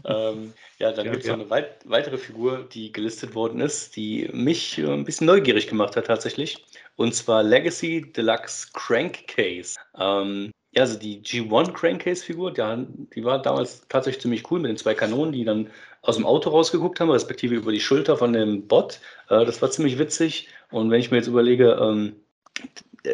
[0.05, 1.35] Ähm, ja, dann ja, gibt es ja.
[1.35, 5.67] noch eine weit weitere Figur, die gelistet worden ist, die mich äh, ein bisschen neugierig
[5.67, 6.63] gemacht hat tatsächlich.
[6.95, 9.75] Und zwar Legacy Deluxe Crankcase.
[9.97, 12.85] Ähm, ja, also die G1 Crankcase-Figur, die,
[13.15, 15.69] die war damals tatsächlich ziemlich cool mit den zwei Kanonen, die dann
[16.01, 18.99] aus dem Auto rausgeguckt haben, respektive über die Schulter von dem Bot.
[19.29, 20.49] Äh, das war ziemlich witzig.
[20.71, 22.15] Und wenn ich mir jetzt überlege, ähm,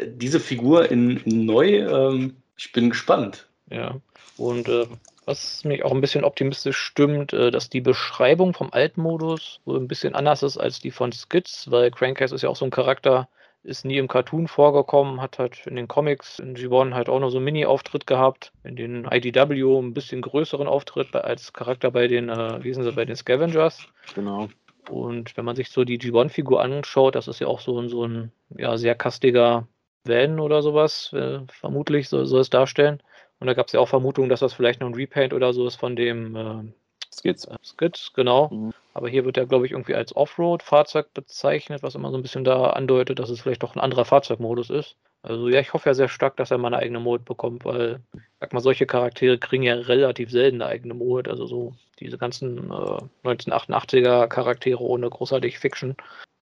[0.06, 3.48] diese Figur in, neu, ähm, ich bin gespannt.
[3.70, 3.96] Ja,
[4.38, 4.88] und äh,
[5.26, 9.88] was mich auch ein bisschen optimistisch stimmt, äh, dass die Beschreibung vom Altmodus so ein
[9.88, 13.28] bisschen anders ist als die von Skids, weil Crankcase ist ja auch so ein Charakter,
[13.64, 17.30] ist nie im Cartoon vorgekommen, hat halt in den Comics in G1 halt auch noch
[17.30, 22.30] so einen Mini-Auftritt gehabt, in den IDW ein bisschen größeren Auftritt als Charakter bei den,
[22.30, 23.88] äh, wie sind sie, bei den Scavengers.
[24.16, 24.50] Genau.
[24.90, 28.32] Und wenn man sich so die G1-Figur anschaut, das ist ja auch so, so ein
[28.58, 29.68] ja, sehr kastiger
[30.06, 33.04] Van oder sowas, äh, vermutlich soll, soll es darstellen.
[33.40, 35.68] Und da gab es ja auch Vermutungen, dass das vielleicht noch ein Repaint oder so
[35.68, 36.64] ist von dem äh,
[37.14, 37.48] Skids.
[37.64, 38.50] Skids, genau.
[38.50, 38.74] Mhm.
[38.94, 42.44] Aber hier wird er, glaube ich, irgendwie als Offroad-Fahrzeug bezeichnet, was immer so ein bisschen
[42.44, 44.96] da andeutet, dass es vielleicht doch ein anderer Fahrzeugmodus ist.
[45.22, 48.02] Also ja, ich hoffe ja sehr stark, dass er mal eine eigene Mode bekommt, weil,
[48.40, 51.30] sag mal, solche Charaktere kriegen ja relativ selten eine eigene Mode.
[51.30, 55.96] Also so diese ganzen äh, 1988er Charaktere ohne großartig Fiction.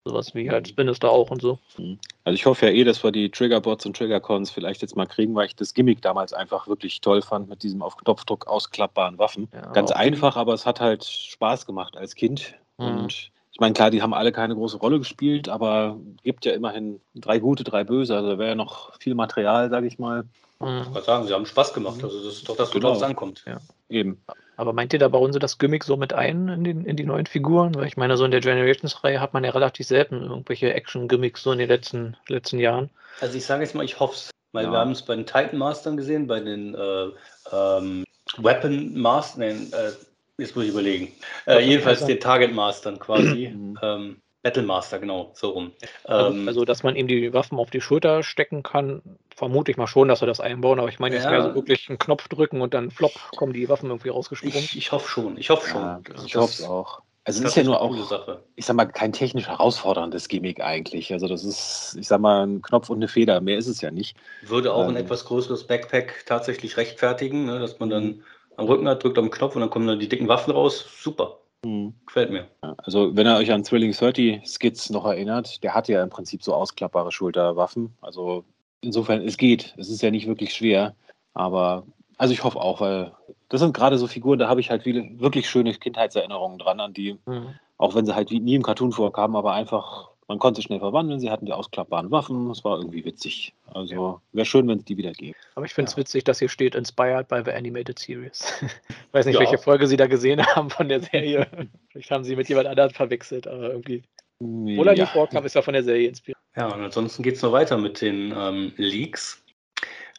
[0.07, 1.59] Sowas wie halt Spinister auch und so.
[1.77, 1.99] Mhm.
[2.23, 5.35] Also ich hoffe ja eh, dass wir die Triggerbots und Triggercons vielleicht jetzt mal kriegen,
[5.35, 9.49] weil ich das Gimmick damals einfach wirklich toll fand mit diesem auf Knopfdruck ausklappbaren Waffen.
[9.53, 12.55] Ja, Ganz einfach, aber es hat halt Spaß gemacht als Kind.
[12.77, 12.85] Mhm.
[12.85, 17.01] Und ich meine, klar, die haben alle keine große Rolle gespielt, aber gibt ja immerhin
[17.15, 18.15] drei gute, drei böse.
[18.15, 20.25] Also da wäre ja noch viel Material, sage ich mal.
[20.59, 20.81] Mhm.
[20.87, 22.03] Ich kann sagen, sie haben Spaß gemacht.
[22.03, 22.87] Also das ist doch das, genau.
[22.87, 23.43] worauf es ankommt.
[23.45, 23.57] Ja.
[23.89, 24.21] Eben.
[24.57, 27.05] Aber meint ihr, da bauen sie das Gimmick so mit ein in, den, in die
[27.05, 27.75] neuen Figuren?
[27.75, 31.51] Weil ich meine, so in der Generations-Reihe hat man ja relativ selten irgendwelche Action-Gimmicks so
[31.51, 32.89] in den letzten, letzten Jahren.
[33.21, 34.29] Also ich sage jetzt mal, ich hoffe es.
[34.53, 34.71] Weil ja.
[34.71, 37.07] wir haben es bei den Titan Mastern gesehen, bei den äh,
[37.51, 38.05] ähm,
[38.37, 39.91] Weapon Mastern, äh,
[40.37, 41.13] jetzt muss ich überlegen.
[41.45, 43.49] Äh, jedenfalls den Target Mastern quasi.
[43.53, 43.77] Mhm.
[43.81, 45.73] ähm, Battlemaster, genau, so rum.
[46.05, 49.01] Also, ähm, also, dass man ihm die Waffen auf die Schulter stecken kann,
[49.35, 51.31] vermute ich mal schon, dass wir das einbauen, aber ich meine, jetzt ja.
[51.31, 54.57] wäre so wirklich einen Knopf drücken und dann flop, kommen die Waffen irgendwie rausgesprungen.
[54.57, 55.81] Ich, ich hoffe schon, ich hoffe schon.
[55.81, 57.01] Ja, ich hoffe es auch.
[57.25, 58.41] Also es ist ja nur auch, Sache.
[58.55, 61.11] ich sag mal, kein technisch herausforderndes Gimmick eigentlich.
[61.11, 63.91] Also das ist, ich sag mal, ein Knopf und eine Feder, mehr ist es ja
[63.91, 64.15] nicht.
[64.43, 68.23] Würde auch ähm, ein etwas größeres Backpack tatsächlich rechtfertigen, ne, dass man dann mhm.
[68.55, 70.85] am Rücken hat, drückt auf den Knopf und dann kommen dann die dicken Waffen raus.
[71.01, 71.39] Super.
[71.67, 71.93] Mhm.
[72.05, 72.47] Gefällt mir.
[72.77, 76.41] Also, wenn ihr euch an Thrilling 30 Skits noch erinnert, der hat ja im Prinzip
[76.41, 77.93] so ausklappbare Schulterwaffen.
[78.01, 78.45] Also,
[78.81, 79.75] insofern, es geht.
[79.77, 80.95] Es ist ja nicht wirklich schwer.
[81.33, 81.83] Aber,
[82.17, 83.11] also, ich hoffe auch, weil
[83.49, 86.93] das sind gerade so Figuren, da habe ich halt viele wirklich schöne Kindheitserinnerungen dran, an
[86.93, 87.55] die, mhm.
[87.77, 91.29] auch wenn sie halt nie im Cartoon vorkamen, aber einfach man konnte schnell verwandeln, sie
[91.29, 93.53] hatten die ausklappbaren Waffen, es war irgendwie witzig.
[93.73, 94.21] Also ja.
[94.33, 95.37] wäre schön, wenn es die wieder gäbe.
[95.55, 96.01] Aber ich finde es ja.
[96.01, 98.53] witzig, dass hier steht Inspired by the Animated Series.
[98.61, 99.39] ich weiß nicht, ja.
[99.39, 101.47] welche Folge Sie da gesehen haben von der Serie.
[101.91, 104.03] Vielleicht haben Sie mit jemand anderem verwechselt, aber irgendwie.
[104.39, 106.37] Nee, Oder die vorkam, ist ja von der Serie inspiriert.
[106.55, 109.43] Ja, und ansonsten geht es noch weiter mit den ähm, Leaks.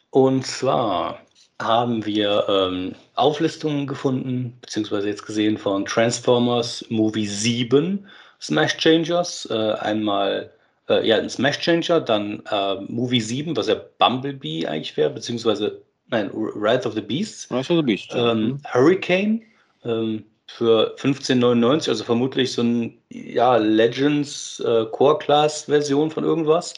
[0.09, 1.21] Und zwar
[1.61, 8.07] haben wir ähm, Auflistungen gefunden, beziehungsweise jetzt gesehen von Transformers Movie 7
[8.41, 9.47] Smash Changers.
[9.51, 10.51] Äh, einmal
[10.89, 15.81] äh, ja, ein Smash Changer, dann äh, Movie 7, was ja Bumblebee eigentlich wäre, beziehungsweise
[16.07, 17.49] nein, Wrath of the Beasts.
[17.49, 18.13] Wrath of the Beasts.
[18.13, 19.41] Ähm, Hurricane
[19.85, 26.73] ähm, für 1599, also vermutlich so ein ja, Legends äh, Core Class Version von irgendwas.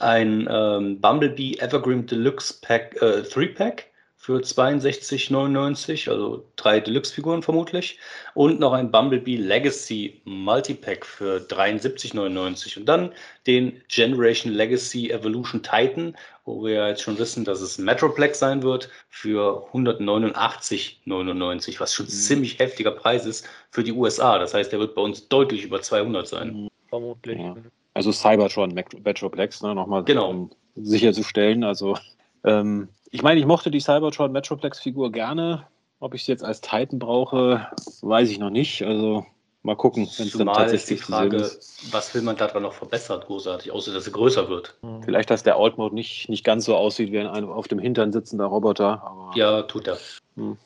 [0.00, 3.91] Ein ähm, Bumblebee Evergreen Deluxe Pack, äh, 3 Pack
[4.22, 7.98] für 62,99, also drei Deluxe-Figuren vermutlich.
[8.34, 12.78] Und noch ein Bumblebee Legacy Multipack für 73,99.
[12.78, 13.10] Und dann
[13.48, 18.88] den Generation Legacy Evolution Titan, wo wir jetzt schon wissen, dass es Metroplex sein wird,
[19.08, 22.10] für 189,99, was schon mhm.
[22.10, 24.38] ziemlich heftiger Preis ist für die USA.
[24.38, 26.52] Das heißt, der wird bei uns deutlich über 200 sein.
[26.52, 26.68] Mhm.
[26.88, 27.40] Vermutlich.
[27.40, 27.56] Ja.
[27.94, 30.30] Also Cybertron Metroplex, ne, nochmal genau.
[30.30, 31.64] um sicherzustellen.
[31.64, 31.96] Also
[32.44, 35.66] ähm, ich meine, ich mochte die Cybertron Metroplex-Figur gerne.
[36.00, 37.68] Ob ich sie jetzt als Titan brauche,
[38.00, 38.82] weiß ich noch nicht.
[38.82, 39.24] Also
[39.62, 41.92] mal gucken, wenn es dann tatsächlich die Frage, ist.
[41.92, 44.74] was will man daran noch verbessern, großartig, außer dass sie größer wird.
[44.82, 45.02] Mhm.
[45.04, 48.46] Vielleicht, dass der Alt-Mode nicht, nicht ganz so aussieht wie ein auf dem Hintern sitzender
[48.46, 49.30] Roboter.
[49.34, 49.98] ja, tut er.
[50.36, 50.56] Hm.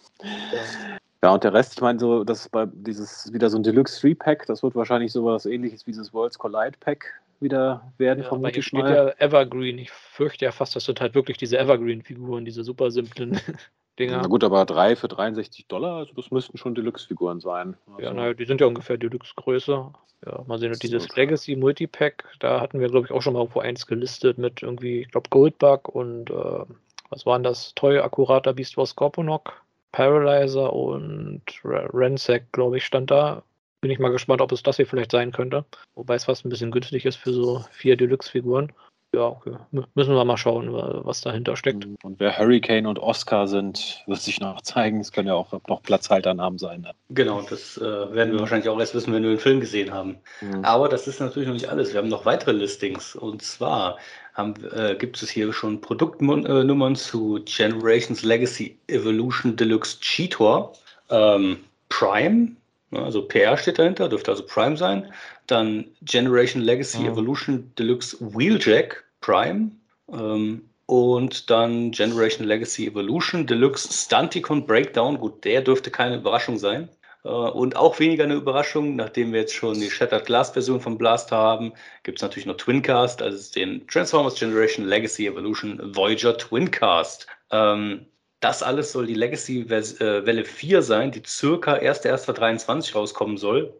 [1.22, 4.47] Ja, und der Rest, ich meine, so, das bei dieses wieder so ein Deluxe 3-Pack,
[4.47, 8.72] das wird wahrscheinlich sowas ähnliches wie dieses Worlds Collide Pack wieder werden, ja, vermute ich
[8.72, 8.95] mal.
[8.95, 9.78] Ja Evergreen.
[9.78, 13.41] Ich fürchte ja fast, das sind halt wirklich diese Evergreen-Figuren, diese super simplen.
[13.99, 14.18] Dinger.
[14.18, 17.76] Na gut, aber drei für 63 Dollar, also das müssten schon Deluxe-Figuren sein.
[17.87, 19.93] Also ja, naja, die sind ja ungefähr Deluxe-Größe.
[20.26, 23.62] Ja, mal sehen, dieses Legacy Multipack, da hatten wir, glaube ich, auch schon mal vor
[23.62, 26.64] eins gelistet mit irgendwie, ich glaube, Goldbug und äh,
[27.11, 27.74] was waren das?
[27.74, 29.62] Toy, akkurater Beast Wars Scorponok,
[29.93, 33.43] Paralyzer und Ransack, glaube ich, stand da.
[33.87, 35.64] Bin ich mal gespannt, ob es das hier vielleicht sein könnte.
[35.95, 38.72] Wobei es fast ein bisschen günstig ist für so vier Deluxe-Figuren
[39.14, 39.53] ja, okay.
[39.95, 41.87] Müssen wir mal schauen, was dahinter steckt.
[42.03, 45.01] Und wer Hurricane und Oscar sind, wird sich noch zeigen.
[45.01, 46.82] Es können ja auch noch Platzhalternamen sein.
[46.82, 46.91] Ne?
[47.11, 50.18] Genau, das äh, werden wir wahrscheinlich auch erst wissen, wenn wir den Film gesehen haben.
[50.43, 50.62] Mhm.
[50.64, 51.95] Aber das ist natürlich noch nicht alles.
[51.95, 53.16] Wir haben noch weitere Listings.
[53.16, 53.97] Und zwar
[54.34, 60.74] haben, äh, gibt es hier schon Produktnummern äh, zu Generations Legacy Evolution Deluxe Cheetor.
[61.09, 62.57] Ähm, Prime,
[62.93, 65.12] also PR steht dahinter, dürfte also Prime sein.
[65.47, 67.07] Dann Generation Legacy mhm.
[67.07, 69.72] Evolution Deluxe Wheeljack Prime.
[70.12, 75.18] Ähm, und dann Generation Legacy Evolution Deluxe Stunticon Breakdown.
[75.18, 76.89] Gut, der dürfte keine Überraschung sein.
[77.24, 80.97] Äh, und auch weniger eine Überraschung, nachdem wir jetzt schon die Shattered Glass Version von
[80.97, 81.72] Blaster haben,
[82.05, 87.26] gibt es natürlich noch Twincast, also den Transformers Generation Legacy Evolution Voyager Twincast.
[87.51, 88.07] Ähm,
[88.47, 93.74] das alles soll die Legacy äh, Welle 4 sein, die circa 1.1.23 rauskommen soll,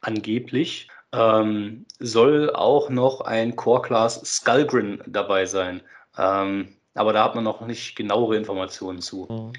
[0.00, 5.82] angeblich ähm, soll auch noch ein Core Class Skullgrin dabei sein.
[6.16, 9.26] Ähm, aber da hat man noch nicht genauere Informationen zu.
[9.28, 9.52] Mhm.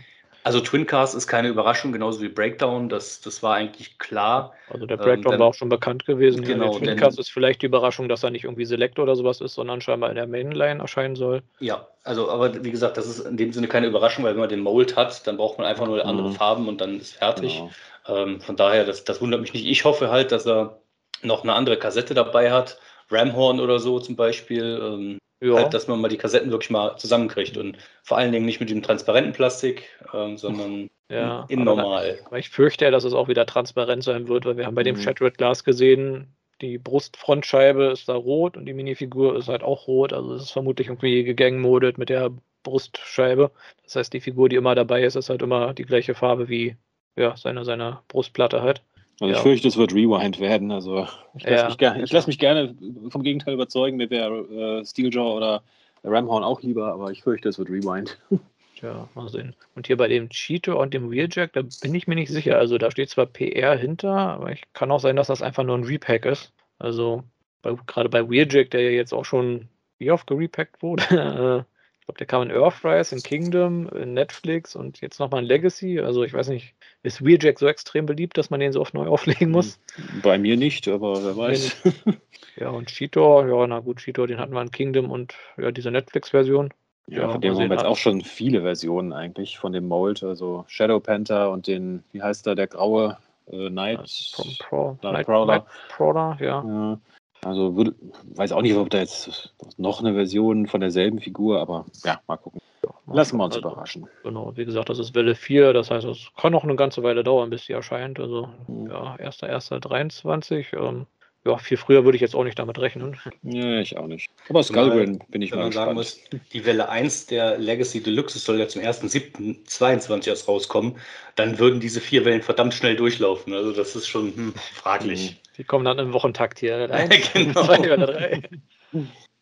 [0.47, 4.53] Also Twincast ist keine Überraschung, genauso wie Breakdown, das, das war eigentlich klar.
[4.69, 6.41] Also der Breakdown ähm, war auch schon bekannt gewesen.
[6.41, 9.41] Genau, der Twincast denn, ist vielleicht die Überraschung, dass er nicht irgendwie Select oder sowas
[9.41, 11.43] ist, sondern scheinbar in der Mainline erscheinen soll.
[11.59, 14.47] Ja, also aber wie gesagt, das ist in dem Sinne keine Überraschung, weil wenn man
[14.47, 16.33] den Mold hat, dann braucht man einfach nur andere mhm.
[16.35, 17.61] Farben und dann ist fertig.
[18.05, 18.21] Genau.
[18.23, 19.65] Ähm, von daher, das, das wundert mich nicht.
[19.65, 20.79] Ich hoffe halt, dass er
[21.23, 22.79] noch eine andere Kassette dabei hat,
[23.11, 24.79] Ramhorn oder so zum Beispiel.
[24.81, 25.55] Ähm, ja.
[25.55, 28.69] halt, dass man mal die Kassetten wirklich mal zusammenkriegt und vor allen Dingen nicht mit
[28.69, 32.19] dem transparenten Plastik, ähm, sondern ja, in normal.
[32.29, 34.83] Da, ich fürchte ja, dass es auch wieder transparent sein wird, weil wir haben bei
[34.83, 35.01] dem mhm.
[35.01, 40.13] Shattered Glass gesehen, die Brustfrontscheibe ist da rot und die Minifigur ist halt auch rot.
[40.13, 42.31] Also es ist vermutlich irgendwie gegangmodet mit der
[42.63, 43.51] Brustscheibe.
[43.83, 46.75] Das heißt, die Figur, die immer dabei ist, ist halt immer die gleiche Farbe wie
[47.15, 48.81] ja, seine, seine Brustplatte halt.
[49.19, 50.71] Also ich fürchte, es wird Rewind werden.
[50.71, 51.67] Also ich lasse ja.
[51.67, 52.75] mich, ger lass mich, gerne
[53.09, 53.97] vom Gegenteil überzeugen.
[53.97, 55.63] Mir wäre äh, Steeljaw oder
[56.03, 58.19] Ramhorn auch lieber, aber ich fürchte, es wird Rewind.
[58.81, 59.55] Ja, mal sehen.
[59.73, 62.59] Und hier bei dem Cheeto und dem Wheeljack, da bin ich mir nicht sicher.
[62.59, 65.75] Also da steht zwar PR hinter, aber ich kann auch sein, dass das einfach nur
[65.75, 66.53] ein Repack ist.
[66.77, 67.23] Also
[67.63, 71.65] bei, gerade bei Wheeljack, der ja jetzt auch schon wie oft gerepackt wurde,
[72.07, 75.99] äh, glaube, der kam in Earthrise, in Kingdom, in Netflix und jetzt nochmal in Legacy.
[75.99, 79.07] Also ich weiß nicht, ist Wheeljack so extrem beliebt, dass man den so oft neu
[79.07, 79.79] auflegen muss?
[80.23, 81.83] Bei mir nicht, aber wer weiß.
[82.55, 85.91] ja, und Cheetor, ja, na gut, Cheetor, den hatten wir in Kingdom und ja, diese
[85.91, 86.73] Netflix-Version.
[87.09, 90.23] Ja, ja, von dem haben wir jetzt auch schon viele Versionen eigentlich von dem Mold,
[90.23, 93.17] also Shadow Panther und den, wie heißt da, der graue
[93.49, 95.55] äh, Night, Pro, Pro, Night Prowler.
[95.55, 96.63] Night Prowler, ja.
[96.65, 96.99] ja.
[97.43, 97.95] Also würde,
[98.35, 102.37] weiß auch nicht, ob da jetzt noch eine Version von derselben Figur, aber ja, mal
[102.37, 102.61] gucken.
[103.07, 104.07] Lassen wir uns also, überraschen.
[104.23, 107.23] Genau, wie gesagt, das ist Welle 4, das heißt, es kann noch eine ganze Weile
[107.23, 108.19] dauern, bis sie erscheint.
[108.19, 108.89] Also mhm.
[108.89, 110.77] ja, 1.1.23.
[110.77, 111.07] Ähm,
[111.47, 113.17] ja, viel früher würde ich jetzt auch nicht damit rechnen.
[113.43, 114.29] Ja, ich auch nicht.
[114.49, 116.19] Aber Skullgrin bin ich wenn mal man sagen muss,
[116.53, 120.97] die Welle 1 der Legacy Deluxe soll ja zum 1.7.22 erst rauskommen,
[121.35, 123.53] dann würden diese vier Wellen verdammt schnell durchlaufen.
[123.53, 125.31] Also das ist schon hm, fraglich.
[125.31, 125.35] Mhm.
[125.57, 126.89] Die kommen dann im Wochentakt hier.
[126.91, 127.63] Eins, genau.
[127.63, 128.41] zwei oder drei.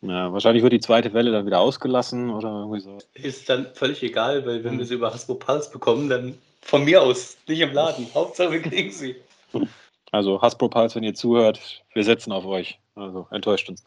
[0.01, 2.97] Ja, wahrscheinlich wird die zweite Welle dann wieder ausgelassen oder irgendwie so.
[3.15, 4.79] Ist dann völlig egal, weil wenn mhm.
[4.79, 8.07] wir sie über Hasbro Pulse bekommen, dann von mir aus, nicht im Laden.
[8.13, 9.15] Hauptsache wir kriegen sie.
[10.15, 12.79] Also Hasbro Pulse, wenn ihr zuhört, wir setzen auf euch.
[12.95, 13.83] Also enttäuscht uns.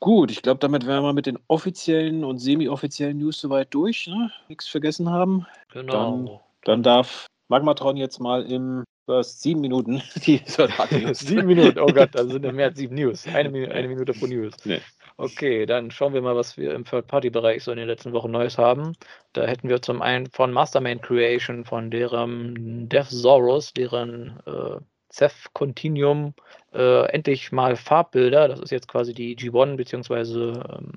[0.00, 4.06] Gut, ich glaube, damit wären wir mit den offiziellen und semi-offiziellen News soweit durch.
[4.06, 4.30] Ne?
[4.48, 5.46] Nichts vergessen haben.
[5.72, 5.94] Genau.
[5.94, 10.02] Dann, dann darf Magmatron jetzt mal im hast sieben Minuten.
[10.26, 10.42] Die
[11.14, 13.26] sieben Minuten, oh Gott, da sind ja mehr als sieben News.
[13.26, 14.52] Eine, Minute, eine Minute pro News.
[14.64, 14.82] Nee.
[15.16, 18.58] Okay, dann schauen wir mal, was wir im Third-Party-Bereich so in den letzten Wochen Neues
[18.58, 18.92] haben.
[19.32, 24.80] Da hätten wir zum einen von Mastermind Creation, von deren Death Zorus, deren äh,
[25.16, 26.34] Ceph Continuum,
[26.74, 28.48] äh, endlich mal Farbbilder.
[28.48, 30.52] Das ist jetzt quasi die G1 bzw.
[30.52, 30.92] Ähm,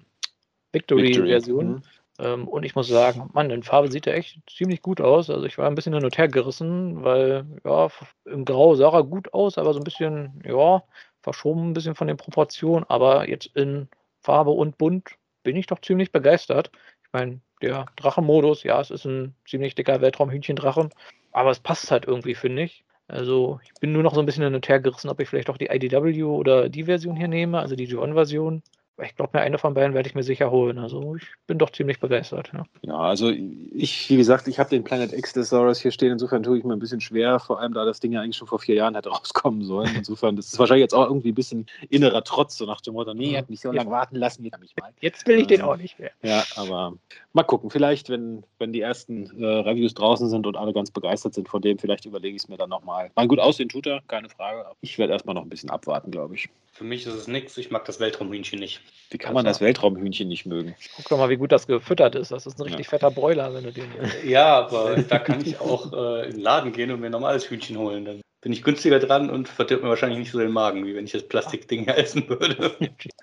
[0.73, 1.75] Victory-Version.
[1.75, 1.79] Victory.
[1.79, 1.81] Mhm.
[2.19, 5.29] Ähm, und ich muss sagen, Mann, in Farbe sieht er echt ziemlich gut aus.
[5.29, 7.87] Also ich war ein bisschen hin und her gerissen, weil ja,
[8.25, 10.83] im Grau sah er gut aus, aber so ein bisschen, ja,
[11.21, 12.83] verschoben ein bisschen von den Proportionen.
[12.89, 13.87] Aber jetzt in
[14.19, 15.11] Farbe und bunt
[15.43, 16.71] bin ich doch ziemlich begeistert.
[17.05, 20.89] Ich meine, der Drachenmodus, ja, es ist ein ziemlich dicker Weltraumhühnchendrachen,
[21.31, 22.83] aber es passt halt irgendwie, finde ich.
[23.09, 25.49] Also ich bin nur noch so ein bisschen hin und her gerissen, ob ich vielleicht
[25.49, 28.63] auch die IDW oder die Version hier nehme, also die G1-Version.
[29.03, 30.77] Ich glaube, mir eine von beiden werde ich mir sicher holen.
[30.77, 32.51] Also ich bin doch ziemlich begeistert.
[32.53, 36.11] Ja, ja also ich, wie gesagt, ich habe den Planet X Thesaurus hier stehen.
[36.11, 38.47] Insofern tue ich mir ein bisschen schwer, vor allem da das Ding ja eigentlich schon
[38.47, 39.93] vor vier Jahren hätte rauskommen sollen.
[39.95, 43.13] Insofern, das ist wahrscheinlich jetzt auch irgendwie ein bisschen innerer Trotz, so nach dem Motto,
[43.13, 44.91] nee, hat mich so lange warten lassen, jetzt mich mal.
[45.01, 46.11] Jetzt will ich den auch nicht mehr.
[46.21, 46.93] Ja, aber
[47.33, 47.69] mal gucken.
[47.69, 51.61] Vielleicht, wenn, wenn die ersten äh, Reviews draußen sind und alle ganz begeistert sind von
[51.61, 53.11] dem, vielleicht überlege ich es mir dann nochmal.
[53.15, 54.65] Mal gut aussehen tut er, keine Frage.
[54.81, 56.49] Ich werde erstmal noch ein bisschen abwarten, glaube ich.
[56.71, 57.57] Für mich ist es nichts.
[57.57, 58.81] Ich mag das Weltraumhühnchen nicht.
[59.11, 60.75] Wie kann man das Weltraumhühnchen nicht mögen?
[60.95, 62.31] Guck doch mal, wie gut das gefüttert ist.
[62.31, 62.89] Das ist ein richtig ja.
[62.89, 63.89] fetter Bräuler, wenn du den.
[64.23, 67.49] Ja, aber da kann ich auch äh, in den Laden gehen und mir ein normales
[67.49, 68.05] Hühnchen holen.
[68.05, 71.05] Dann bin ich günstiger dran und verdirbt mir wahrscheinlich nicht so den Magen, wie wenn
[71.05, 72.71] ich das Plastikding hier essen würde.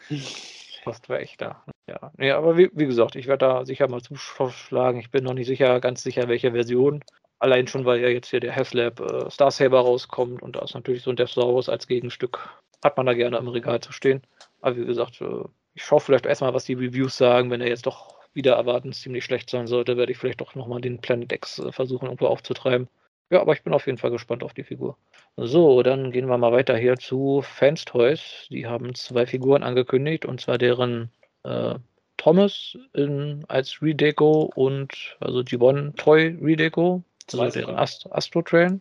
[0.84, 1.64] Fast wäre echt da.
[1.88, 5.00] Ja, nee, aber wie, wie gesagt, ich werde da sicher mal zuschlagen.
[5.00, 7.02] Ich bin noch nicht sicher, ganz sicher, welche Version.
[7.38, 10.74] Allein schon, weil ja jetzt hier der Haslab äh, Star Saber rauskommt und da ist
[10.74, 12.48] natürlich so ein Death Saurus als Gegenstück.
[12.84, 14.22] Hat man da gerne im Regal zu stehen.
[14.66, 15.44] Aber wie gesagt, äh,
[15.74, 17.52] ich schaue vielleicht erstmal, was die Reviews sagen.
[17.52, 20.80] Wenn er jetzt doch wieder erwarten ziemlich schlecht sein sollte, werde ich vielleicht doch nochmal
[20.80, 22.88] den Planet X äh, versuchen, irgendwo aufzutreiben.
[23.30, 24.96] Ja, aber ich bin auf jeden Fall gespannt auf die Figur.
[25.36, 28.48] So, dann gehen wir mal weiter hier zu Fans Toys.
[28.50, 31.12] Die haben zwei Figuren angekündigt und zwar deren
[31.44, 31.76] äh,
[32.16, 38.80] Thomas in, als Redeco und also G1 Toy Redeco also deren Ast Astro Train.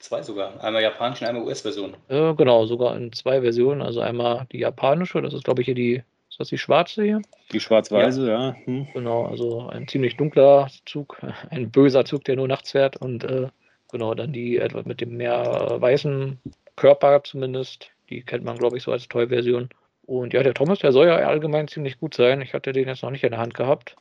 [0.00, 0.62] Zwei sogar.
[0.62, 1.96] Einmal japanische und einmal US-Version.
[2.08, 3.80] Äh, genau, sogar in zwei Versionen.
[3.80, 7.22] Also einmal die japanische, das ist glaube ich hier die, ist das die schwarze hier?
[7.52, 8.48] Die schwarz-weiße, ja.
[8.48, 8.56] ja.
[8.64, 8.88] Hm.
[8.92, 11.18] Genau, also ein ziemlich dunkler Zug,
[11.50, 13.48] ein böser Zug, der nur nachts fährt und äh,
[13.90, 16.38] genau, dann die etwa mit dem mehr weißen
[16.76, 17.90] Körper zumindest.
[18.10, 19.70] Die kennt man, glaube ich, so als Toy-Version.
[20.06, 22.42] Und ja, der Thomas, der soll ja allgemein ziemlich gut sein.
[22.42, 23.96] Ich hatte den jetzt noch nicht in der Hand gehabt.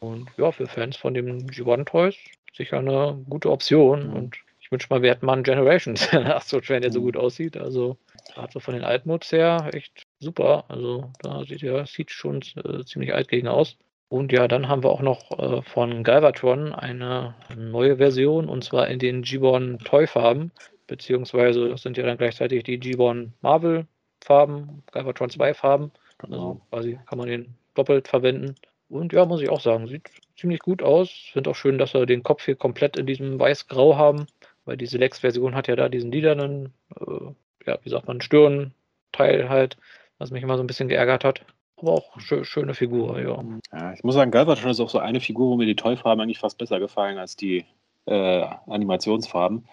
[0.00, 2.16] Und ja, für Fans von dem G1 Toys
[2.54, 4.08] sicher eine gute Option.
[4.08, 4.12] Mhm.
[4.14, 7.04] Und ich wünsche mal, wir hätten mal einen Generations Astro Train, der so mhm.
[7.04, 7.56] gut aussieht.
[7.56, 7.98] Also
[8.34, 10.64] gerade so von den Altmods her echt super.
[10.66, 13.76] Also da sieht der Siege schon äh, ziemlich alt gegen aus.
[14.08, 18.88] Und ja, dann haben wir auch noch äh, von Galvatron eine neue Version und zwar
[18.88, 20.50] in den G-Born Toy-Farben,
[20.88, 25.92] beziehungsweise das sind ja dann gleichzeitig die G-Born Marvel-Farben, Galvatron 2-Farben.
[26.18, 26.60] Also genau.
[26.70, 28.56] quasi kann man den doppelt verwenden.
[28.88, 31.10] Und ja, muss ich auch sagen, sieht ziemlich gut aus.
[31.32, 34.26] Finde auch schön, dass wir den Kopf hier komplett in diesem weiß-grau haben,
[34.66, 37.32] weil diese Lex-Version hat ja da diesen lilanen, äh,
[37.66, 39.78] ja, wie sagt man, Stirnteil halt,
[40.18, 41.46] was mich immer so ein bisschen geärgert hat.
[41.78, 43.42] Aber auch schö schöne Figur, ja.
[43.72, 43.92] ja.
[43.92, 46.58] Ich muss sagen, Galvatron ist auch so eine Figur, wo mir die Toy-Farben eigentlich fast
[46.58, 47.64] besser gefallen als die
[48.06, 49.66] äh, Animationsfarben.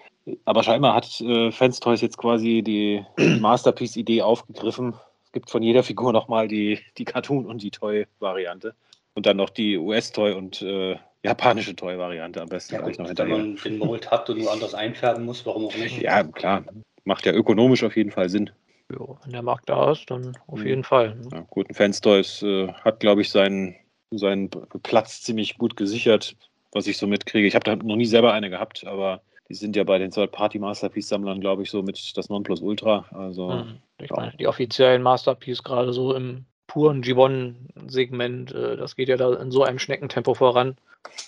[0.45, 3.05] Aber scheinbar hat äh, Fans Toys jetzt quasi die
[3.39, 4.95] Masterpiece-Idee aufgegriffen.
[5.25, 8.75] Es gibt von jeder Figur nochmal die, die Cartoon- und die Toy-Variante.
[9.15, 13.37] Und dann noch die US-Toy und äh, japanische Toy-Variante am besten ja, gleich noch hinterher.
[13.37, 16.01] Wenn man den Mold hat und nur anders einfärben muss, warum auch nicht?
[16.01, 16.63] Ja, klar.
[17.05, 18.49] Macht ja ökonomisch auf jeden Fall Sinn.
[18.91, 20.67] Ja, wenn der Markt da ist, dann auf mhm.
[20.67, 21.15] jeden Fall.
[21.15, 21.27] Ne?
[21.31, 23.75] Ja, gut, ein Fanstoys äh, hat, glaube ich, seinen,
[24.11, 26.35] seinen Platz ziemlich gut gesichert,
[26.71, 27.47] was ich so mitkriege.
[27.47, 31.39] Ich habe da noch nie selber eine gehabt, aber die sind ja bei den Third-Party-Masterpiece-Sammlern,
[31.39, 33.05] glaube ich, so mit das Nonplusultra.
[33.11, 33.77] Also, mhm.
[33.99, 39.33] Ich meine, die offiziellen Masterpiece gerade so im puren Gibbon-Segment, äh, das geht ja da
[39.33, 40.77] in so einem Schneckentempo voran,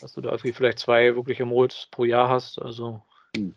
[0.01, 2.61] dass du da irgendwie vielleicht zwei wirkliche Modes pro Jahr hast.
[2.61, 3.01] Also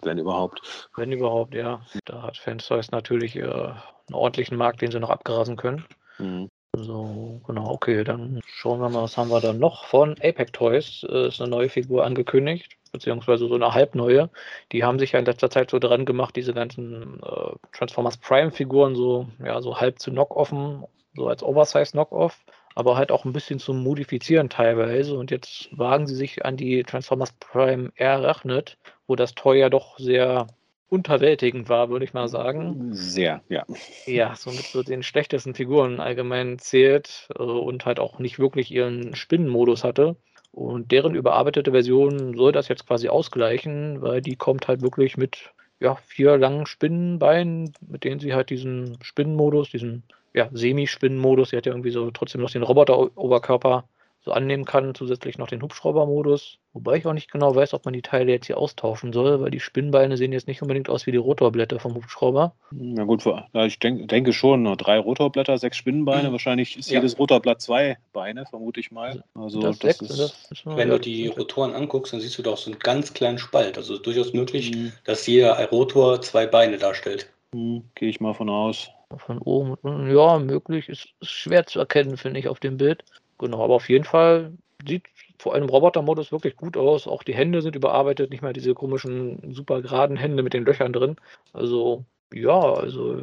[0.03, 0.89] wenn überhaupt.
[0.97, 1.83] Wenn überhaupt, ja.
[2.05, 5.85] Da hat Fansize natürlich äh, einen ordentlichen Markt, den sie noch abgrasen können.
[6.19, 6.49] Mhm.
[6.77, 11.07] So, genau, okay, dann schauen wir mal, was haben wir dann noch von Apex Toys.
[11.09, 14.31] Äh, ist eine neue Figur angekündigt, beziehungsweise so eine halbneue.
[14.73, 18.95] Die haben sich ja in letzter Zeit so dran gemacht, diese ganzen äh, Transformers Prime-Figuren
[18.95, 20.85] so, ja, so halb zu Knock-Offen
[21.19, 22.45] so als Oversize-Knockoff,
[22.75, 25.19] aber halt auch ein bisschen zum Modifizieren teilweise.
[25.19, 29.99] Und jetzt wagen sie sich an die Transformers Prime errechnet, wo das Toy ja doch
[29.99, 30.47] sehr
[30.89, 32.95] unterwältigend war, würde ich mal sagen.
[32.95, 33.67] Sehr, ja.
[34.07, 39.15] Ja, somit so den schlechtesten Figuren allgemein zählt äh, und halt auch nicht wirklich ihren
[39.15, 40.17] Spinnenmodus hatte.
[40.51, 45.53] Und deren überarbeitete Version soll das jetzt quasi ausgleichen, weil die kommt halt wirklich mit
[45.79, 50.03] ja, vier langen Spinnenbeinen, mit denen sie halt diesen Spinnenmodus, diesen
[50.35, 51.51] ja, Semi-Spinnen-Modus.
[51.51, 53.85] Sie hat ja irgendwie so trotzdem noch den Roboter-Oberkörper
[54.29, 56.59] so annehmen kann, zusätzlich noch den Hubschrauber-Modus.
[56.75, 59.51] Wobei ich auch nicht genau weiß, ob man die Teile jetzt hier austauschen soll, weil
[59.51, 62.55] die Spinnbeine sehen jetzt nicht unbedingt aus wie die Rotorblätter vom Hubschrauber.
[62.71, 63.25] Na gut,
[63.55, 66.29] ich denk, denke schon, nur drei Rotorblätter, sechs Spinnenbeine.
[66.29, 66.33] Mhm.
[66.33, 66.99] Wahrscheinlich ist ja.
[66.99, 69.25] jedes Rotorblatt zwei Beine, vermute ich mal.
[69.35, 72.59] Also das, das sechs, ist, das wenn du die Rotoren anguckst, dann siehst du doch
[72.59, 73.79] so einen ganz kleinen Spalt.
[73.79, 74.93] Also durchaus möglich, mhm.
[75.05, 77.31] dass jeder Rotor zwei Beine darstellt.
[77.55, 78.91] Mhm, Gehe ich mal von aus.
[79.17, 79.77] Von oben,
[80.11, 80.89] ja, möglich.
[80.89, 83.05] Ist, ist schwer zu erkennen, finde ich, auf dem Bild.
[83.39, 84.53] Genau, aber auf jeden Fall
[84.87, 85.07] sieht
[85.39, 87.07] vor einem Robotermodus wirklich gut aus.
[87.09, 90.93] Auch die Hände sind überarbeitet, nicht mehr diese komischen, super geraden Hände mit den Löchern
[90.93, 91.17] drin.
[91.53, 93.19] Also Ja, also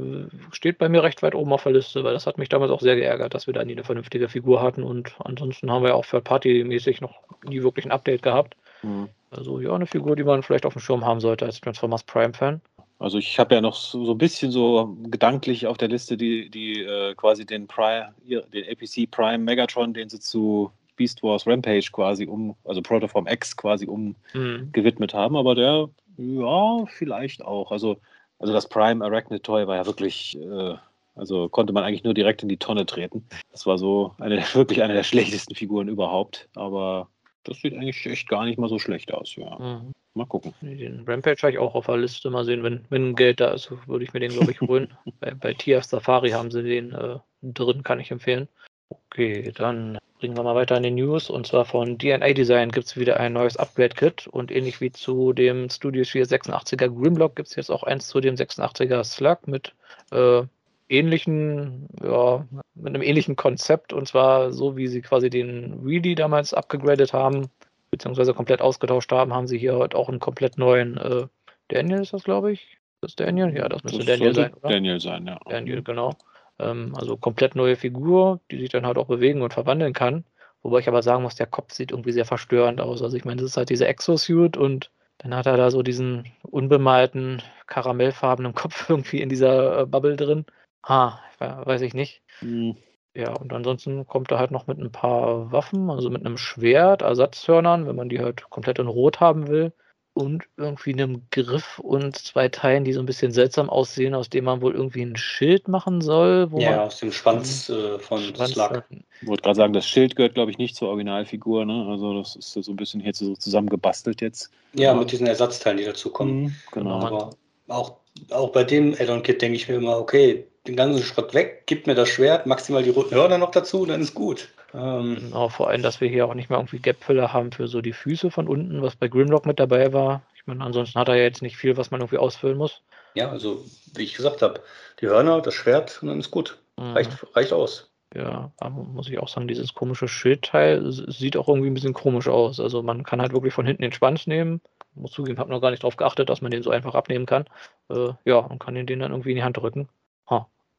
[0.52, 2.82] steht bei mir recht weit oben auf der Liste, weil das hat mich damals auch
[2.82, 5.96] sehr geärgert, dass wir da nie eine vernünftige Figur hatten und ansonsten haben wir ja
[5.96, 8.56] auch Third-Party-mäßig noch nie wirklich ein Update gehabt.
[8.82, 9.10] Mhm.
[9.30, 12.62] Also ja, eine Figur, die man vielleicht auf dem Schirm haben sollte als Transformers Prime-Fan.
[12.98, 16.50] Also ich habe ja noch so, so, ein bisschen so gedanklich auf der Liste die,
[16.50, 21.90] die äh, quasi den Prime, den APC Prime Megatron, den sie zu Beast Wars Rampage
[21.92, 24.70] quasi um, also Protoform X quasi um mhm.
[24.72, 27.72] gewidmet haben, aber der, ja, vielleicht auch.
[27.72, 27.98] Also,
[28.40, 30.76] also das Prime Arachnid Toy war ja wirklich, äh,
[31.16, 33.26] also konnte man eigentlich nur direkt in die Tonne treten.
[33.52, 37.10] Das war so eine, wirklich eine der schlechtesten Figuren überhaupt, aber
[37.46, 39.58] das sieht eigentlich echt gar nicht mal so schlecht aus, ja.
[39.58, 39.94] Mhm.
[40.14, 40.54] Mal gucken.
[40.62, 42.30] Den Rampage habe ich auch auf der Liste.
[42.30, 44.94] Mal sehen, wenn, wenn Geld da ist, würde ich mir den, glaube ich, holen.
[45.20, 48.48] bei, bei TF Safari haben sie den äh, drin, kann ich empfehlen.
[48.90, 51.30] Okay, dann bringen wir mal weiter in den News.
[51.30, 54.28] Und zwar von DNA Design gibt es wieder ein neues Upgrade-Kit.
[54.28, 58.36] Und ähnlich wie zu dem Studio 486er Grimlock gibt es jetzt auch eins zu dem
[58.36, 59.76] 86er Slug mit
[60.12, 60.44] äh,
[60.90, 63.94] ähnlichen, ja, mit einem ähnlichen Konzept.
[63.94, 67.48] Und zwar so, wie sie quasi den Wheelie damals abgegradet haben,
[67.92, 71.28] beziehungsweise komplett ausgetauscht haben, haben sie hier heute auch einen komplett neuen äh,
[71.68, 72.62] Daniel ist das, glaube ich.
[73.02, 73.56] Ist das Daniel?
[73.56, 74.70] Ja, das müsste das Daniel sein, oder?
[74.70, 75.40] Daniel sein, ja.
[75.48, 76.14] Daniel, genau.
[76.60, 80.24] Ähm, also komplett neue Figur, die sich dann halt auch bewegen und verwandeln kann.
[80.62, 83.02] Wobei ich aber sagen muss, der Kopf sieht irgendwie sehr verstörend aus.
[83.02, 86.32] Also ich meine, das ist halt diese Exosuit und dann hat er da so diesen
[86.44, 90.46] unbemalten, karamellfarbenen Kopf irgendwie in dieser äh, Bubble drin.
[90.86, 92.22] Ah, weiß ich nicht.
[92.42, 92.78] Mhm.
[93.16, 97.02] Ja, und ansonsten kommt er halt noch mit ein paar Waffen, also mit einem Schwert,
[97.02, 99.72] Ersatzhörnern, wenn man die halt komplett in Rot haben will
[100.14, 104.46] und irgendwie einem Griff und zwei Teilen, die so ein bisschen seltsam aussehen, aus dem
[104.46, 106.50] man wohl irgendwie ein Schild machen soll.
[106.56, 108.84] ja, aus dem Schwanz äh, von Schwanz Slug.
[109.22, 111.66] Ich wollte gerade sagen, das Schild gehört, glaube ich, nicht zur Originalfigur.
[111.66, 111.86] Ne?
[111.90, 114.52] Also das ist so ein bisschen hier so zusammengebastelt jetzt.
[114.74, 116.44] Ja, mit diesen Ersatzteilen, die dazu kommen.
[116.44, 117.00] Mhm, genau.
[117.02, 117.30] Aber
[117.68, 117.98] auch,
[118.30, 121.96] auch bei dem Add-on-Kit denke ich mir immer, okay, den ganzen Schrott weg, gib mir
[121.96, 124.50] das Schwert, maximal die roten Hörner noch dazu, dann ist gut.
[124.74, 127.82] Ähm, genau, vor allem, dass wir hier auch nicht mehr irgendwie Gapfüller haben für so
[127.82, 130.24] die Füße von unten, was bei Grimlock mit dabei war.
[130.36, 132.82] Ich meine, ansonsten hat er ja jetzt nicht viel, was man irgendwie ausfüllen muss.
[133.14, 133.64] Ja, also
[133.96, 134.62] wie ich gesagt habe,
[135.00, 136.58] die Hörner, das Schwert und dann ist gut.
[136.78, 136.94] Mhm.
[136.94, 137.90] Reicht, reicht aus.
[138.14, 142.28] Ja, aber muss ich auch sagen, dieses komische Schildteil sieht auch irgendwie ein bisschen komisch
[142.28, 142.60] aus.
[142.60, 144.62] Also man kann halt wirklich von hinten den Schwanz nehmen.
[144.94, 147.26] Ich muss zugeben, habe noch gar nicht darauf geachtet, dass man den so einfach abnehmen
[147.26, 147.46] kann.
[147.90, 149.90] Äh, ja, und kann den, den dann irgendwie in die Hand drücken.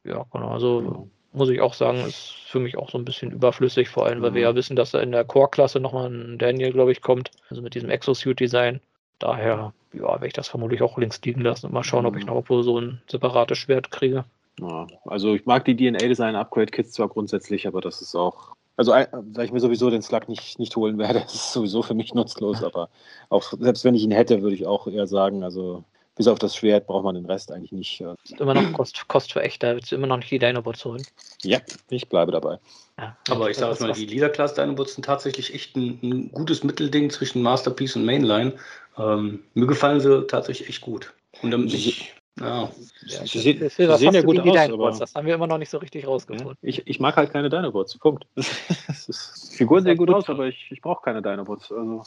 [0.07, 0.49] Ja, genau.
[0.49, 4.05] Also mhm muss ich auch sagen, ist für mich auch so ein bisschen überflüssig, vor
[4.05, 4.35] allem, weil mhm.
[4.35, 7.61] wir ja wissen, dass da in der Core-Klasse nochmal ein Daniel, glaube ich, kommt, also
[7.61, 8.81] mit diesem Exosuit-Design.
[9.19, 12.07] Daher, ja, werde ich das vermutlich auch links liegen lassen und mal schauen, mhm.
[12.07, 12.27] ob ich mhm.
[12.27, 14.25] noch irgendwo so ein separates Schwert kriege.
[14.59, 19.51] Ja, also ich mag die DNA-Design-Upgrade-Kits zwar grundsätzlich, aber das ist auch, also weil ich
[19.51, 22.89] mir sowieso den Slug nicht, nicht holen werde, ist sowieso für mich nutzlos, aber
[23.29, 25.83] auch selbst wenn ich ihn hätte, würde ich auch eher sagen, also
[26.17, 28.01] bis auf das Schwert braucht man den Rest eigentlich nicht.
[28.01, 30.83] Ist immer noch Kost, Kost für echt, da willst du immer noch nicht die Dinobots
[30.83, 31.03] holen.
[31.43, 31.59] Ja,
[31.89, 32.57] ich bleibe dabei.
[32.99, 36.63] Ja, Aber ich sage jetzt mal, die Leader-Class Dinobots sind tatsächlich echt ein, ein, gutes
[36.63, 38.53] Mittelding zwischen Masterpiece und Mainline.
[38.97, 41.13] Ähm, mir gefallen sie tatsächlich echt gut.
[41.43, 42.63] Und dann ich, ja.
[43.05, 45.69] ja sie, sie, sie sehen ja gut aus, Dinobots, das haben wir immer noch nicht
[45.69, 46.57] so richtig rausgefunden.
[46.61, 48.25] Ja, ich, ich, mag halt keine Dinobots, Punkt.
[49.51, 51.71] Figuren sehen gut aus, aber ich, ich brauche keine Dinobots.
[51.71, 52.01] Also.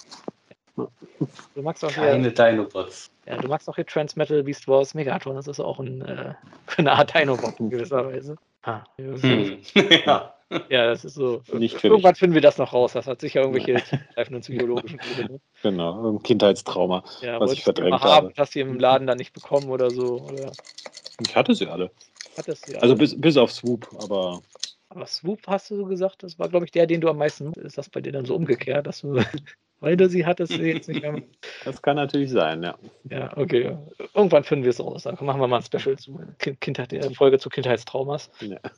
[0.76, 3.10] Du magst auch Keine hier, Dinobots.
[3.26, 5.36] Ja, du magst auch hier Transmetal Beast Wars Megatron.
[5.36, 6.34] Das ist auch ein, äh,
[6.76, 8.36] eine Art Dinobot in gewisser Weise.
[8.62, 9.58] Ah, hm.
[10.06, 10.34] ja.
[10.68, 11.42] ja, das ist so.
[11.52, 12.92] Nicht Irgendwann finden wir das noch raus.
[12.92, 13.82] Das hat sicher irgendwelche
[14.14, 15.40] greifenden psychologischen Gründe.
[15.62, 18.26] Genau, ein Kindheitstrauma, ja, was ich verdrängt habe.
[18.28, 20.20] Haben, hast du im Laden dann nicht bekommen oder so?
[20.20, 20.52] Oder?
[21.26, 21.90] Ich hatte sie alle.
[22.36, 22.82] Hattest sie alle?
[22.82, 24.40] Also bis, bis auf Swoop, aber.
[24.88, 27.52] Aber Swoop hast du so gesagt, das war, glaube ich, der, den du am meisten.
[27.52, 29.20] Ist das bei dir dann so umgekehrt, dass du
[29.80, 31.22] weil du sie hattest, sie jetzt nicht mehr.
[31.64, 32.76] Das kann natürlich sein, ja.
[33.10, 33.76] Ja, okay.
[34.14, 35.02] Irgendwann finden wir es raus.
[35.02, 38.30] Dann machen wir mal ein Special zu Kindheit, eine Folge zu Kindheitstraumas.
[38.40, 38.58] Ja.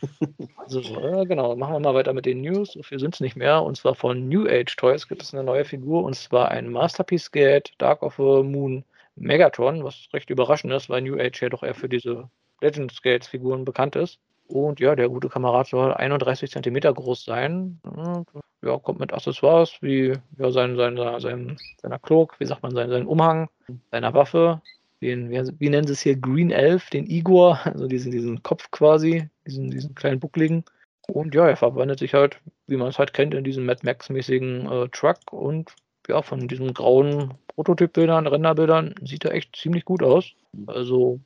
[0.57, 2.72] Also, äh, genau, machen wir mal weiter mit den News.
[2.72, 3.62] So viel sind es nicht mehr.
[3.62, 7.30] Und zwar von New Age Toys gibt es eine neue Figur und zwar ein Masterpiece
[7.32, 8.84] Gate Dark of the Moon
[9.16, 12.30] Megatron, was recht überraschend ist, weil New Age ja doch eher für diese
[12.61, 14.18] Legends Gates Figuren bekannt ist.
[14.53, 17.80] Und ja, der gute Kamerad soll 31 cm groß sein.
[18.62, 22.90] Ja, kommt mit Accessoires wie ja, sein, sein, sein, seiner Cloak, wie sagt man, sein,
[22.90, 23.48] sein Umhang,
[23.90, 24.61] seiner Waffe,
[25.00, 28.70] den, wie, wie nennen sie es hier, Green Elf, den Igor, also diesen, diesen Kopf
[28.70, 30.64] quasi, diesen, diesen kleinen buckligen.
[31.09, 34.70] Und ja, er verwandelt sich halt, wie man es halt kennt, in diesen Mad Max-mäßigen
[34.70, 35.74] äh, Truck und
[36.09, 40.32] ja, von diesen grauen Prototypbildern, Renderbildern sieht er echt ziemlich gut aus.
[40.66, 41.20] Also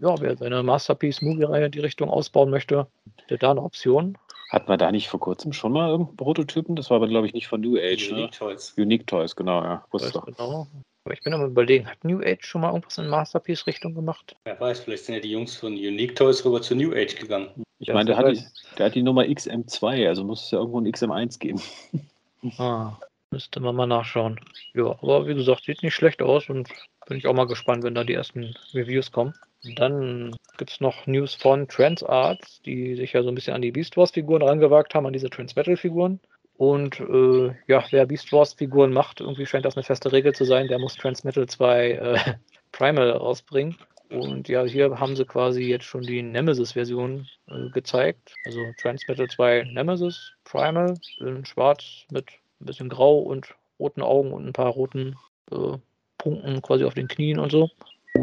[0.00, 2.86] ja, wer seine Masterpiece-Movie-Reihe in die Richtung ausbauen möchte,
[3.30, 4.16] der da eine Option.
[4.50, 6.76] Hat man da nicht vor kurzem schon mal irgendeinen Prototypen?
[6.76, 8.10] Das war aber, glaube ich, nicht von New Age.
[8.10, 8.30] Unique ne?
[8.30, 8.74] Toys.
[8.76, 9.84] Unique Toys, genau, ja.
[9.90, 10.24] Wusste doch.
[10.24, 10.66] Genau.
[11.04, 14.36] Aber ich bin am überlegen, hat New Age schon mal irgendwas in Masterpiece-Richtung gemacht?
[14.44, 17.48] Wer weiß, vielleicht sind ja die Jungs von Unique Toys rüber zu New Age gegangen.
[17.78, 18.44] Ich ja, meine, der hat, die,
[18.76, 21.60] der hat die Nummer XM2, also muss es ja irgendwo ein XM1 geben.
[22.56, 22.96] Ah,
[23.32, 24.38] müsste man mal nachschauen.
[24.72, 26.68] Ja, aber wie gesagt, sieht nicht schlecht aus und
[27.08, 29.34] bin ich auch mal gespannt, wenn da die ersten Reviews kommen.
[29.76, 33.72] Dann gibt es noch News von Transarts, die sich ja so ein bisschen an die
[33.72, 36.20] Beast Wars-Figuren rangewagt haben, an diese Transmetal-Figuren.
[36.56, 40.68] Und äh, ja, wer Beast Wars-Figuren macht, irgendwie scheint das eine feste Regel zu sein,
[40.68, 42.18] der muss Transmetal 2 äh,
[42.72, 43.76] Primal rausbringen.
[44.10, 48.34] Und ja, hier haben sie quasi jetzt schon die Nemesis-Version äh, gezeigt.
[48.44, 52.30] Also Transmetal 2 Nemesis Primal in schwarz mit
[52.60, 55.16] ein bisschen grau und roten Augen und ein paar roten
[55.52, 55.76] äh,
[56.16, 57.70] Punkten quasi auf den Knien und so.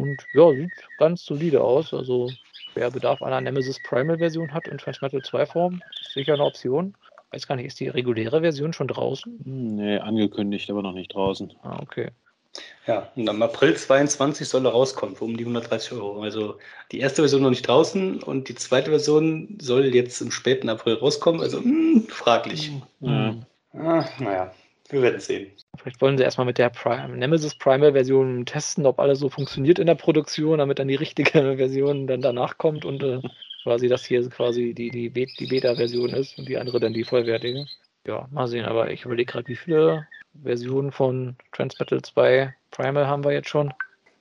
[0.02, 1.94] Und ja, sieht ganz solide aus.
[1.94, 2.32] Also
[2.74, 6.96] wer Bedarf einer Nemesis Primal Version hat in Transmetal 2 Form, ist sicher eine Option.
[7.32, 9.40] Weiß gar nicht, ist die reguläre Version schon draußen?
[9.44, 11.54] Nee, angekündigt, aber noch nicht draußen.
[11.64, 12.10] Ah, okay.
[12.88, 16.22] Ja, und am April 22 soll er rauskommen, für um die 130 Euro.
[16.22, 16.58] Also
[16.92, 20.96] die erste Version noch nicht draußen und die zweite Version soll jetzt im späten April
[20.96, 21.42] rauskommen.
[21.42, 22.72] Also mh, hm, fraglich.
[23.00, 23.46] Mhm.
[23.74, 24.54] Ah, naja,
[24.90, 25.52] wir werden sehen.
[25.78, 29.80] Vielleicht wollen sie erstmal mit der Prime, Nemesis Primal Version testen, ob alles so funktioniert
[29.80, 33.22] in der Produktion, damit dann die richtige Version dann danach kommt und äh,
[33.64, 37.66] quasi das hier quasi die, die, die Beta-Version ist und die andere dann die vollwertige.
[38.06, 40.08] Ja, mal sehen, aber ich überlege gerade, wie viele
[40.44, 43.74] Versionen von Transmetal 2 Primal haben wir jetzt schon?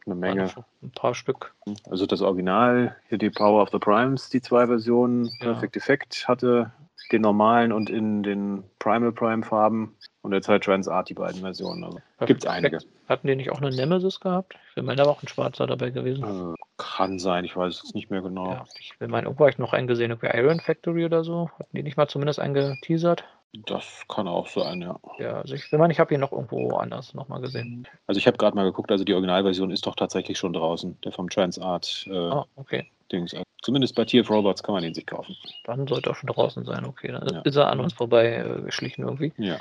[0.06, 0.50] Eine Menge.
[0.82, 1.52] Ein paar Stück.
[1.90, 5.52] Also das Original, hier die Power of the Primes, die zwei Versionen, ja.
[5.52, 6.72] Perfect Effect hatte
[7.12, 11.84] den normalen und in den Primal Prime Farben und jetzt halt Transart die beiden Versionen.
[11.84, 12.78] Also gibt es einige.
[13.08, 14.54] Hatten die nicht auch eine Nemesis gehabt?
[14.74, 16.52] Ich meine, da war auch ein Schwarzer dabei gewesen.
[16.52, 18.50] Äh, kann sein, ich weiß es nicht mehr genau.
[18.50, 21.50] Ja, ich meine, irgendwo habe ich noch einen gesehen, irgendwie Iron Factory oder so.
[21.58, 23.24] Hatten die nicht mal zumindest einen geteasert?
[23.66, 24.98] Das kann auch sein, ja.
[25.18, 27.86] Ja, also ich meine, ich habe ihn noch irgendwo anders nochmal gesehen.
[28.08, 31.12] Also ich habe gerade mal geguckt, also die Originalversion ist doch tatsächlich schon draußen, der
[31.12, 32.06] vom Transart.
[32.08, 32.90] Äh, oh, okay.
[33.12, 33.34] Dings.
[33.64, 35.36] Zumindest bei Tier Robots kann man ihn sich kaufen.
[35.64, 37.12] Dann sollte er schon draußen sein, okay.
[37.12, 37.40] Dann ja.
[37.40, 39.32] ist er an uns vorbei äh, geschlichen irgendwie.
[39.38, 39.58] Ja.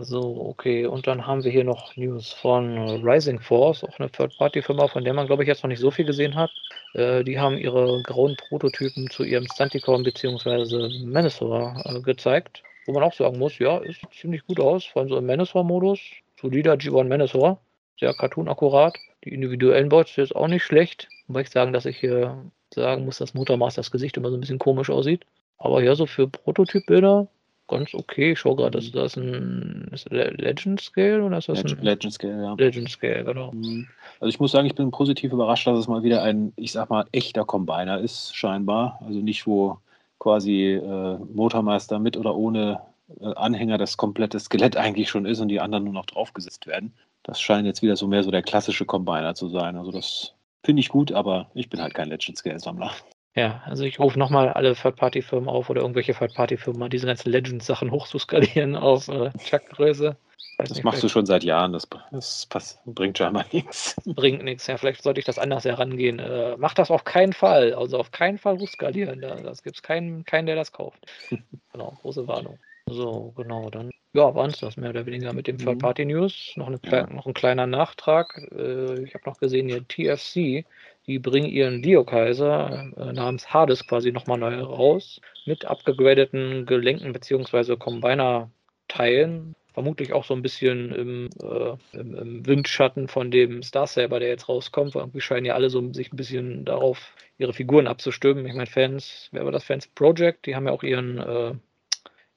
[0.00, 0.86] So, okay.
[0.86, 2.76] Und dann haben wir hier noch News von
[3.06, 6.04] Rising Force, auch eine Third-Party-Firma, von der man, glaube ich, jetzt noch nicht so viel
[6.04, 6.50] gesehen hat.
[6.94, 11.04] Äh, die haben ihre grauen Prototypen zu ihrem Stunticon bzw.
[11.06, 12.64] Manosaur äh, gezeigt.
[12.86, 16.00] Wo man auch sagen muss, ja, ist ziemlich gut aus, vor allem so im Manosaur-Modus.
[16.40, 17.60] Solider G1 Manosaur,
[18.00, 18.96] sehr cartoon-akkurat.
[19.22, 21.08] Die individuellen Bots sind jetzt auch nicht schlecht.
[21.28, 24.40] Wobei ich sagen, dass ich hier sagen muss, dass Motormaster das Gesicht immer so ein
[24.40, 25.24] bisschen komisch aussieht.
[25.58, 27.28] Aber ja, so für Prototypbilder
[27.68, 28.32] ganz okay.
[28.32, 28.84] Ich schaue gerade, mhm.
[28.84, 32.54] ist das ein ist Legend Scale oder ist das Legend, ein Legend Scale, ja.
[32.54, 33.52] Legend Scale, genau.
[33.52, 33.88] Mhm.
[34.20, 36.90] Also ich muss sagen, ich bin positiv überrascht, dass es mal wieder ein, ich sag
[36.90, 39.00] mal, echter Combiner ist, scheinbar.
[39.06, 39.78] Also nicht, wo
[40.18, 42.80] quasi äh, Motormeister mit oder ohne
[43.20, 46.92] äh, Anhänger das komplette Skelett eigentlich schon ist und die anderen nur noch draufgesetzt werden.
[47.22, 49.76] Das scheint jetzt wieder so mehr so der klassische Combiner zu sein.
[49.76, 50.33] Also das
[50.64, 52.92] finde ich gut, aber ich bin halt kein Legend Scale Sammler.
[53.36, 57.90] Ja, also ich rufe nochmal alle Third-Party-Firmen auf oder irgendwelche Third-Party-Firmen mal diese ganzen Legends-Sachen
[57.90, 60.16] hochzuskalieren auf äh, Chuck-Größe.
[60.56, 63.96] Das nicht, machst du schon seit Jahren, das, das pass, bringt scheinbar nichts.
[64.04, 66.20] Bringt nichts, ja, vielleicht sollte ich das anders herangehen.
[66.20, 69.82] Äh, mach das auf keinen Fall, also auf keinen Fall hochskalieren, da, das gibt es
[69.82, 71.04] keinen, keinen, der das kauft.
[71.72, 72.58] genau, große Warnung.
[72.88, 75.60] So, genau, dann ja, waren es das mehr oder weniger mit dem mhm.
[75.60, 76.54] Third-Party-News.
[76.56, 77.06] Noch, ja.
[77.08, 78.48] noch ein kleiner Nachtrag.
[78.56, 80.64] Äh, ich habe noch gesehen, hier TFC
[81.06, 87.76] die bringen ihren Leo-Kaiser äh, namens Hades quasi nochmal neu raus mit abgegradeten Gelenken bzw.
[87.76, 89.54] Combiner-Teilen.
[89.74, 94.28] Vermutlich auch so ein bisschen im, äh, im, im, Windschatten von dem Star Saber, der
[94.28, 94.94] jetzt rauskommt.
[94.94, 98.46] Weil irgendwie scheinen ja alle so sich ein bisschen darauf, ihre Figuren abzustimmen.
[98.46, 99.64] Ich meine, Fans, wer war das?
[99.64, 101.18] Fans Project, die haben ja auch ihren,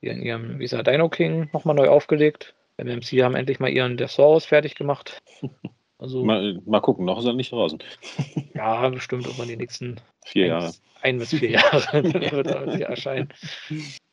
[0.02, 2.54] äh, ihren, ihren wie ist er, Dino King nochmal neu aufgelegt.
[2.78, 5.20] MMC haben endlich mal ihren Deathsaurus fertig gemacht.
[6.00, 7.80] Also, mal, mal gucken, noch ist er nicht draußen.
[8.54, 9.96] ja, bestimmt irgendwann die nächsten
[10.28, 10.72] vier Jahre.
[11.02, 13.34] Ein bis vier Jahre wird er hier erscheinen.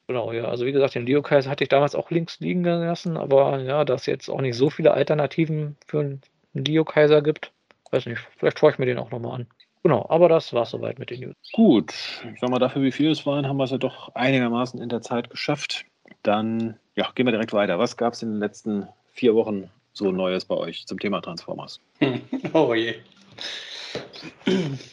[0.07, 0.45] Genau, ja.
[0.45, 4.03] Also wie gesagt, den Leokais hatte ich damals auch links liegen gelassen, aber ja, dass
[4.03, 6.22] es jetzt auch nicht so viele Alternativen für einen
[6.55, 7.53] Leokaiser gibt,
[7.91, 9.47] weiß nicht, vielleicht schaue ich mir den auch nochmal an.
[9.85, 11.37] Genau, aber das war soweit mit den News.
[11.53, 11.93] Gut,
[12.32, 14.89] ich sag mal, dafür wie viel es waren, haben wir es ja doch einigermaßen in
[14.89, 15.85] der Zeit geschafft.
[16.22, 17.78] Dann ja, gehen wir direkt weiter.
[17.78, 21.80] Was gab es in den letzten vier Wochen so Neues bei euch zum Thema Transformers?
[22.55, 22.95] oh je.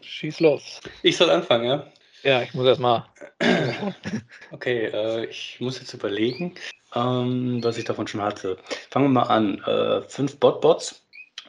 [0.02, 0.82] Schieß los.
[1.04, 1.88] Ich soll anfangen, ja?
[2.24, 3.06] Ja, ich muss erst mal.
[4.52, 6.56] okay, äh, ich muss jetzt überlegen,
[6.96, 8.58] ähm, was ich davon schon hatte.
[8.90, 9.64] Fangen wir mal an.
[9.64, 11.02] Äh, fünf Botbots.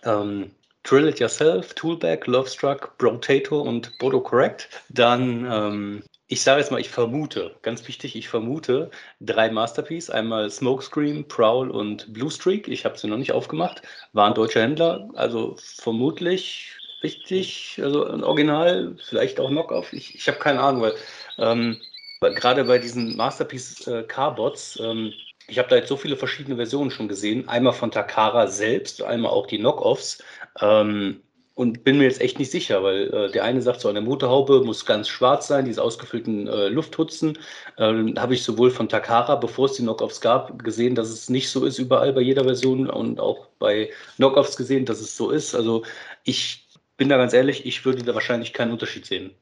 [0.04, 0.52] Ähm,
[0.84, 4.68] Drill It Yourself, Toolback, Lovestruck, Brotato und Bodo Correct.
[4.88, 6.02] Dann ähm,
[6.32, 11.70] ich sage jetzt mal, ich vermute, ganz wichtig, ich vermute drei Masterpiece, einmal Smokescreen, Prowl
[11.70, 12.68] und Blue Streak.
[12.68, 13.82] Ich habe sie noch nicht aufgemacht,
[14.14, 16.72] waren deutsche Händler, also vermutlich
[17.02, 19.92] richtig, also ein Original, vielleicht auch Knockoff.
[19.92, 20.94] Ich, ich habe keine Ahnung, weil
[21.36, 21.78] ähm,
[22.20, 25.12] gerade bei diesen Masterpiece äh, Carbots, ähm,
[25.52, 27.46] ich habe da jetzt so viele verschiedene Versionen schon gesehen.
[27.46, 30.24] Einmal von Takara selbst, einmal auch die Knockoffs.
[30.60, 31.20] Ähm,
[31.54, 34.62] und bin mir jetzt echt nicht sicher, weil äh, der eine sagt so, eine Motorhaube
[34.64, 37.38] muss ganz schwarz sein, diese ausgefüllten äh, Lufthutzen.
[37.76, 41.50] Ähm, Habe ich sowohl von Takara, bevor es die Knockoffs gab, gesehen, dass es nicht
[41.50, 45.54] so ist überall bei jeder Version und auch bei Knockoffs gesehen, dass es so ist.
[45.54, 45.84] Also
[46.24, 49.34] ich bin da ganz ehrlich, ich würde da wahrscheinlich keinen Unterschied sehen.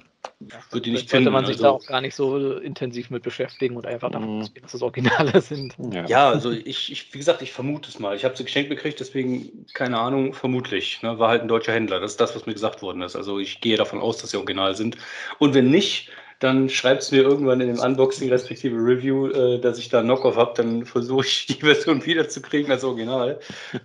[0.70, 1.32] Würde die nicht finden.
[1.32, 4.40] man sich also, da auch gar nicht so intensiv mit beschäftigen und einfach davon mhm.
[4.42, 5.74] ausgehen, dass das Originale sind.
[5.92, 8.16] Ja, ja also ich, ich, wie gesagt, ich vermute es mal.
[8.16, 11.02] Ich habe sie geschenkt gekriegt, deswegen, keine Ahnung, vermutlich.
[11.02, 12.00] Ne, war halt ein deutscher Händler.
[12.00, 13.16] Das ist das, was mir gesagt worden ist.
[13.16, 14.96] Also ich gehe davon aus, dass sie original sind.
[15.38, 19.78] Und wenn nicht, dann schreibt es mir irgendwann in dem Unboxing respektive Review, äh, dass
[19.78, 23.38] ich da einen Knockoff habe, dann versuche ich die Version wiederzukriegen als Original.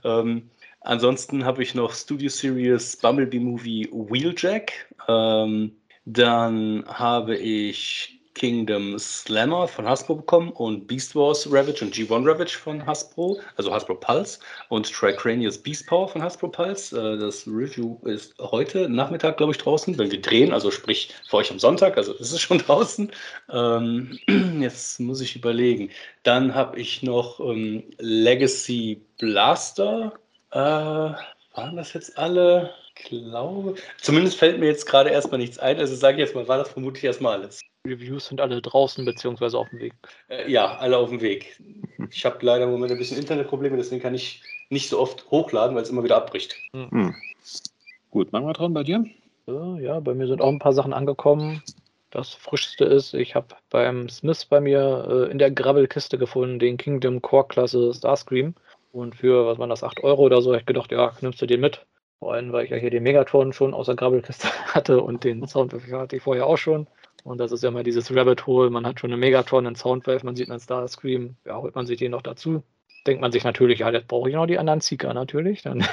[0.05, 0.49] ähm,
[0.81, 4.71] ansonsten habe ich noch Studio Series Bumblebee Movie Wheeljack.
[5.07, 5.75] Ähm,
[6.05, 12.57] dann habe ich Kingdom Slammer von Hasbro bekommen und Beast Wars Ravage und G1 Ravage
[12.57, 16.95] von Hasbro, also Hasbro Pulse und Tricranius Beast Power von Hasbro Pulse.
[16.95, 21.37] Äh, das Review ist heute Nachmittag, glaube ich, draußen, wenn wir drehen, also sprich für
[21.37, 23.09] euch am Sonntag, also ist es schon draußen.
[23.49, 24.19] Ähm,
[24.59, 25.89] jetzt muss ich überlegen.
[26.23, 30.13] Dann habe ich noch ähm, Legacy Blaster.
[30.51, 32.73] Äh, waren das jetzt alle?
[32.95, 35.77] Glaube, zumindest fällt mir jetzt gerade erstmal nichts ein.
[35.77, 37.61] Also sage ich jetzt mal, war das vermutlich erstmal alles.
[37.85, 39.93] Reviews sind alle draußen beziehungsweise auf dem Weg.
[40.29, 41.61] Äh, ja, alle auf dem Weg.
[42.09, 45.75] Ich habe leider im Moment ein bisschen Internetprobleme, deswegen kann ich nicht so oft hochladen,
[45.75, 46.55] weil es immer wieder abbricht.
[46.73, 46.89] Hm.
[46.89, 47.15] Hm.
[48.09, 49.05] Gut, Magmatron, bei dir?
[49.47, 51.61] Ja, bei mir sind auch ein paar Sachen angekommen.
[52.09, 56.77] Das frischste ist, ich habe beim Smith bei mir äh, in der Grabbelkiste gefunden, den
[56.77, 58.55] Kingdom Core Klasse Starscream.
[58.91, 61.45] Und für, was waren das, 8 Euro oder so, habe ich gedacht, ja, nimmst du
[61.45, 61.85] den mit.
[62.19, 65.47] Vor allem, weil ich ja hier den Megatron schon aus der Grabbelkiste hatte und den
[65.47, 66.87] Soundwave hatte ich vorher auch schon.
[67.23, 68.69] Und das ist ja mal dieses Rabbit Hole.
[68.69, 71.35] Man hat schon einen Megatron, einen Soundwave, man sieht einen Starscream.
[71.45, 72.63] Ja, holt man sich den noch dazu.
[73.07, 75.63] Denkt man sich natürlich, ja, jetzt brauche ich noch die anderen Seeker natürlich.
[75.63, 75.83] Dann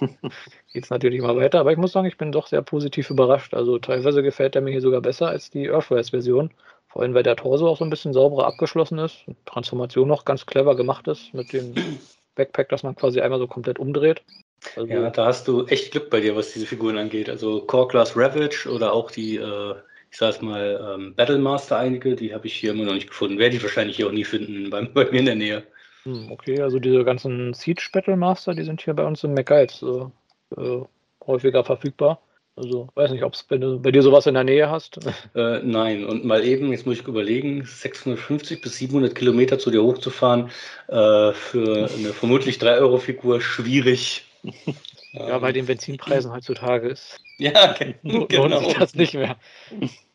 [0.72, 1.60] geht es natürlich mal weiter.
[1.60, 3.52] Aber ich muss sagen, ich bin doch sehr positiv überrascht.
[3.54, 6.52] Also teilweise gefällt er mir hier sogar besser als die Earthrise-Version.
[6.88, 9.24] Vor allem, weil der Torso auch so ein bisschen sauberer abgeschlossen ist.
[9.44, 11.74] Transformation noch ganz clever gemacht ist mit dem
[12.36, 14.22] Backpack, das man quasi einmal so komplett umdreht.
[14.74, 17.28] Also, ja, da hast du echt Glück bei dir, was diese Figuren angeht.
[17.28, 19.74] Also Core Class Ravage oder auch die, äh,
[20.10, 23.38] ich sag's mal, ähm, Battlemaster einige, die habe ich hier immer noch nicht gefunden.
[23.38, 25.62] Werde ich wahrscheinlich hier auch nie finden, bei, bei mir in der Nähe.
[26.04, 30.60] Hm, okay, also diese ganzen Siege Battlemaster, die sind hier bei uns im McGuides äh,
[30.60, 30.84] äh,
[31.26, 32.20] häufiger verfügbar.
[32.56, 34.98] Also weiß nicht, ob es bei, bei, dir sowas in der Nähe hast.
[35.34, 39.82] Äh, nein, und mal eben, jetzt muss ich überlegen, 650 bis 700 Kilometer zu dir
[39.82, 40.50] hochzufahren,
[40.88, 44.25] äh, für eine vermutlich 3-Euro-Figur schwierig.
[45.12, 47.18] Ja, bei den Benzinpreisen heutzutage ist.
[47.38, 47.72] Ja,
[48.02, 48.26] genau.
[48.28, 49.36] Lohnt sich das nicht mehr.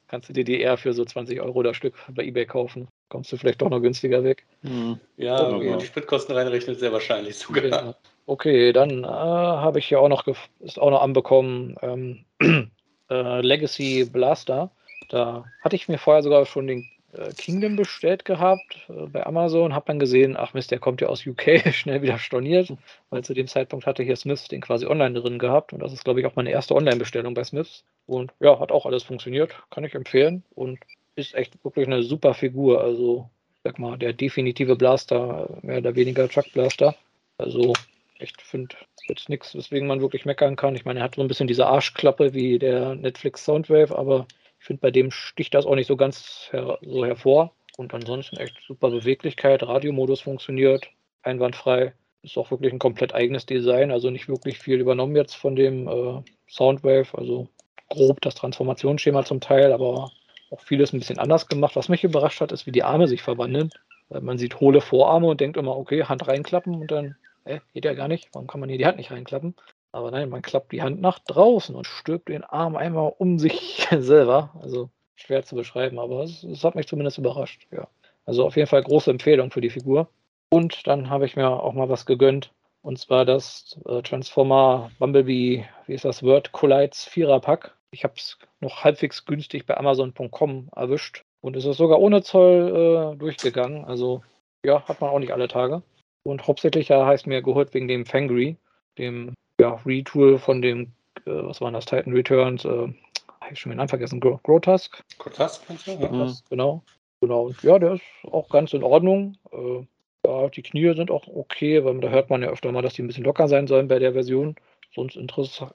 [0.07, 2.87] Kannst du dir die eher für so 20 Euro das Stück bei eBay kaufen.
[3.09, 4.45] Kommst du vielleicht doch noch günstiger weg.
[4.61, 4.99] Hm.
[5.17, 5.71] Ja, okay.
[5.71, 7.65] wenn die Spritkosten reinrechnet, sehr wahrscheinlich sogar.
[7.65, 7.95] Ja.
[8.25, 10.27] Okay, dann äh, habe ich hier auch noch,
[10.59, 12.25] ist auch noch anbekommen, ähm,
[13.09, 14.71] äh, Legacy Blaster.
[15.09, 16.89] Da hatte ich mir vorher sogar schon den
[17.37, 21.25] Kingdom bestellt gehabt äh, bei Amazon, habe dann gesehen, ach Mist, der kommt ja aus
[21.25, 22.73] UK, schnell wieder storniert,
[23.09, 26.03] weil zu dem Zeitpunkt hatte hier Smiths den quasi online drin gehabt und das ist,
[26.03, 29.83] glaube ich, auch meine erste Online-Bestellung bei Smiths und ja, hat auch alles funktioniert, kann
[29.83, 30.79] ich empfehlen und
[31.15, 33.29] ist echt wirklich eine super Figur, also
[33.63, 36.95] sag mal, der definitive Blaster, mehr oder weniger Chuck Blaster,
[37.37, 37.73] also
[38.19, 38.75] echt finde
[39.07, 40.75] jetzt nichts, weswegen man wirklich meckern kann.
[40.75, 44.27] Ich meine, er hat so ein bisschen diese Arschklappe wie der Netflix Soundwave, aber
[44.61, 47.51] ich finde, bei dem sticht das auch nicht so ganz her so hervor.
[47.77, 50.87] Und ansonsten echt super Beweglichkeit, Radiomodus funktioniert,
[51.23, 51.93] einwandfrei.
[52.21, 55.87] Ist auch wirklich ein komplett eigenes Design, also nicht wirklich viel übernommen jetzt von dem
[55.87, 57.47] äh, Soundwave, also
[57.89, 60.11] grob das Transformationsschema zum Teil, aber
[60.51, 61.75] auch vieles ein bisschen anders gemacht.
[61.75, 63.71] Was mich überrascht hat, ist, wie die Arme sich verwandeln.
[64.09, 67.85] Weil man sieht hohle Vorarme und denkt immer, okay, Hand reinklappen und dann, äh, geht
[67.85, 68.29] ja gar nicht.
[68.33, 69.55] Warum kann man hier die Hand nicht reinklappen?
[69.91, 73.87] Aber nein, man klappt die Hand nach draußen und stülpt den Arm einmal um sich
[73.91, 74.51] selber.
[74.61, 77.67] Also schwer zu beschreiben, aber es, es, hat mich zumindest überrascht.
[77.71, 77.87] Ja.
[78.25, 80.07] Also auf jeden Fall große Empfehlung für die Figur.
[80.49, 82.51] Und dann habe ich mir auch mal was gegönnt.
[82.81, 87.75] Und zwar das äh, Transformer Bumblebee, wie ist das Word Collides Vierer-Pack.
[87.91, 91.23] Ich habe es noch halbwegs günstig bei Amazon.com erwischt.
[91.41, 93.85] Und es ist sogar ohne Zoll äh, durchgegangen.
[93.85, 94.23] Also
[94.63, 95.83] ja, hat man auch nicht alle Tage.
[96.23, 98.57] Und hauptsächlich ja, heißt mir geholt wegen dem Fangry,
[98.97, 100.91] dem ja, Retool von dem,
[101.25, 105.03] äh, was waren das, Titan Returns, äh, habe ich schon den Namen vergessen, Grotask.
[105.19, 106.31] Grotask, ja.
[106.49, 106.81] Genau.
[107.21, 107.45] Genau.
[107.45, 109.37] Und ja, der ist auch ganz in Ordnung.
[109.51, 109.85] Äh,
[110.25, 113.03] ja, die Knie sind auch okay, weil da hört man ja öfter mal, dass die
[113.03, 114.55] ein bisschen locker sein sollen bei der Version.
[114.93, 115.15] Sonst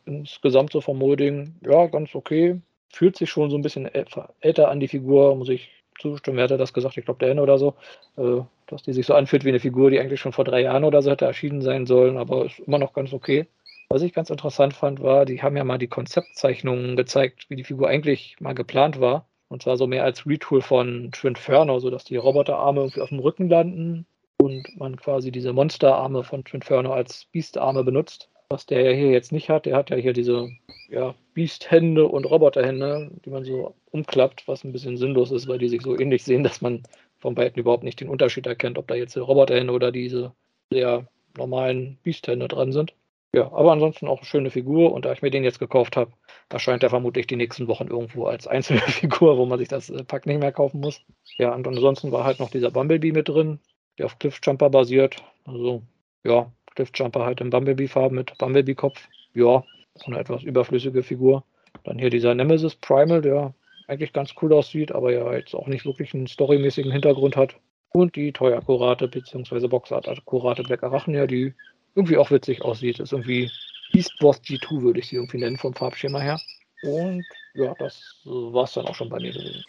[0.05, 2.61] insgesamt so vom Molding, ja, ganz okay.
[2.93, 6.37] Fühlt sich schon so ein bisschen älter an die Figur, muss ich zustimmen.
[6.37, 6.97] Wer hatte das gesagt?
[6.97, 7.75] Ich glaube, der N oder so.
[8.17, 10.85] Äh, dass die sich so anfühlt wie eine Figur, die eigentlich schon vor drei Jahren
[10.85, 13.47] oder so hätte erschienen sein sollen, aber ist immer noch ganz okay.
[13.89, 17.65] Was ich ganz interessant fand, war, die haben ja mal die Konzeptzeichnungen gezeigt, wie die
[17.65, 19.29] Figur eigentlich mal geplant war.
[19.49, 23.49] Und zwar so mehr als Retool von Twinferno, sodass die Roboterarme irgendwie auf dem Rücken
[23.49, 24.07] landen
[24.39, 28.29] und man quasi diese Monsterarme von Twinferno als Beastarme benutzt.
[28.49, 29.67] Was der ja hier jetzt nicht hat.
[29.67, 30.49] Der hat ja hier diese
[30.89, 35.69] ja, Beast-Hände und Roboterhände, die man so umklappt, was ein bisschen sinnlos ist, weil die
[35.69, 36.83] sich so ähnlich sehen, dass man
[37.19, 40.33] von beiden überhaupt nicht den Unterschied erkennt, ob da jetzt Roboterhände oder diese
[40.73, 42.95] sehr normalen Beast-Hände dran sind.
[43.33, 46.13] Ja, aber ansonsten auch eine schöne Figur und da ich mir den jetzt gekauft habe,
[46.49, 50.05] erscheint er vermutlich die nächsten Wochen irgendwo als einzelne Figur, wo man sich das äh,
[50.05, 51.03] Pack nicht mehr kaufen muss.
[51.37, 53.61] Ja, und ansonsten war halt noch dieser Bumblebee mit drin,
[53.99, 55.17] der auf Cliffjumper basiert.
[55.45, 55.83] Also,
[56.25, 59.09] ja, Cliffjumper halt in Bumblebee-Farben mit Bumblebee-Kopf.
[59.35, 59.65] Ja,
[60.05, 61.45] eine etwas überflüssige Figur.
[61.85, 63.55] Dann hier dieser Nemesis Primal, der
[63.89, 67.57] eigentlich ganz cool aussieht, aber ja jetzt auch nicht wirklich einen storymäßigen Hintergrund hat.
[67.93, 69.69] Und die teuerkurate bzw.
[69.69, 71.55] Boxart-akkurate Black Arachnia, die
[71.97, 73.01] irgendwie auch witzig aussieht.
[73.01, 73.51] Ist irgendwie
[73.93, 76.41] Beast Boss G2, würde ich sie irgendwie nennen, vom Farbschema her.
[76.83, 77.25] Und
[77.55, 79.65] ja, das war es dann auch schon bei mir gewesen.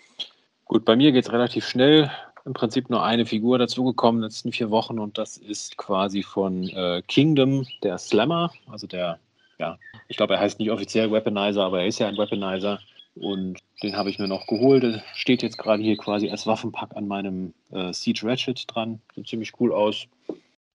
[0.66, 2.12] Gut, bei mir geht es relativ schnell.
[2.46, 6.24] Im Prinzip nur eine Figur dazugekommen in den letzten vier Wochen und das ist quasi
[6.24, 9.20] von äh, Kingdom, der Slammer, also der,
[9.60, 9.78] ja,
[10.08, 12.80] ich glaube, er heißt nicht offiziell Weaponizer, aber er ist ja ein Weaponizer.
[13.16, 14.84] Und den habe ich mir noch geholt.
[14.84, 19.02] Der steht jetzt gerade hier quasi als Waffenpack an meinem äh, Siege Ratchet dran.
[19.16, 20.08] Sieht ziemlich cool aus.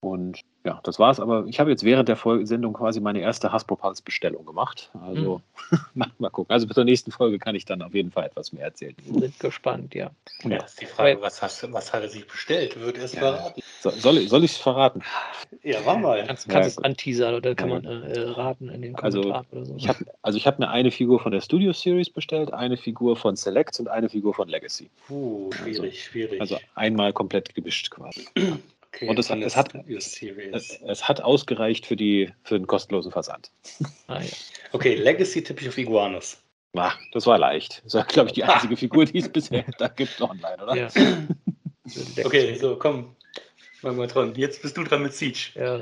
[0.03, 1.21] Und ja, das war's.
[1.21, 4.91] Aber ich habe jetzt während der Folge Sendung quasi meine erste Hasbro-Pulse-Bestellung gemacht.
[5.01, 5.41] Also
[5.95, 6.07] mhm.
[6.19, 6.53] mal, gucken.
[6.53, 8.97] Also bis zur nächsten Folge kann ich dann auf jeden Fall etwas mehr erzählen.
[9.05, 10.11] Sind gespannt, ja.
[10.43, 12.81] Ja, ist die Frage, was, hast, was hat er sich bestellt?
[12.81, 13.21] Würde er es ja.
[13.21, 13.63] verraten?
[13.81, 15.03] So, soll ich es verraten?
[15.63, 16.25] Ja, mach mal.
[16.27, 19.65] Kannst, kannst ja, es anteasern oder kann man äh, raten in den Kommentaren also, oder
[19.65, 19.77] so.
[19.77, 23.15] Ich hab, also ich habe mir eine Figur von der Studio Series bestellt, eine Figur
[23.15, 24.91] von Select und eine Figur von Legacy.
[25.07, 26.41] Puh, schwierig, also, schwierig.
[26.41, 28.27] Also einmal komplett gemischt quasi.
[28.95, 33.11] Okay, und es, hat, es, hat, es, es, hat ausgereicht für, die, für den kostenlosen
[33.11, 33.51] Versand.
[34.09, 34.29] Ah, ja.
[34.73, 36.43] Okay, Legacy tippe ich auf Iguanus.
[36.75, 37.83] Ah, das war leicht.
[37.85, 40.77] Das war, glaube ich, die einzige Figur, die es bisher da gibt online, oder?
[40.77, 40.89] Ja.
[42.25, 43.17] okay, so, komm.
[43.83, 44.35] Mach mal dran.
[44.37, 45.51] Jetzt bist du dran mit Siege.
[45.55, 45.81] Ja,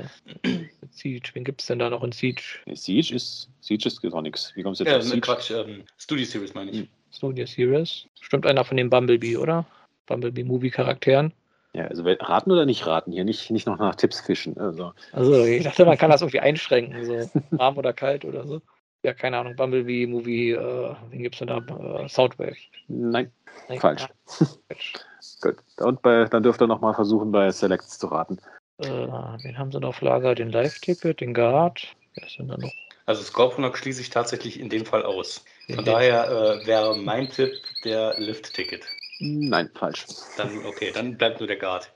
[0.89, 1.29] Siege.
[1.33, 2.41] Wen gibt es denn da noch in Siege?
[2.73, 4.53] Siege ist, Siege ist gar nichts.
[4.55, 5.21] Wie kommst du jetzt ja, auf Siege?
[5.21, 6.77] Quatsch, ähm, Studio Series meine ich.
[6.79, 6.87] Hm.
[7.11, 8.07] Studio Series.
[8.19, 9.65] Stimmt einer von den Bumblebee, oder?
[10.07, 11.31] Bumblebee-Movie-Charakteren.
[11.73, 14.57] Ja, also raten oder nicht raten hier, nicht, nicht noch nach Tipps fischen.
[14.57, 14.93] Also.
[15.13, 18.61] also ich dachte, man kann das irgendwie einschränken, so warm oder kalt oder so.
[19.03, 21.57] Ja, keine Ahnung, Bumblebee, Movie, äh, wen gibt es denn da?
[21.57, 22.57] Äh, Soundwave.
[22.87, 23.31] Nein,
[23.67, 24.07] Nein falsch.
[24.67, 24.93] Falsch.
[25.41, 28.37] Gut, und bei, dann dürft ihr nochmal versuchen, bei Selects zu raten.
[28.77, 30.35] Äh, wen haben sie noch auf Lager?
[30.35, 31.95] Den Live-Ticket, den Guard.
[32.15, 32.71] Wer ist denn da noch?
[33.05, 35.43] Also Scorponok schließe ich tatsächlich in dem Fall aus.
[35.73, 37.53] Von daher äh, wäre mein Tipp
[37.83, 38.85] der Lift-Ticket.
[39.21, 40.05] Nein, falsch.
[40.37, 41.93] Dann, okay, dann bleibt nur der Guard.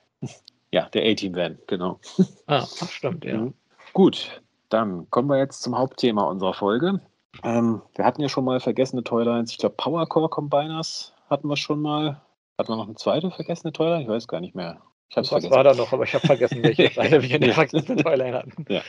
[0.71, 1.99] Ja, der A-Team-Van, genau.
[2.47, 3.37] Ah, stimmt, ja.
[3.37, 3.53] Mhm.
[3.93, 7.01] Gut, dann kommen wir jetzt zum Hauptthema unserer Folge.
[7.43, 9.51] Ähm, wir hatten ja schon mal vergessene Toylines.
[9.51, 12.21] Ich glaube, Powercore Combiners hatten wir schon mal.
[12.57, 14.03] Hatten wir noch eine zweite vergessene Toyline?
[14.03, 14.81] Ich weiß gar nicht mehr.
[15.09, 15.51] Ich Was vergessen.
[15.51, 18.65] war da noch, aber ich habe vergessen, welche eine wir eine vergessene Toyline hatten.
[18.69, 18.81] Ja.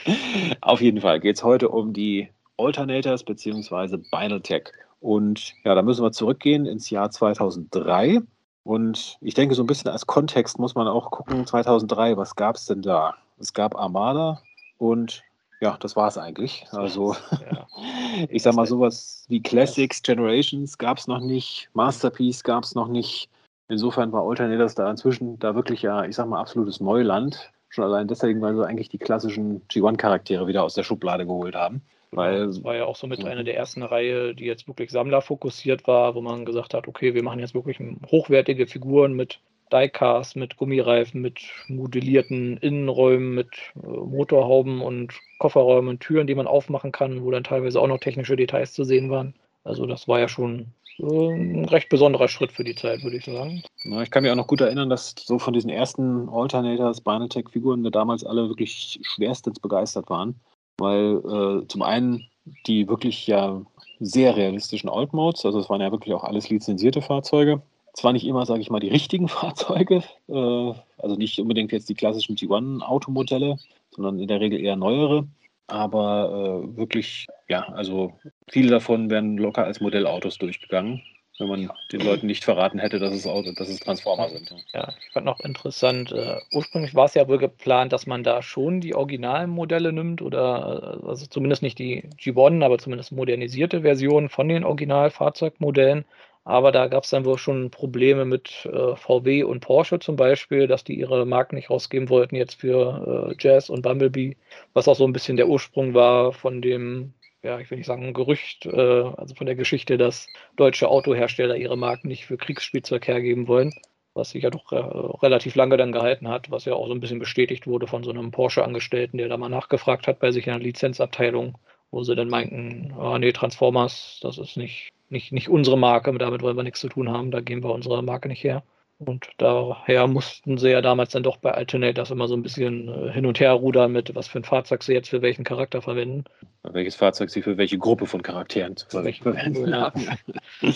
[0.61, 3.99] Auf jeden Fall geht es heute um die Alternators bzw.
[4.11, 4.73] Binaltech.
[5.01, 8.21] Und ja, da müssen wir zurückgehen ins Jahr 2003.
[8.65, 12.57] Und ich denke, so ein bisschen als Kontext muss man auch gucken, 2003, was gab
[12.57, 13.15] es denn da?
[13.39, 14.43] Es gab Armada
[14.79, 15.23] und
[15.61, 16.67] ja, das war es eigentlich.
[16.73, 17.15] Also,
[17.51, 17.67] ja.
[18.29, 22.89] ich sag mal, sowas wie Classics, Generations gab es noch nicht, Masterpiece gab es noch
[22.89, 23.31] nicht.
[23.69, 27.53] Insofern war Alternators da inzwischen da wirklich ja, ich sag mal, absolutes Neuland.
[27.69, 31.83] Schon allein deswegen, weil sie eigentlich die klassischen G1-Charaktere wieder aus der Schublade geholt haben.
[32.13, 35.87] Weil, das war ja auch so mit einer der ersten Reihe, die jetzt wirklich sammlerfokussiert
[35.87, 37.79] war, wo man gesagt hat, okay, wir machen jetzt wirklich
[38.11, 39.41] hochwertige Figuren mit
[39.73, 46.47] Diecast, mit Gummireifen, mit modellierten Innenräumen, mit äh, Motorhauben und Kofferräumen und Türen, die man
[46.47, 49.35] aufmachen kann, wo dann teilweise auch noch technische Details zu sehen waren.
[49.65, 50.67] Also das war ja schon
[50.99, 53.65] äh, ein recht besonderer Schritt für die Zeit, würde ich sagen.
[53.83, 57.83] Ja, ich kann mich auch noch gut erinnern, dass so von diesen ersten Alternators, Binatech-Figuren
[57.83, 60.41] wir damals alle wirklich schwerstens begeistert waren
[60.79, 62.27] weil äh, zum einen
[62.67, 63.61] die wirklich ja
[63.99, 67.63] sehr realistischen Alt Modes, also es waren ja wirklich auch alles lizenzierte Fahrzeuge.
[67.95, 71.95] Zwar nicht immer, sage ich mal, die richtigen Fahrzeuge, äh, also nicht unbedingt jetzt die
[71.95, 73.57] klassischen T1-Automodelle,
[73.91, 75.27] sondern in der Regel eher neuere,
[75.67, 78.13] aber äh, wirklich ja, also
[78.49, 81.03] viele davon werden locker als Modellautos durchgegangen
[81.39, 84.55] wenn man den Leuten nicht verraten hätte, dass es, Auto, dass es Transformer sind.
[84.73, 88.43] Ja, ich fand noch interessant, äh, ursprünglich war es ja wohl geplant, dass man da
[88.43, 93.83] schon die originalen Modelle nimmt oder äh, also zumindest nicht die G1, aber zumindest modernisierte
[93.83, 96.05] Versionen von den Originalfahrzeugmodellen.
[96.45, 100.69] Aber da gab es dann wohl schon Probleme mit äh, VW und Porsche zum Beispiel,
[100.69, 104.37] dass die ihre Marken nicht rausgeben wollten jetzt für äh, Jazz und Bumblebee,
[104.73, 107.15] was auch so ein bisschen der Ursprung war von dem
[107.47, 111.57] ja, ich will nicht sagen ein Gerücht, äh, also von der Geschichte, dass deutsche Autohersteller
[111.57, 113.73] ihre Marken nicht für Kriegsspielzeug hergeben wollen,
[114.15, 117.01] was sich ja doch äh, relativ lange dann gehalten hat, was ja auch so ein
[117.01, 120.55] bisschen bestätigt wurde von so einem Porsche-Angestellten, der da mal nachgefragt hat bei sich in
[120.55, 121.57] der Lizenzabteilung,
[121.93, 126.43] wo sie dann meinten, ah nee, Transformers, das ist nicht, nicht, nicht unsere Marke, damit
[126.43, 128.65] wollen wir nichts zu tun haben, da geben wir unsere Marke nicht her.
[128.99, 133.13] Und daher mussten sie ja damals dann doch bei Alternators immer so ein bisschen äh,
[133.13, 136.25] hin und her rudern mit, was für ein Fahrzeug sie jetzt für welchen Charakter verwenden.
[136.63, 140.01] Welches Fahrzeug sie für welche Gruppe von Charakteren zu verwenden haben.
[140.01, 140.73] Ja.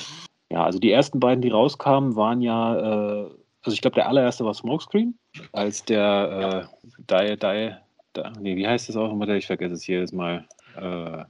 [0.51, 3.31] ja, also die ersten beiden, die rauskamen, waren ja, äh,
[3.63, 5.19] also ich glaube, der allererste war Smokescreen,
[5.53, 7.75] als der äh, Die, Die,
[8.17, 9.29] Die, nee, wie heißt das auch immer?
[9.29, 10.47] Ich vergesse es jedes Mal.
[10.77, 11.25] Äh,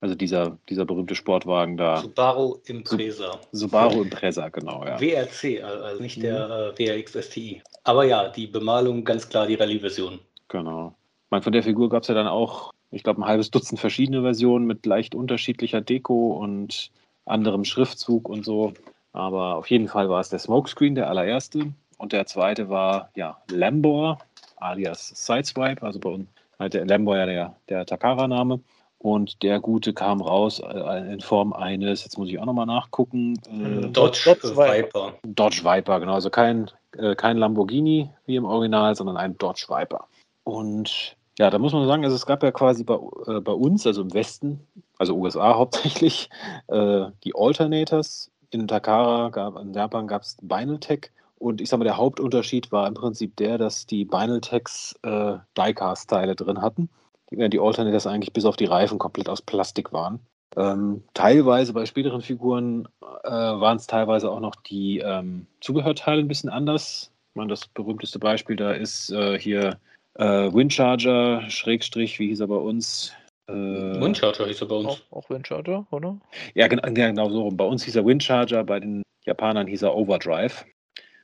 [0.00, 1.98] also dieser, dieser berühmte Sportwagen da.
[1.98, 3.40] Subaru Impreza.
[3.52, 5.00] Subaru Impreza, genau, ja.
[5.00, 6.82] WRC, also nicht der mhm.
[6.82, 7.62] äh, WRX STI.
[7.84, 10.18] Aber ja, die Bemalung ganz klar die Rallye-Version.
[10.48, 10.94] Genau.
[11.24, 13.80] Ich meine, von der Figur gab es ja dann auch, ich glaube, ein halbes Dutzend
[13.80, 16.90] verschiedene Versionen mit leicht unterschiedlicher Deko und
[17.24, 18.74] anderem Schriftzug und so.
[19.12, 21.72] Aber auf jeden Fall war es der Smokescreen, der allererste.
[21.98, 24.18] Und der zweite war, ja, Lambor,
[24.56, 26.28] alias Sideswipe, also bei uns
[26.58, 28.60] halt der Lambor ja der, der Takara-Name.
[28.98, 33.34] Und der Gute kam raus äh, in Form eines, jetzt muss ich auch nochmal nachgucken.
[33.46, 35.12] Äh, Dodge, Dodge Viper.
[35.22, 36.14] Dodge Viper, genau.
[36.14, 40.06] Also kein, äh, kein Lamborghini wie im Original, sondern ein Dodge Viper.
[40.44, 43.86] Und ja, da muss man sagen, also es gab ja quasi bei, äh, bei uns,
[43.86, 44.66] also im Westen,
[44.96, 46.30] also USA hauptsächlich,
[46.68, 48.30] äh, die Alternators.
[48.50, 51.10] In Takara, gab, in Japan gab es Binaltech.
[51.38, 56.34] Und ich sag mal, der Hauptunterschied war im Prinzip der, dass die Binaltechs äh, Diecast-Teile
[56.34, 56.88] drin hatten
[57.30, 60.20] die Alternators eigentlich bis auf die Reifen komplett aus Plastik waren.
[60.56, 62.88] Ähm, teilweise bei späteren Figuren
[63.24, 67.12] äh, waren es teilweise auch noch die ähm, Zubehörteile ein bisschen anders.
[67.30, 69.78] Ich meine, das berühmteste Beispiel da ist äh, hier
[70.14, 73.12] äh, Windcharger, Schrägstrich, wie hieß er bei uns?
[73.48, 74.86] Äh, Windcharger hieß er bei uns.
[75.10, 76.18] Auch, auch Windcharger, oder?
[76.54, 77.50] Ja, genau, genau so.
[77.50, 80.64] Bei uns hieß er Windcharger, bei den Japanern hieß er Overdrive.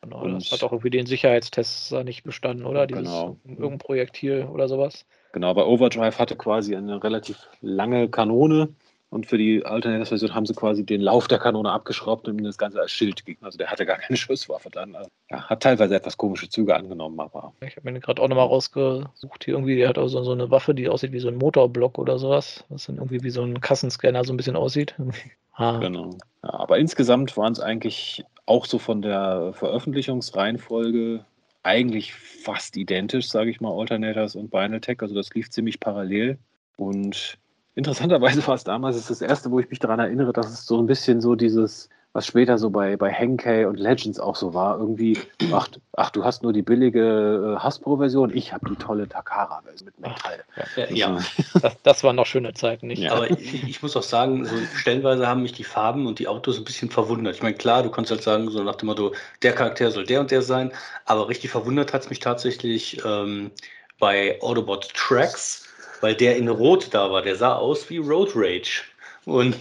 [0.03, 2.87] Genau, und das hat auch irgendwie den Sicherheitstests nicht bestanden, oder?
[2.87, 3.37] Dieses genau.
[3.47, 5.07] irgendein Projektil oder sowas.
[5.33, 8.69] Genau, bei Overdrive hatte quasi eine relativ lange Kanone
[9.13, 12.81] und für die Alternative-Version haben sie quasi den Lauf der Kanone abgeschraubt und das Ganze
[12.81, 13.37] als Schild ging.
[13.43, 14.97] Also der hatte gar keine Schusswaffe dann.
[14.97, 17.53] Also, ja, hat teilweise etwas komische Züge angenommen, aber.
[17.61, 19.45] Ich habe mir gerade auch nochmal rausgesucht.
[19.45, 21.99] Hier irgendwie, der hat auch so, so, eine Waffe, die aussieht wie so ein Motorblock
[21.99, 22.65] oder sowas.
[22.71, 24.95] Was dann irgendwie wie so ein Kassenscanner so ein bisschen aussieht.
[25.53, 25.79] ah.
[25.79, 26.17] Genau.
[26.43, 31.23] Ja, aber insgesamt waren es eigentlich auch so von der Veröffentlichungsreihenfolge
[31.63, 35.01] eigentlich fast identisch, sage ich mal, Alternators und Binaltech.
[35.01, 36.39] Also das lief ziemlich parallel.
[36.77, 37.39] Und
[37.75, 40.87] interessanterweise war es damals das erste, wo ich mich daran erinnere, dass es so ein
[40.87, 44.79] bisschen so dieses was später so bei, bei Henkei und Legends auch so war.
[44.79, 45.19] Irgendwie,
[45.53, 50.01] ach, ach du hast nur die billige äh, Hasbro-Version, ich habe die tolle Takara-Version mit
[50.01, 50.45] Metall.
[50.77, 51.19] Ja, ja.
[51.63, 53.03] Das, das, waren noch schöne Zeiten, nicht?
[53.03, 53.13] Ja.
[53.13, 56.59] Aber ich, ich, muss auch sagen, so stellenweise haben mich die Farben und die Autos
[56.59, 57.37] ein bisschen verwundert.
[57.37, 60.21] Ich meine, klar, du kannst halt sagen, so nach dem Motto, der Charakter soll der
[60.21, 60.73] und der sein,
[61.05, 63.51] aber richtig verwundert hat es mich tatsächlich ähm,
[63.99, 65.69] bei Autobot Tracks,
[66.01, 67.23] weil der in Rot da war.
[67.23, 68.83] Der sah aus wie Road Rage.
[69.25, 69.57] Und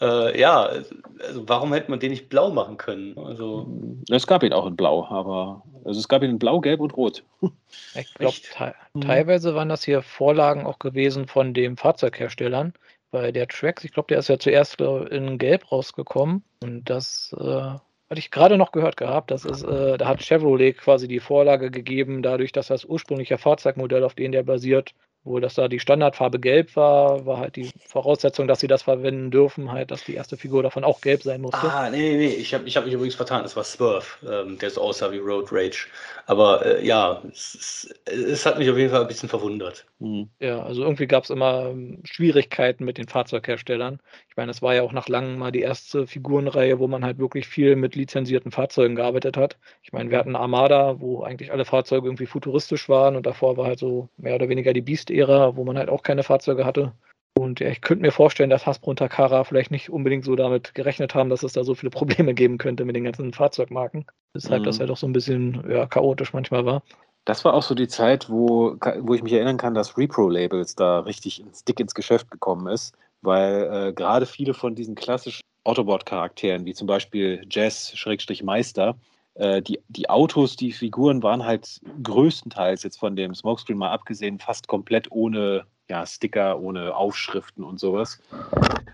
[0.00, 3.18] äh, ja, also warum hätte man den nicht blau machen können?
[3.18, 3.66] Also
[4.10, 6.96] es gab ihn auch in Blau, aber also es gab ihn in Blau, Gelb und
[6.96, 7.24] Rot.
[7.94, 9.00] Ich glaube, te mhm.
[9.02, 12.72] teilweise waren das hier Vorlagen auch gewesen von den Fahrzeugherstellern.
[13.10, 17.44] Bei der Trax, ich glaube, der ist ja zuerst in Gelb rausgekommen und das äh,
[17.44, 19.30] hatte ich gerade noch gehört gehabt.
[19.30, 24.04] Das ist, äh, da hat Chevrolet quasi die Vorlage gegeben, dadurch, dass das ursprüngliche Fahrzeugmodell,
[24.04, 24.94] auf dem der basiert,
[25.24, 29.30] wohl, dass da die Standardfarbe gelb war, war halt die Voraussetzung, dass sie das verwenden
[29.30, 31.58] dürfen, halt, dass die erste Figur davon auch gelb sein musste.
[31.70, 34.58] Ah, nee, nee, nee, ich habe ich hab mich übrigens vertan, es war Swerve, ähm,
[34.58, 35.86] der so aussah wie Road Rage.
[36.26, 39.84] Aber äh, ja, es, es, hat mich auf jeden Fall ein bisschen verwundert.
[39.98, 40.30] Mhm.
[40.38, 44.00] Ja, also irgendwie gab es immer ähm, Schwierigkeiten mit den Fahrzeugherstellern.
[44.28, 47.18] Ich meine, es war ja auch nach langem mal die erste Figurenreihe, wo man halt
[47.18, 49.58] wirklich viel mit lizenzierten Fahrzeugen gearbeitet hat.
[49.82, 53.66] Ich meine, wir hatten Armada, wo eigentlich alle Fahrzeuge irgendwie futuristisch waren und davor war
[53.66, 56.92] halt so mehr oder weniger die Beast-Ära, wo man halt auch keine Fahrzeuge hatte.
[57.38, 60.74] Und ja, ich könnte mir vorstellen, dass Hasbro und Takara vielleicht nicht unbedingt so damit
[60.74, 64.06] gerechnet haben, dass es da so viele Probleme geben könnte mit den ganzen Fahrzeugmarken.
[64.34, 64.64] Deshalb mhm.
[64.64, 66.82] das halt auch so ein bisschen ja, chaotisch manchmal war.
[67.24, 71.00] Das war auch so die Zeit, wo, wo ich mich erinnern kann, dass Repro-Labels da
[71.00, 76.64] richtig ins, dick ins Geschäft gekommen ist, weil äh, gerade viele von diesen klassischen Autobot-Charakteren,
[76.64, 78.96] wie zum Beispiel Jazz-Meister,
[79.34, 84.38] äh, die, die Autos, die Figuren waren halt größtenteils jetzt von dem Smokescreen mal abgesehen
[84.38, 88.20] fast komplett ohne ja, Sticker, ohne Aufschriften und sowas.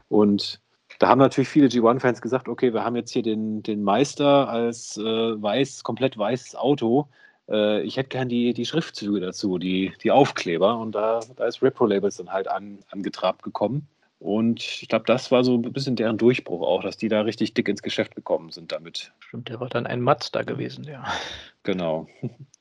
[0.08, 0.60] Und
[0.98, 4.96] da haben natürlich viele G1-Fans gesagt, okay, wir haben jetzt hier den, den Meister als
[4.96, 7.08] äh, weiß, komplett weißes Auto.
[7.50, 10.78] Äh, ich hätte gern die, die Schriftzüge dazu, die, die Aufkleber.
[10.78, 13.86] Und da, da ist Repro Labels dann halt an, angetrabt gekommen.
[14.18, 17.52] Und ich glaube, das war so ein bisschen deren Durchbruch auch, dass die da richtig
[17.54, 19.12] dick ins Geschäft gekommen sind damit.
[19.20, 21.04] Stimmt, der war dann ein Mazda gewesen, ja.
[21.64, 22.08] Genau.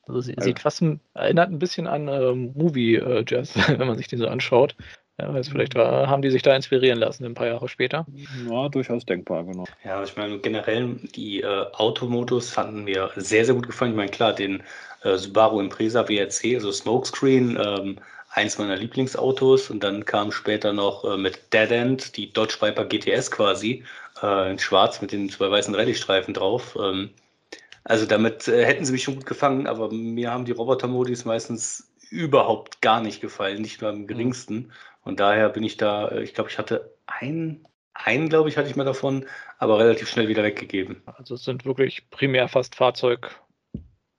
[0.06, 3.86] Also sie, also, sieht fast ein, erinnert ein bisschen an äh, Movie äh, Jazz, wenn
[3.86, 4.76] man sich den so anschaut.
[5.18, 8.06] Ja, also vielleicht war, haben die sich da inspirieren lassen ein paar Jahre später.
[8.46, 9.64] Ja, durchaus denkbar, genau.
[9.82, 13.92] Ja, ich meine, generell die äh, Automodus fanden mir sehr, sehr gut gefallen.
[13.92, 14.62] Ich meine, klar, den
[15.04, 17.96] äh, Subaru Impreza WRC, also Smokescreen, ähm,
[18.36, 22.84] eins meiner Lieblingsautos und dann kam später noch äh, mit Dead End die Dodge Viper
[22.84, 23.82] GTS quasi
[24.22, 26.76] äh, in schwarz mit den zwei weißen Rallye-Streifen drauf.
[26.80, 27.10] Ähm,
[27.84, 31.90] also damit äh, hätten sie mich schon gut gefangen, aber mir haben die Roboter-Modis meistens
[32.10, 34.06] überhaupt gar nicht gefallen, nicht nur am mhm.
[34.06, 34.72] geringsten.
[35.02, 38.68] Und daher bin ich da, äh, ich glaube, ich hatte einen, einen, glaube ich, hatte
[38.68, 39.24] ich mal davon,
[39.58, 41.00] aber relativ schnell wieder weggegeben.
[41.06, 43.30] Also es sind wirklich primär fast Fahrzeug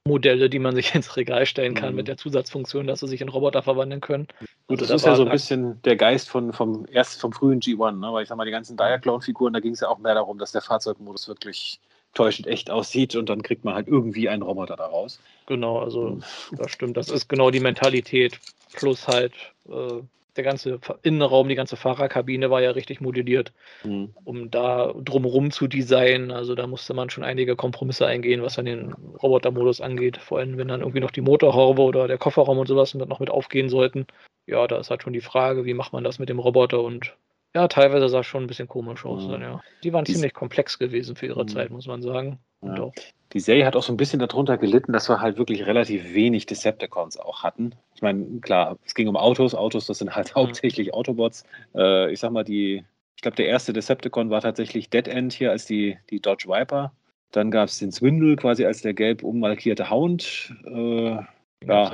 [0.08, 1.98] Modelle, die man sich ins Regal stellen kann, mhm.
[1.98, 4.28] mit der Zusatzfunktion, dass sie sich in Roboter verwandeln können.
[4.68, 7.60] Gut, also das, ist ja so ein bisschen der Geist von, vom, erst vom frühen
[7.60, 8.12] G1, ne?
[8.14, 10.52] weil ich sag mal, die ganzen Diaclone-Figuren, da ging es ja auch mehr darum, dass
[10.52, 11.80] der Fahrzeugmodus wirklich
[12.14, 15.20] täuschend echt aussieht und dann kriegt man halt irgendwie einen Roboter daraus.
[15.46, 16.24] Genau, also mhm.
[16.52, 16.98] das stimmt.
[16.98, 18.40] Das ist genau die Mentalität.
[18.74, 19.34] Plus halt
[19.70, 20.02] äh,
[20.38, 23.54] der ganze Innenraum, die ganze Fahrerkabine war ja richtig modelliert,
[23.84, 24.14] mhm.
[24.24, 26.32] um da drumherum zu designen.
[26.32, 30.18] Also da musste man schon einige Kompromisse eingehen, was dann den Robotermodus angeht.
[30.18, 33.30] Vor allem, wenn dann irgendwie noch die Motorhaube oder der Kofferraum und sowas noch mit
[33.30, 34.08] aufgehen sollten.
[34.46, 37.14] Ja, da ist halt schon die Frage, wie macht man das mit dem Roboter und
[37.56, 39.26] ja, teilweise sah es schon ein bisschen komisch aus.
[39.26, 39.32] Mhm.
[39.32, 39.62] Dann, ja.
[39.84, 41.48] Die waren ziemlich komplex gewesen für ihre mhm.
[41.48, 42.40] Zeit, muss man sagen.
[42.62, 42.92] Ja.
[43.34, 46.46] Die Serie hat auch so ein bisschen darunter gelitten, dass wir halt wirklich relativ wenig
[46.46, 47.76] Decepticons auch hatten.
[47.98, 49.56] Ich meine, klar, es ging um Autos.
[49.56, 50.42] Autos, das sind halt mhm.
[50.42, 51.46] hauptsächlich Autobots.
[51.74, 55.50] Äh, ich sag mal, die, ich glaube, der erste Decepticon war tatsächlich Dead End hier
[55.50, 56.92] als die, die Dodge Viper.
[57.32, 60.54] Dann gab es den Swindle quasi als der gelb ummarkierte Hound.
[60.66, 61.18] Äh,
[61.66, 61.92] ja.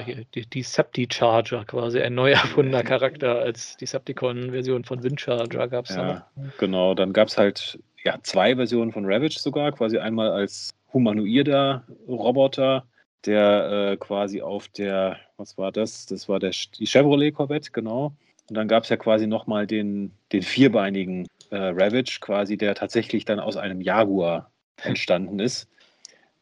[0.61, 6.51] Septicharger, quasi ein neu erfundener Charakter als Decepticon-Version von Windcharger gab es ja, da.
[6.59, 11.83] Genau, dann gab es halt ja, zwei Versionen von Ravage sogar, quasi einmal als humanoider
[12.09, 12.85] Roboter,
[13.25, 16.05] der äh, quasi auf der, was war das?
[16.05, 18.13] Das war der, die Chevrolet Corvette, genau.
[18.49, 23.25] Und dann gab es ja quasi nochmal den, den vierbeinigen äh, Ravage, quasi, der tatsächlich
[23.25, 24.51] dann aus einem Jaguar
[24.83, 25.69] entstanden ist.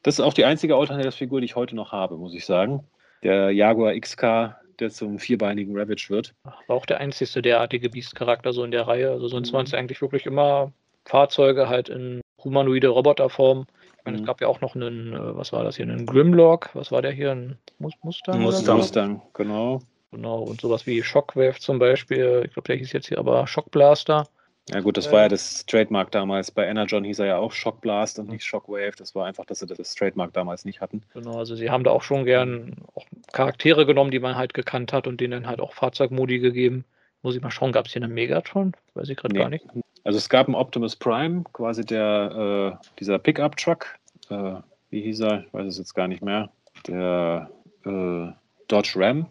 [0.04, 2.84] Das ist auch die einzige Alternative-Figur, die ich heute noch habe, muss ich sagen
[3.24, 6.34] der Jaguar XK, der zum vierbeinigen Ravage wird.
[6.44, 9.12] War auch der einzige derartige Beast-Charakter so in der Reihe.
[9.12, 9.58] Also sonst mhm.
[9.58, 10.72] waren es eigentlich wirklich immer
[11.06, 13.66] Fahrzeuge halt in humanoide Roboterform.
[14.02, 14.24] Ich meine, mhm.
[14.24, 17.04] es gab ja auch noch einen, äh, was war das hier, einen Grimlock, was war
[17.04, 18.42] der hier, ein Mustang?
[18.42, 19.80] Mustang, Mustang, genau.
[20.10, 24.28] Genau, und sowas wie Shockwave zum Beispiel, ich glaube, der hieß jetzt hier aber Shockblaster.
[24.70, 26.50] Ja gut, das äh, war ja das Trademark damals.
[26.50, 28.94] Bei Energon hieß er ja auch Shockblast und nicht Shockwave.
[28.98, 31.04] Das war einfach, dass sie das Trademark damals nicht hatten.
[31.14, 34.94] Genau, also sie haben da auch schon gern auch Charaktere genommen, die man halt gekannt
[34.94, 36.86] hat und denen halt auch Fahrzeugmodi gegeben.
[37.22, 38.74] Muss ich mal schauen, gab es hier einen Megatron?
[38.96, 39.42] Weiß ich gerade nee.
[39.42, 39.66] gar nicht.
[40.04, 43.88] Also es gab einen Optimus Prime, quasi der, äh, dieser Pickup-Truck.
[44.30, 44.54] Äh,
[44.90, 45.46] wie hieß er?
[45.46, 46.50] Ich weiß es jetzt gar nicht mehr.
[46.88, 47.50] Der
[47.86, 48.28] äh,
[48.68, 49.28] Dodge Ram.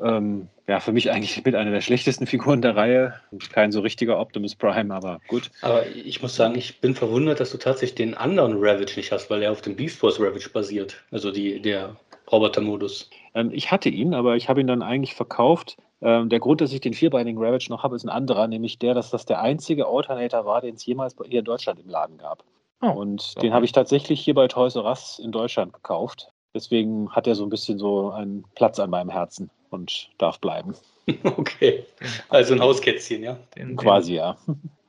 [0.00, 3.14] Ähm, ja, für mich eigentlich mit einer der schlechtesten Figuren der Reihe.
[3.52, 5.50] Kein so richtiger Optimus Prime, aber gut.
[5.62, 9.30] Aber ich muss sagen, ich bin verwundert, dass du tatsächlich den anderen Ravage nicht hast,
[9.30, 10.96] weil er auf dem Beast Force Ravage basiert.
[11.12, 11.96] Also die, der
[12.32, 13.10] Roboter-Modus.
[13.34, 15.76] Ähm, ich hatte ihn, aber ich habe ihn dann eigentlich verkauft.
[16.02, 18.94] Ähm, der Grund, dass ich den vierbeinigen Ravage noch habe, ist ein anderer, nämlich der,
[18.94, 22.44] dass das der einzige Alternator war, den es jemals hier in Deutschland im Laden gab.
[22.82, 23.46] Oh, und okay.
[23.46, 26.30] den habe ich tatsächlich hier bei Toys R Us in Deutschland gekauft.
[26.54, 30.74] Deswegen hat er so ein bisschen so einen Platz an meinem Herzen und darf bleiben.
[31.22, 31.86] Okay,
[32.30, 33.38] also ein Hauskätzchen, ja?
[33.54, 34.36] Den, Quasi, ja.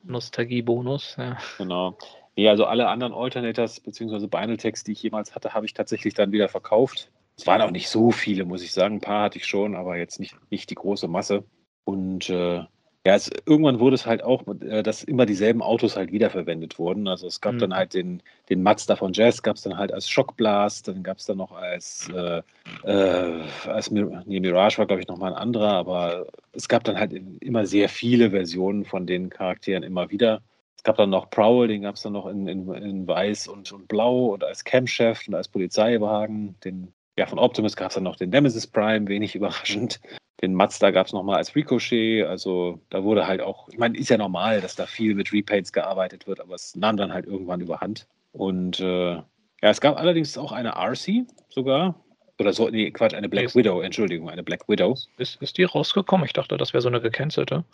[0.02, 1.38] Nostalgie-Bonus, ja.
[1.58, 1.96] Genau.
[2.34, 4.26] Nee, also alle anderen Alternators bzw.
[4.26, 7.08] Binaltex, die ich jemals hatte, habe ich tatsächlich dann wieder verkauft.
[7.38, 8.96] Es waren auch nicht so viele, muss ich sagen.
[8.96, 11.44] Ein paar hatte ich schon, aber jetzt nicht, nicht die große Masse.
[11.84, 12.64] Und äh,
[13.06, 17.06] ja, es, irgendwann wurde es halt auch, äh, dass immer dieselben Autos halt wiederverwendet wurden.
[17.06, 17.58] Also es gab mhm.
[17.60, 21.18] dann halt den, den Mazda von Jazz, gab es dann halt als Shockblast, dann gab
[21.18, 22.42] es dann noch als, äh,
[22.82, 27.12] äh, als nee, Mirage war, glaube ich, nochmal ein anderer, aber es gab dann halt
[27.40, 30.42] immer sehr viele Versionen von den Charakteren immer wieder.
[30.76, 33.70] Es gab dann noch Prowl, den gab es dann noch in, in, in Weiß und,
[33.72, 36.56] und Blau und als Campchef und als Polizeiwagen.
[36.64, 40.00] Den, ja, von Optimus gab es dann noch den Nemesis Prime, wenig überraschend.
[40.40, 42.24] Den Mazda gab es nochmal als Ricochet.
[42.24, 45.72] Also da wurde halt auch, ich meine, ist ja normal, dass da viel mit Repaints
[45.72, 48.06] gearbeitet wird, aber es nahm dann halt irgendwann überhand.
[48.32, 49.24] Und äh, ja,
[49.62, 51.96] es gab allerdings auch eine RC sogar.
[52.38, 54.96] Oder so, nee, Quatsch, eine Black Widow, Entschuldigung, eine Black Widow.
[55.16, 56.24] Ist, ist die rausgekommen?
[56.24, 57.64] Ich dachte, das wäre so eine gecancelte.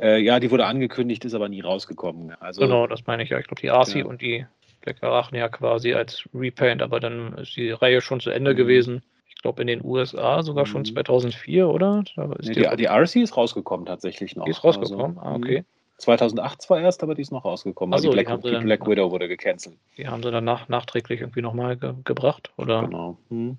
[0.00, 2.36] Äh, ja, die wurde angekündigt, ist aber nie rausgekommen.
[2.38, 3.40] Also, genau, das meine ich ja.
[3.40, 4.04] Ich glaube, die RC ja.
[4.04, 4.46] und die
[4.80, 8.56] Black Arachnia quasi als Repaint, aber dann ist die Reihe schon zu Ende mhm.
[8.56, 9.02] gewesen.
[9.28, 11.70] Ich glaube, in den USA sogar schon 2004, mhm.
[11.70, 12.04] oder?
[12.16, 14.44] Nee, die, die, RC ist rausgekommen tatsächlich noch.
[14.44, 15.64] Die ist rausgekommen, also, ah, okay.
[15.98, 17.92] 2008 zwar erst, aber die ist noch rausgekommen.
[17.92, 19.76] Also, die Black, die Black Widow wurde gecancelt.
[19.96, 22.82] Die haben sie dann nach, nachträglich irgendwie nochmal ge gebracht, oder?
[22.82, 23.18] Genau.
[23.28, 23.58] Hm.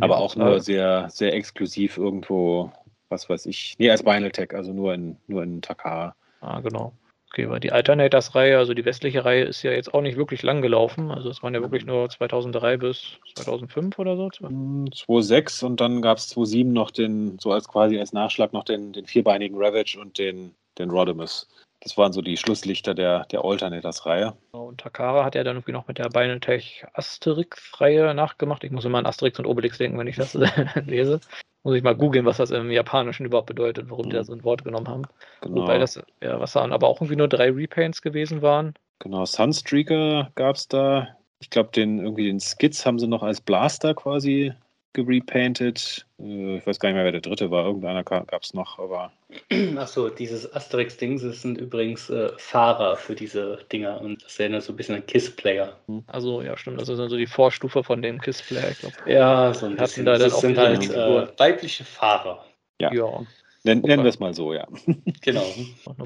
[0.00, 2.72] Aber auch nur sehr, sehr exklusiv irgendwo,
[3.08, 3.76] was weiß ich.
[3.78, 6.14] Nee, als Vinyl Tech, also nur in, nur in Takara.
[6.40, 6.92] Ah, genau.
[7.36, 10.62] Okay, weil die Alternators-Reihe, also die westliche Reihe, ist ja jetzt auch nicht wirklich lang
[10.62, 11.10] gelaufen.
[11.10, 14.30] Also es waren ja wirklich nur 2003 bis 2005 oder so.
[14.30, 18.64] 2006 hm, und dann gab es 2007 noch den, so als quasi als Nachschlag noch
[18.64, 21.46] den, den vierbeinigen Ravage und den, den Rodimus.
[21.80, 24.32] Das waren so die Schlusslichter der, der Alternators-Reihe.
[24.52, 28.64] Genau, und Takara hat ja dann irgendwie noch mit der Binatech Asterix-Reihe nachgemacht.
[28.64, 30.32] Ich muss immer an Asterix und Obelix denken, wenn ich das
[30.86, 31.20] lese.
[31.66, 34.10] Muss ich mal googeln, was das im Japanischen überhaupt bedeutet, warum mhm.
[34.10, 35.02] die da so ein Wort genommen haben.
[35.40, 35.62] Genau.
[35.62, 38.74] Wobei das, ja, was dann aber auch irgendwie nur drei Repaints gewesen waren.
[39.00, 41.08] Genau, Sunstreaker gab es da.
[41.40, 44.52] Ich glaube, den irgendwie den Skits haben sie noch als Blaster quasi
[44.96, 46.04] gerepainted.
[46.18, 47.66] Äh, ich weiß gar nicht mehr, wer der dritte war.
[47.66, 49.12] Irgendeiner gab es noch, aber.
[49.76, 54.72] Achso, dieses Asterix-Ding, das sind übrigens äh, Fahrer für diese Dinger und das erinnert so
[54.72, 55.78] ein bisschen an Kiss-Player.
[55.86, 56.02] Hm.
[56.08, 56.80] Also, ja, stimmt.
[56.80, 58.96] Das ist also die Vorstufe von dem Kiss-Player, ich glaube.
[59.06, 60.06] Ja, so ein bisschen.
[60.06, 62.44] Da das sind halt äh, weibliche Fahrer.
[62.80, 62.92] Ja.
[62.92, 63.22] ja.
[63.62, 64.66] Nen nennen wir es mal so, ja.
[65.20, 65.46] genau.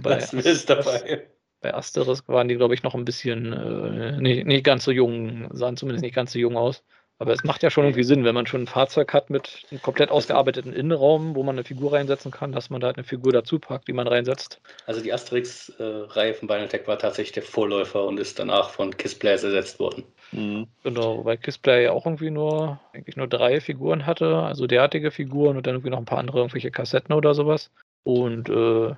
[0.02, 1.26] Das ist dabei.
[1.62, 5.48] Bei Asterix waren die, glaube ich, noch ein bisschen äh, nicht, nicht ganz so jung,
[5.52, 6.82] sahen zumindest nicht ganz so jung aus.
[7.20, 9.82] Aber es macht ja schon irgendwie Sinn, wenn man schon ein Fahrzeug hat mit einem
[9.82, 13.30] komplett ausgearbeiteten Innenraum, wo man eine Figur reinsetzen kann, dass man da halt eine Figur
[13.30, 14.58] dazu packt, die man reinsetzt.
[14.86, 19.78] Also die Asterix-Reihe von Binatech war tatsächlich der Vorläufer und ist danach von Kissplays ersetzt
[19.78, 20.04] worden.
[20.32, 20.68] Mhm.
[20.82, 25.58] Genau, weil Kissplay ja auch irgendwie nur, eigentlich nur drei Figuren hatte, also derartige Figuren
[25.58, 27.70] und dann irgendwie noch ein paar andere irgendwelche Kassetten oder sowas.
[28.02, 28.96] Und äh, ja.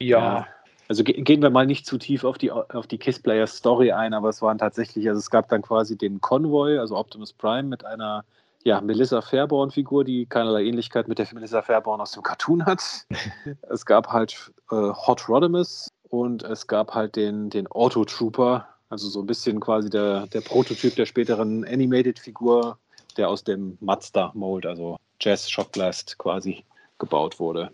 [0.00, 0.48] ja
[0.90, 4.28] also gehen wir mal nicht zu tief auf die, auf die Kiss-Player Story ein, aber
[4.28, 8.24] es waren tatsächlich, also es gab dann quasi den Convoy, also Optimus Prime mit einer
[8.64, 12.82] ja, Melissa Fairborn-Figur, die keinerlei Ähnlichkeit mit der Melissa Fairborn aus dem Cartoon hat.
[13.70, 19.08] es gab halt äh, Hot Rodimus und es gab halt den, den Auto Trooper, also
[19.08, 22.76] so ein bisschen quasi der, der Prototyp der späteren Animated-Figur,
[23.16, 26.64] der aus dem Mazda-Mold, also Jazz Shockblast quasi
[26.98, 27.70] gebaut wurde.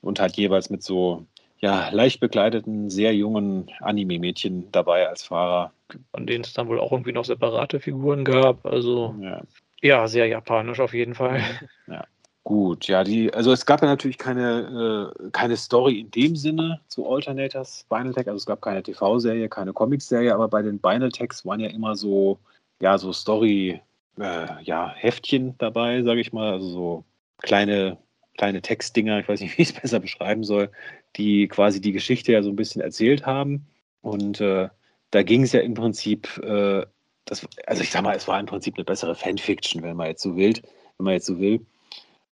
[0.00, 1.26] Und halt jeweils mit so
[1.64, 5.72] ja, leicht bekleideten, sehr jungen Anime-Mädchen dabei als Fahrer.
[6.10, 8.66] Von denen es dann wohl auch irgendwie noch separate Figuren gab.
[8.66, 9.40] Also ja,
[9.80, 11.40] ja sehr japanisch auf jeden Fall.
[11.86, 12.04] Ja.
[12.42, 16.80] Gut, ja, die, also es gab ja natürlich keine, äh, keine Story in dem Sinne
[16.88, 21.60] zu Alternators Binaltech, also es gab keine TV-Serie, keine Comic-Serie, aber bei den Binaltechs waren
[21.60, 22.38] ja immer so,
[22.82, 23.80] ja, so Story,
[24.18, 27.04] äh, ja, Heftchen dabei, sage ich mal, also so
[27.38, 27.96] kleine,
[28.36, 30.70] kleine Textdinger, ich weiß nicht, wie ich es besser beschreiben soll,
[31.16, 33.66] die quasi die Geschichte ja so ein bisschen erzählt haben.
[34.00, 34.68] Und äh,
[35.10, 36.84] da ging es ja im Prinzip, äh,
[37.24, 40.22] das, also ich sag mal, es war im Prinzip eine bessere Fanfiction, wenn man jetzt
[40.22, 40.54] so will,
[40.98, 41.64] wenn man jetzt so will.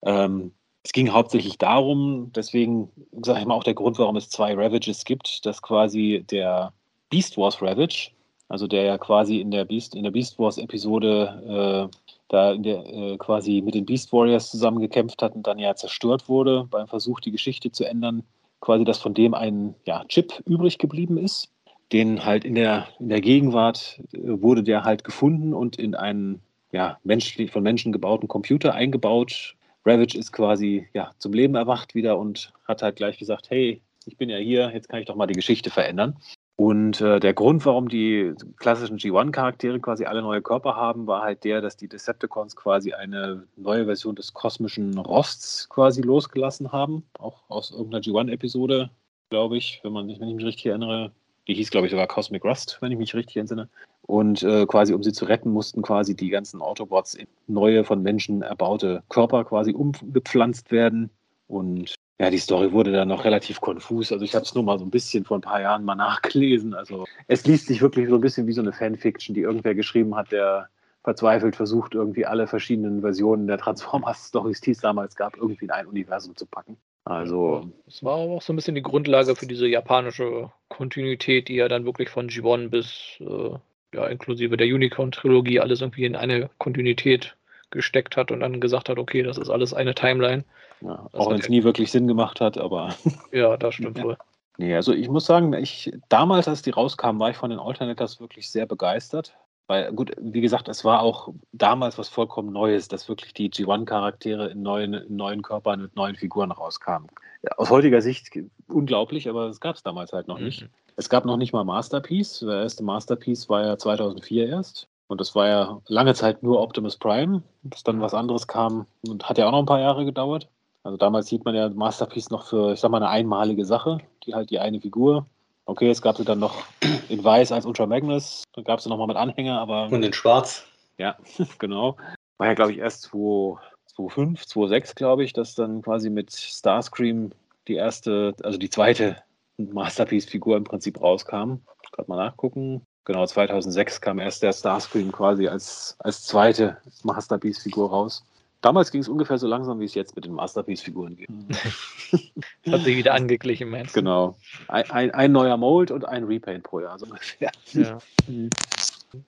[0.02, 0.54] Ähm,
[0.84, 2.90] es ging hauptsächlich darum, deswegen
[3.22, 6.74] sage ich mal auch der Grund, warum es zwei Ravages gibt, dass quasi der
[7.10, 8.12] Beast Wars Ravage,
[8.48, 11.98] also der ja quasi in der Beast, in der Beast Wars Episode äh,
[12.30, 16.66] da der, äh, quasi mit den Beast Warriors zusammengekämpft hat und dann ja zerstört wurde
[16.70, 18.24] beim Versuch, die Geschichte zu ändern,
[18.62, 21.52] quasi, dass von dem ein ja, Chip übrig geblieben ist.
[21.92, 26.42] Den halt in der, in der Gegenwart äh, wurde der halt gefunden und in einen
[26.72, 29.56] ja, menschlich, von Menschen gebauten Computer eingebaut.
[29.86, 34.18] Ravage ist quasi ja, zum Leben erwacht wieder und hat halt gleich gesagt, hey, ich
[34.18, 36.18] bin ja hier, jetzt kann ich doch mal die Geschichte verändern.
[36.60, 41.45] Und äh, der Grund, warum die klassischen G1-Charaktere quasi alle neue Körper haben, war halt
[41.45, 47.03] der, dass die Decepticons quasi eine neue Version des kosmischen Rosts quasi losgelassen haben.
[47.18, 48.90] Auch aus irgendeiner G1-Episode,
[49.30, 51.14] glaube ich, wenn, man, wenn ich mich richtig erinnere.
[51.48, 53.69] Die hieß, glaube ich, sogar Cosmic Rust, wenn ich mich richtig entsinne.
[54.02, 58.02] Und äh, quasi, um sie zu retten, mussten quasi die ganzen Autobots in neue, von
[58.03, 61.10] Menschen erbaute Körper quasi umgepflanzt werden.
[61.48, 64.12] Und ja, die Story wurde dann noch relativ konfus.
[64.12, 66.74] Also ich habe es nur mal so ein bisschen vor ein paar Jahren mal nachgelesen.
[66.74, 70.16] Also es liest sich wirklich so ein bisschen wie so eine Fanfiction, die irgendwer geschrieben
[70.16, 70.68] hat, der
[71.04, 75.88] verzweifelt versucht, irgendwie alle verschiedenen Versionen der Transformers-Stories, die es damals gab, irgendwie in ein
[75.88, 76.78] Universum zu packen.
[77.06, 77.72] Also.
[77.88, 81.86] Es war auch so ein bisschen die Grundlage für diese japanische Kontinuität, die ja dann
[81.86, 83.58] wirklich von G1 bis äh,
[83.96, 87.38] ja, inklusive der Unicorn-Trilogie alles irgendwie in eine Kontinuität
[87.72, 90.44] gesteckt hat und dann gesagt hat, okay, das ist alles eine Timeline.
[90.82, 92.96] Ja, auch wenn es nie wirklich Sinn gemacht hat, aber.
[93.32, 94.04] Ja, das stimmt ja.
[94.04, 94.18] wohl.
[94.58, 98.20] Nee, also ich muss sagen, ich, damals, als die rauskamen, war ich von den Alternators
[98.20, 99.38] wirklich sehr begeistert.
[99.68, 104.50] Weil, gut, wie gesagt, es war auch damals was vollkommen Neues, dass wirklich die G1-Charaktere
[104.50, 107.08] in neuen, in neuen Körpern mit neuen Figuren rauskamen.
[107.56, 108.32] Aus heutiger Sicht
[108.68, 110.46] unglaublich, aber es gab es damals halt noch mhm.
[110.46, 110.68] nicht.
[110.96, 112.40] Es gab noch nicht mal Masterpiece.
[112.40, 114.89] Der erste Masterpiece war ja 2004 erst.
[115.10, 119.27] Und das war ja lange Zeit nur Optimus Prime, bis dann was anderes kam und
[119.27, 120.48] hat ja auch noch ein paar Jahre gedauert.
[120.84, 124.34] Also damals sieht man ja Masterpiece noch für, ich sag mal, eine einmalige Sache, die
[124.34, 125.26] halt die eine Figur
[125.69, 126.64] Okay, es gab sie dann noch
[127.10, 128.44] in Weiß als Ultra Magnus.
[128.53, 129.86] Dann gab es sie nochmal mit Anhänger, aber.
[129.91, 130.65] Und in Schwarz.
[130.98, 131.15] Ja,
[131.60, 131.95] genau.
[132.40, 137.34] War ja, glaube ich, erst 2005, 2006, glaube ich, dass dann quasi mit Starscream
[137.68, 139.18] die erste, also die zweite
[139.57, 141.57] Masterpiece-Figur im Prinzip rauskam.
[141.91, 142.81] Gerade mal nachgucken.
[143.06, 148.24] Genau, 2006 kam erst der Starscream quasi als, als zweite Masterpiece-Figur raus.
[148.62, 151.30] Damals ging es ungefähr so langsam, wie es jetzt mit den Masterpiece-Figuren geht.
[152.72, 154.02] Hat sich wieder angeglichen, meinst du?
[154.02, 154.36] Genau.
[154.68, 157.52] Ein, ein, ein, neuer Mold und ein Repaint pro Jahr, so ungefähr.
[157.72, 157.98] Ja.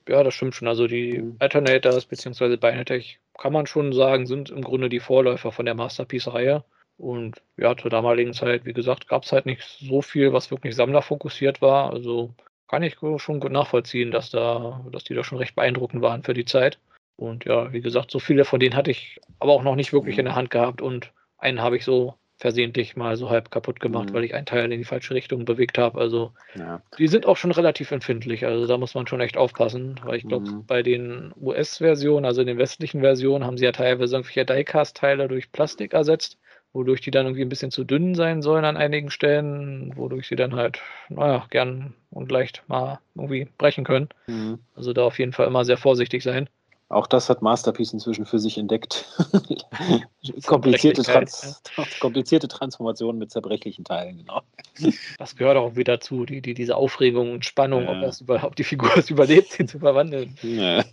[0.08, 0.68] ja, das stimmt schon.
[0.68, 1.24] Also die.
[1.40, 2.58] Alternators bzw.
[2.58, 6.66] Binatech kann man schon sagen, sind im Grunde die Vorläufer von der Masterpiece-Reihe.
[6.98, 10.76] Und ja, zur damaligen Zeit, wie gesagt, gab es halt nicht so viel, was wirklich
[10.76, 11.92] sammlerfokussiert war.
[11.92, 12.34] Also
[12.72, 16.34] kann ich schon gut nachvollziehen, dass da, dass die da schon recht beeindruckend waren für
[16.34, 16.80] die Zeit.
[17.18, 20.18] Und ja, wie gesagt, so viele von denen hatte ich aber auch noch nicht wirklich
[20.18, 24.10] in der Hand gehabt und einen habe ich so versehentlich mal so halb kaputt gemacht,
[24.10, 24.14] mhm.
[24.14, 26.00] weil ich einen Teil in die falsche Richtung bewegt habe.
[26.00, 26.82] Also ja.
[26.98, 28.46] die sind auch schon relativ empfindlich.
[28.46, 30.66] Also da muss man schon echt aufpassen, weil ich glaube, mhm.
[30.66, 35.52] bei den US-Versionen, also in den westlichen Versionen, haben sie ja teilweise irgendwelche Diecast-Teile durch
[35.52, 36.38] Plastik ersetzt,
[36.74, 40.36] wodurch die dann irgendwie ein bisschen zu dünn sein sollen an einigen Stellen, wodurch sie
[40.36, 40.80] dann halt,
[41.10, 44.10] naja, gern und leicht mal irgendwie brechen können.
[44.28, 44.60] Mhm.
[44.76, 46.50] Also da auf jeden Fall immer sehr vorsichtig sein.
[46.92, 49.06] Auch das hat Masterpiece inzwischen für sich entdeckt.
[50.46, 51.86] komplizierte, Trans ja.
[52.02, 54.42] komplizierte Transformationen mit zerbrechlichen Teilen, genau.
[55.18, 57.92] Das gehört auch wieder zu, die, die, diese Aufregung und Spannung, ja.
[57.92, 60.36] ob, das überhaupt die Figur es überlebt, ihn zu verwandeln.
[60.42, 60.84] Ja,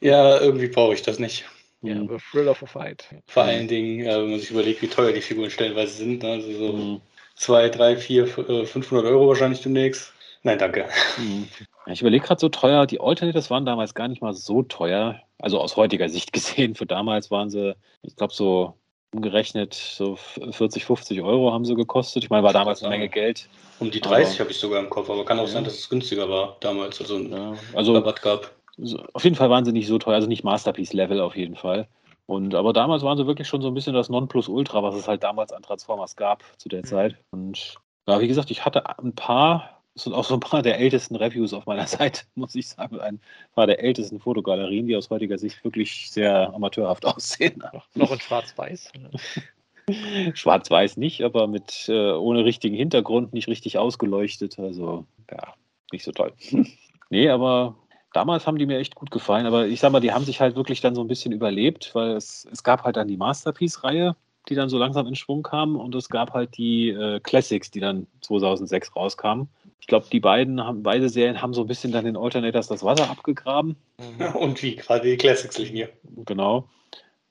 [0.00, 1.46] ja irgendwie brauche ich das nicht.
[1.82, 2.08] Ja, mhm.
[2.08, 3.04] aber Thrill of a Fight.
[3.26, 6.22] Vor allen Dingen, äh, wenn man sich überlegt, wie teuer die Figuren stellenweise sind.
[6.22, 6.30] Ne?
[6.30, 7.00] Also so mhm.
[7.36, 10.12] 2, 3, 4, 500 Euro wahrscheinlich demnächst.
[10.42, 10.86] Nein, danke.
[11.18, 11.48] Mhm.
[11.86, 12.86] Ich überlege gerade so teuer.
[12.86, 15.20] Die Alternators waren damals gar nicht mal so teuer.
[15.38, 16.74] Also aus heutiger Sicht gesehen.
[16.74, 18.74] Für damals waren sie, ich glaube, so
[19.12, 22.24] umgerechnet so 40, 50 Euro haben sie gekostet.
[22.24, 23.48] Ich meine, war damals eine Menge Geld.
[23.78, 25.52] Um die 30 habe ich sogar im Kopf, aber kann auch ja.
[25.52, 27.54] sein, dass es günstiger war damals, also ein ja.
[27.74, 28.50] also, Rabatt gab.
[29.12, 31.88] Auf jeden Fall waren sie nicht so teuer, also nicht Masterpiece-Level auf jeden Fall.
[32.26, 35.22] Und aber damals waren sie wirklich schon so ein bisschen das Nonplusultra, was es halt
[35.22, 36.86] damals an Transformers gab zu der mhm.
[36.86, 37.16] Zeit.
[37.30, 37.76] Und
[38.06, 41.16] ja, wie gesagt, ich hatte ein paar das sind auch so ein paar der ältesten
[41.16, 43.00] Reviews auf meiner Seite, muss ich sagen.
[43.00, 43.18] Ein
[43.54, 47.62] paar der ältesten Fotogalerien, die aus heutiger Sicht wirklich sehr amateurhaft aussehen.
[47.94, 48.92] Noch in Schwarz-Weiß?
[50.34, 54.58] Schwarz-Weiß nicht, aber mit äh, ohne richtigen Hintergrund, nicht richtig ausgeleuchtet.
[54.58, 55.54] Also, ja,
[55.92, 56.34] nicht so toll.
[57.08, 57.74] nee, aber
[58.16, 59.46] damals haben die mir echt gut gefallen.
[59.46, 62.12] Aber ich sag mal, die haben sich halt wirklich dann so ein bisschen überlebt, weil
[62.16, 64.16] es, es gab halt dann die Masterpiece-Reihe
[64.48, 67.80] die dann so langsam in Schwung kamen und es gab halt die äh, Classics, die
[67.80, 69.48] dann 2006 rauskamen.
[69.80, 72.84] Ich glaube, die beiden haben, beide Serien haben so ein bisschen dann den Alternators das
[72.84, 73.76] Wasser abgegraben.
[74.34, 75.90] Und wie, gerade die Classics-Linie.
[76.24, 76.68] Genau.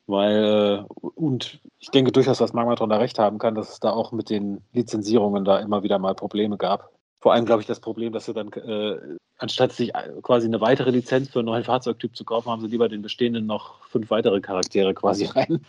[0.08, 3.90] Weil, äh, und ich denke durchaus, dass Magmatron da recht haben kann, dass es da
[3.90, 6.92] auch mit den Lizenzierungen da immer wieder mal Probleme gab.
[7.26, 9.92] Vor allem, glaube ich, das Problem, dass sie dann, äh, anstatt sich
[10.22, 13.48] quasi eine weitere Lizenz für einen neuen Fahrzeugtyp zu kaufen, haben sie lieber den bestehenden
[13.48, 15.66] noch fünf weitere Charaktere quasi rein,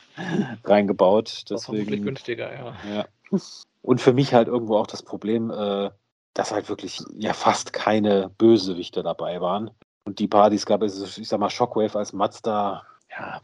[0.65, 1.45] reingebaut.
[1.49, 2.77] Deswegen, günstiger, ja.
[2.95, 3.07] ja.
[3.81, 5.89] Und für mich halt irgendwo auch das Problem, äh,
[6.35, 9.70] dass halt wirklich ja fast keine Bösewichte dabei waren.
[10.05, 13.41] Und die Partys gab es, ich sag mal, Shockwave als Mazda, ja,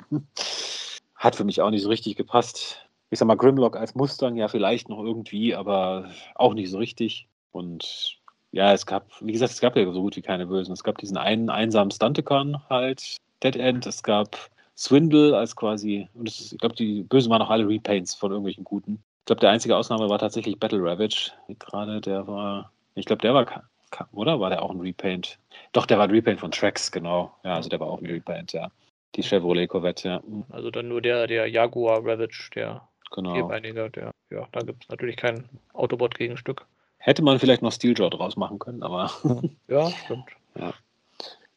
[1.15, 2.87] hat für mich auch nicht so richtig gepasst.
[3.09, 7.27] Ich sag mal, Grimlock als Mustang, ja, vielleicht noch irgendwie, aber auch nicht so richtig.
[7.53, 8.19] Und
[8.51, 10.73] ja, es gab, wie gesagt, es gab ja so gut wie keine Bösen.
[10.73, 14.37] Es gab diesen einen einsamen Stunticon halt, Dead End, es gab
[14.77, 18.65] Swindle als quasi, und ist, ich glaube, die Bösen waren auch alle Repaints von irgendwelchen
[18.65, 19.03] Guten.
[19.21, 21.33] Ich glaube, der einzige Ausnahme war tatsächlich Battle Ravage.
[21.59, 23.47] Gerade der war ich glaube, der war,
[24.13, 24.41] oder?
[24.41, 25.39] War der auch ein Repaint?
[25.73, 27.35] Doch, der war ein Repaint von Trax, genau.
[27.45, 28.71] Ja, also der war auch ein Repaint, ja.
[29.15, 30.23] Die Chevrolet Corvette, ja.
[30.51, 33.35] Also dann nur der, der Jaguar Ravage, der genau.
[33.35, 36.67] vierbeinige, der, ja, da gibt es natürlich kein Autobot-Gegenstück.
[37.05, 39.11] Hätte man vielleicht noch Steeljaw draus machen können, aber.
[39.69, 40.25] ja, stimmt.
[40.57, 40.73] Ja.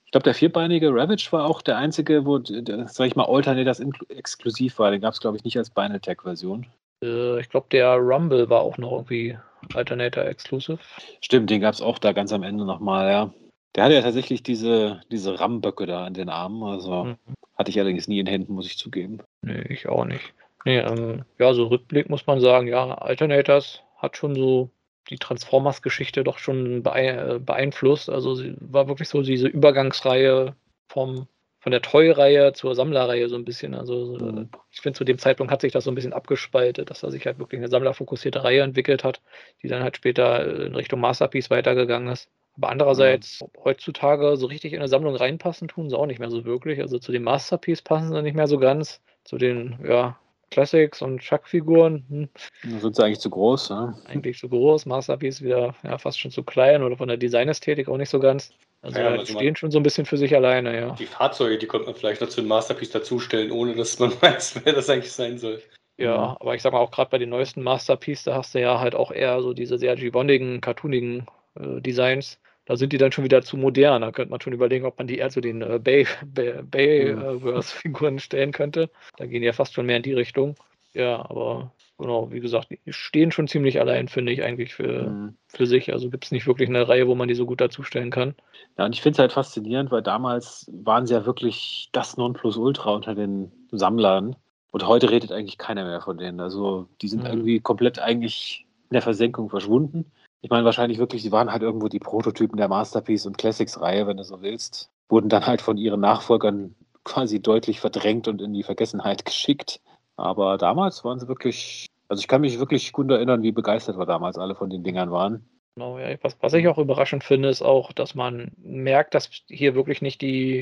[0.05, 4.79] Ich glaube, der vierbeinige Ravage war auch der einzige, wo, sag ich mal, Alternators exklusiv
[4.79, 4.89] war.
[4.89, 6.65] Den gab es, glaube ich, nicht als Binatech-Version.
[7.03, 9.37] Äh, ich glaube, der Rumble war auch noch irgendwie
[9.75, 10.79] Alternator Exclusive.
[11.21, 13.33] Stimmt, den gab es auch da ganz am Ende nochmal, ja.
[13.75, 16.63] Der hatte ja tatsächlich diese, diese Rammböcke da an den Armen.
[16.63, 17.17] Also mhm.
[17.55, 19.19] hatte ich allerdings nie in Händen, muss ich zugeben.
[19.41, 20.33] Nee, ich auch nicht.
[20.63, 24.69] Nee, ähm, ja, so Rückblick muss man sagen, ja, Alternators hat schon so
[25.09, 28.09] die Transformers-Geschichte doch schon beeinflusst.
[28.09, 30.55] Also sie war wirklich so diese Übergangsreihe
[30.87, 31.27] vom
[31.65, 33.73] von der Toy-Reihe zur Sammlerreihe so ein bisschen.
[33.73, 34.49] Also mhm.
[34.69, 37.25] ich finde, zu dem Zeitpunkt hat sich das so ein bisschen abgespaltet, dass da sich
[37.25, 39.19] halt wirklich eine sammlerfokussierte Reihe entwickelt hat,
[39.63, 42.29] die dann halt später in Richtung Masterpiece weitergegangen ist.
[42.55, 43.47] Aber andererseits, mhm.
[43.63, 46.81] heutzutage so richtig in eine Sammlung reinpassen, tun sie auch nicht mehr so wirklich.
[46.81, 49.01] Also zu dem Masterpiece passen sie nicht mehr so ganz.
[49.23, 50.19] Zu den, ja,
[50.51, 52.05] Classics und Chuck-Figuren.
[52.09, 52.79] Hm.
[52.79, 53.95] Sind sie eigentlich zu groß, ne?
[54.05, 54.85] Eigentlich zu groß.
[54.85, 58.51] Masterpiece wieder ja, fast schon zu klein oder von der Designästhetik auch nicht so ganz.
[58.81, 60.91] Also ja, die stehen schon so ein bisschen für sich alleine, ja.
[60.91, 64.61] Die Fahrzeuge, die könnte man vielleicht noch zu einem Masterpiece dazustellen, ohne dass man weiß,
[64.63, 65.61] wer das eigentlich sein soll.
[65.97, 66.37] Ja, mhm.
[66.39, 68.95] aber ich sag mal auch gerade bei den neuesten Masterpiece, da hast du ja halt
[68.95, 72.39] auch eher so diese sehr gibbonigen, cartoonigen äh, Designs.
[72.65, 74.01] Da sind die dann schon wieder zu modern.
[74.01, 78.15] Da könnte man schon überlegen, ob man die eher zu den äh, Bay, Bay, Bayverse-Figuren
[78.15, 78.19] mhm.
[78.19, 78.89] stellen könnte.
[79.17, 80.55] Da gehen die ja fast schon mehr in die Richtung.
[80.93, 85.35] Ja, aber genau, wie gesagt, die stehen schon ziemlich allein, finde ich, eigentlich für, mhm.
[85.47, 85.91] für sich.
[85.91, 88.33] Also gibt es nicht wirklich eine Reihe, wo man die so gut dazustellen kann.
[88.77, 92.93] Ja, und ich finde es halt faszinierend, weil damals waren sie ja wirklich das Nonplusultra
[92.93, 94.37] unter den Sammlern.
[94.71, 96.39] Und heute redet eigentlich keiner mehr von denen.
[96.39, 97.29] Also die sind mhm.
[97.29, 100.11] irgendwie komplett eigentlich in der Versenkung verschwunden.
[100.45, 104.17] Ich meine, wahrscheinlich wirklich, sie waren halt irgendwo die Prototypen der Masterpiece und Classics-Reihe, wenn
[104.17, 104.91] du so willst.
[105.09, 109.81] Wurden dann halt von ihren Nachfolgern quasi deutlich verdrängt und in die Vergessenheit geschickt.
[110.17, 114.05] Aber damals waren sie wirklich, also ich kann mich wirklich gut erinnern, wie begeistert wir
[114.05, 115.49] damals alle von den Dingern waren.
[115.73, 116.15] Genau, ja.
[116.21, 120.21] Was, was ich auch überraschend finde, ist auch, dass man merkt, dass hier wirklich nicht
[120.21, 120.59] die,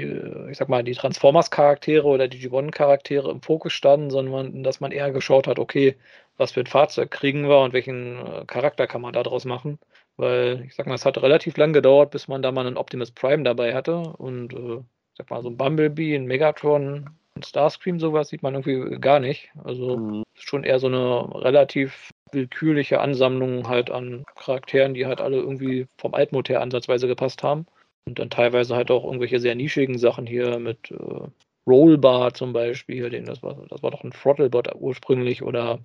[0.50, 5.12] ich sag mal, die Transformers-Charaktere oder die Gibbon-Charaktere im Fokus standen, sondern dass man eher
[5.12, 5.98] geschaut hat, okay,
[6.38, 9.80] was für ein Fahrzeug kriegen wir und welchen äh, Charakter kann man daraus machen.
[10.18, 13.12] Weil, ich sag mal, es hat relativ lang gedauert, bis man da mal einen Optimus
[13.12, 13.98] Prime dabei hatte.
[13.98, 18.54] Und äh, ich sag mal, so ein Bumblebee, ein Megatron, ein Starscream, sowas sieht man
[18.54, 19.52] irgendwie gar nicht.
[19.64, 20.24] Also mhm.
[20.36, 26.14] schon eher so eine relativ willkürliche Ansammlung halt an Charakteren, die halt alle irgendwie vom
[26.14, 27.66] Altmodell ansatzweise gepasst haben.
[28.06, 31.28] Und dann teilweise halt auch irgendwelche sehr nischigen Sachen hier mit äh,
[31.66, 35.80] Rollbar zum Beispiel, den, das war, das war doch ein Throttlebot ursprünglich oder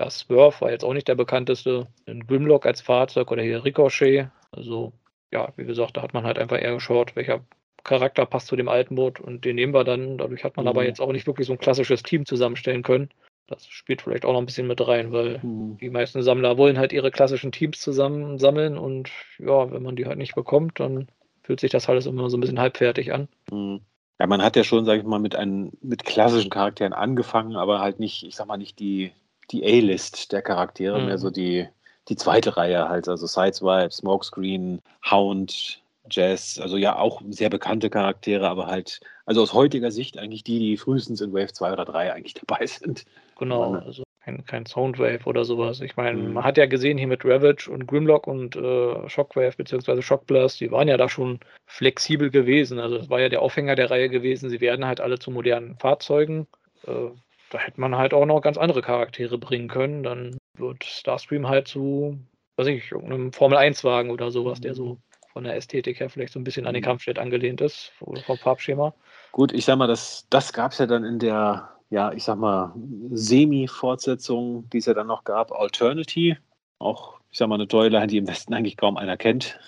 [0.00, 1.86] ja, Swerve war jetzt auch nicht der bekannteste.
[2.06, 4.28] Ein Grimlock als Fahrzeug oder hier Ricochet.
[4.50, 4.94] Also,
[5.30, 7.44] ja, wie gesagt, da hat man halt einfach eher geschaut, welcher
[7.84, 10.16] Charakter passt zu dem alten Boot und den nehmen wir dann.
[10.16, 10.70] Dadurch hat man mhm.
[10.70, 13.10] aber jetzt auch nicht wirklich so ein klassisches Team zusammenstellen können.
[13.46, 15.76] Das spielt vielleicht auch noch ein bisschen mit rein, weil mhm.
[15.78, 20.06] die meisten Sammler wollen halt ihre klassischen Teams zusammen sammeln und ja, wenn man die
[20.06, 21.08] halt nicht bekommt, dann
[21.42, 23.28] fühlt sich das alles immer so ein bisschen halbfertig an.
[23.50, 23.80] Mhm.
[24.18, 27.80] Ja, man hat ja schon, sag ich mal, mit, einen, mit klassischen Charakteren angefangen, aber
[27.80, 29.12] halt nicht, ich sag mal, nicht die,
[29.50, 31.06] die A-List der Charaktere, mhm.
[31.06, 31.66] mehr so die,
[32.08, 38.48] die zweite Reihe halt, also Sideswipe, Smokescreen, Hound, Jazz, also ja auch sehr bekannte Charaktere,
[38.48, 42.12] aber halt, also aus heutiger Sicht eigentlich die, die frühestens in Wave 2 oder 3
[42.12, 43.04] eigentlich dabei sind.
[43.38, 45.80] Genau, also kein, kein Soundwave oder sowas.
[45.80, 46.34] Ich meine, mhm.
[46.34, 50.02] man hat ja gesehen hier mit Ravage und Grimlock und äh, Shockwave bzw.
[50.02, 52.78] Shockblast, die waren ja da schon flexibel gewesen.
[52.78, 54.50] Also das war ja der Aufhänger der Reihe gewesen.
[54.50, 56.46] Sie werden halt alle zu modernen Fahrzeugen.
[56.86, 57.10] Äh,
[57.50, 60.02] da hätte man halt auch noch ganz andere Charaktere bringen können.
[60.02, 62.18] Dann wird Starscream halt zu,
[62.56, 64.98] weiß ich, irgendeinem Formel-1-Wagen oder sowas, der so
[65.32, 66.86] von der Ästhetik her vielleicht so ein bisschen an den mhm.
[66.86, 68.94] Kampfjet angelehnt ist, vom Farbschema.
[69.32, 72.38] Gut, ich sag mal, das, das gab es ja dann in der, ja, ich sag
[72.38, 72.74] mal,
[73.10, 76.36] Semi-Fortsetzung, die es ja dann noch gab, Alternity.
[76.78, 79.58] Auch, ich sag mal, eine Toyline, die im Westen eigentlich kaum einer kennt,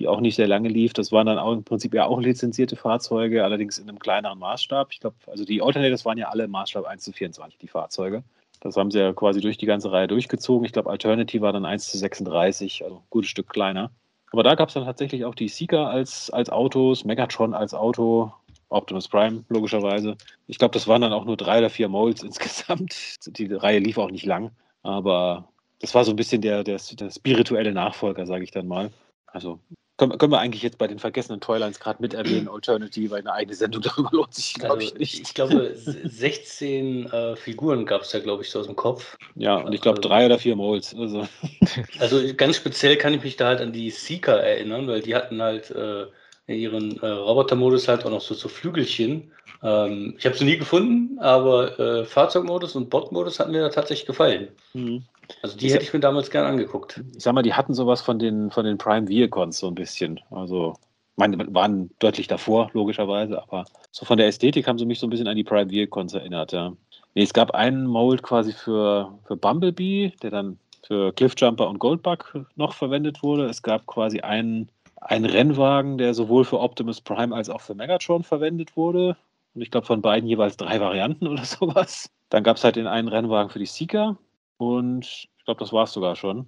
[0.00, 0.94] die auch nicht sehr lange lief.
[0.94, 4.88] Das waren dann auch im Prinzip ja auch lizenzierte Fahrzeuge, allerdings in einem kleineren Maßstab.
[4.92, 8.24] Ich glaube, also die Alternators waren ja alle im Maßstab 1 zu 24, die Fahrzeuge.
[8.60, 10.64] Das haben sie ja quasi durch die ganze Reihe durchgezogen.
[10.64, 13.90] Ich glaube, Alternity war dann 1 zu 36, also ein gutes Stück kleiner.
[14.32, 18.32] Aber da gab es dann tatsächlich auch die Seeker als, als Autos, Megatron als Auto,
[18.70, 20.16] Optimus Prime logischerweise.
[20.46, 23.16] Ich glaube, das waren dann auch nur drei oder vier Molds insgesamt.
[23.26, 24.50] Die Reihe lief auch nicht lang,
[24.82, 25.48] aber
[25.80, 28.90] das war so ein bisschen der, der, der spirituelle Nachfolger, sage ich dann mal.
[29.26, 29.58] Also
[30.00, 33.32] können, können, wir eigentlich jetzt bei den vergessenen Toylines gerade mit erwähnen, Alternity, weil eine
[33.32, 35.20] eigene Sendung darüber lohnt sich, glaube also, ich, nicht.
[35.20, 39.18] Ich glaube, 16 äh, Figuren gab es ja, glaube ich, so aus dem Kopf.
[39.34, 40.94] Ja, und ich glaube also, drei oder vier Molds.
[40.94, 41.28] Also.
[41.98, 45.42] also ganz speziell kann ich mich da halt an die Seeker erinnern, weil die hatten
[45.42, 46.06] halt äh,
[46.46, 49.32] in ihren äh, Robotermodus halt auch noch so, so Flügelchen.
[49.62, 54.06] Ähm, ich habe sie nie gefunden, aber äh, Fahrzeugmodus und Botmodus hatten mir da tatsächlich
[54.06, 54.48] gefallen.
[54.72, 55.04] Mhm.
[55.42, 57.02] Also die ich hätte ich mir damals gern angeguckt.
[57.16, 60.20] Ich sag mal, die hatten sowas von den, von den Prime Vehicons so ein bisschen.
[60.30, 60.74] Also,
[61.16, 65.10] meine, waren deutlich davor, logischerweise, aber so von der Ästhetik haben sie mich so ein
[65.10, 66.72] bisschen an die Prime Vehicons erinnert, ja.
[67.14, 72.46] Nee, es gab einen Mold quasi für, für Bumblebee, der dann für Cliffjumper und Goldbug
[72.54, 73.46] noch verwendet wurde.
[73.46, 74.70] Es gab quasi einen
[75.00, 79.16] ein Rennwagen, der sowohl für Optimus Prime als auch für Megatron verwendet wurde.
[79.54, 82.10] Und ich glaube, von beiden jeweils drei Varianten oder sowas.
[82.28, 84.16] Dann gab es halt den einen Rennwagen für die Seeker.
[84.60, 86.46] Und ich glaube, das war es sogar schon.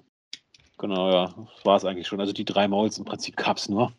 [0.77, 2.21] Genau, ja, das war es eigentlich schon.
[2.21, 3.91] Also die drei Molds im Prinzip gab es nur.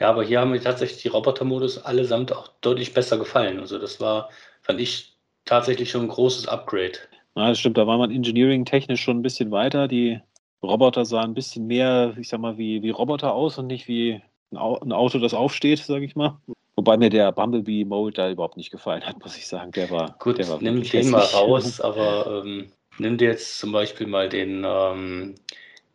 [0.00, 3.60] Ja, aber hier haben mir tatsächlich die Roboter-Modus allesamt auch deutlich besser gefallen.
[3.60, 4.30] Also das war,
[4.62, 6.94] fand ich tatsächlich schon ein großes Upgrade.
[7.36, 9.86] Ja, das stimmt, da war man engineering-technisch schon ein bisschen weiter.
[9.86, 10.20] Die
[10.64, 14.20] Roboter sahen ein bisschen mehr, ich sag mal, wie, wie Roboter aus und nicht wie
[14.50, 14.58] ein
[14.92, 16.36] Auto, das aufsteht, sage ich mal.
[16.74, 19.70] Wobei mir der Bumblebee Mold da überhaupt nicht gefallen hat, muss ich sagen.
[19.70, 20.38] Der war gut.
[20.38, 24.64] Der war nimm den mal raus, aber ähm, nimm dir jetzt zum Beispiel mal den
[24.66, 25.34] ähm,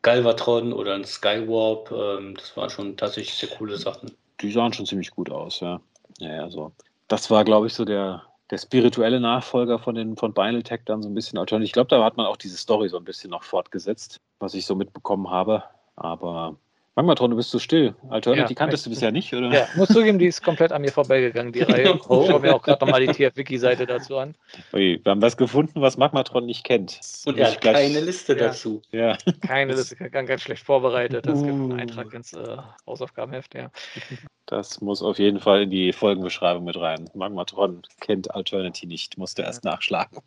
[0.01, 1.91] Galvatron oder ein Skywarp.
[1.91, 4.11] Ähm, das waren schon tatsächlich sehr coole Sachen.
[4.41, 5.81] Die sahen schon ziemlich gut aus, ja.
[6.19, 6.73] Ja, also
[7.07, 11.09] das war, glaube ich, so der, der spirituelle Nachfolger von den von Binaltech dann so
[11.09, 11.41] ein bisschen.
[11.61, 14.65] Ich glaube, da hat man auch diese Story so ein bisschen noch fortgesetzt, was ich
[14.65, 15.63] so mitbekommen habe.
[15.95, 16.57] Aber
[16.95, 17.95] Magmatron, du bist so still.
[18.09, 19.51] Alternity ja, kanntest du bisher nicht, oder?
[19.51, 21.99] Ja, muss zugeben, die ist komplett an mir vorbeigegangen, die Reihe.
[22.09, 22.23] Oh.
[22.23, 24.35] Ich schaue mir auch gerade nochmal die TF-Wiki-Seite dazu an.
[24.73, 26.99] Ui, wir haben was gefunden, was Magmatron nicht kennt.
[27.25, 28.47] Und er hat keine Liste ja.
[28.47, 28.81] dazu.
[28.91, 29.17] Ja.
[29.41, 31.25] Keine Liste, ganz, ganz schlecht vorbereitet.
[31.25, 31.43] Das uh.
[31.43, 32.57] gibt einen Eintrag ins äh,
[32.87, 33.71] Hausaufgabenheft, ja.
[34.45, 37.07] Das muss auf jeden Fall in die Folgenbeschreibung mit rein.
[37.13, 40.17] Magmatron kennt Alternity nicht, musste erst nachschlagen.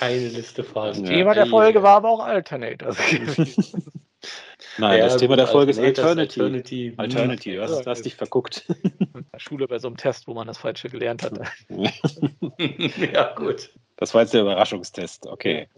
[0.00, 0.64] Keine Liste.
[0.74, 0.92] Ja.
[0.92, 2.96] Thema der Folge war aber auch Alternator.
[4.78, 6.40] Nein, ja, das Thema der Folge ist Alternity.
[6.40, 6.94] Alternity.
[6.96, 7.56] Alternity.
[7.56, 8.64] Du hast, dich verguckt.
[9.14, 11.40] In der Schule bei so einem Test, wo man das Falsche gelernt hat.
[13.12, 13.70] ja, gut.
[13.96, 15.26] Das war jetzt der Überraschungstest.
[15.26, 15.68] Okay.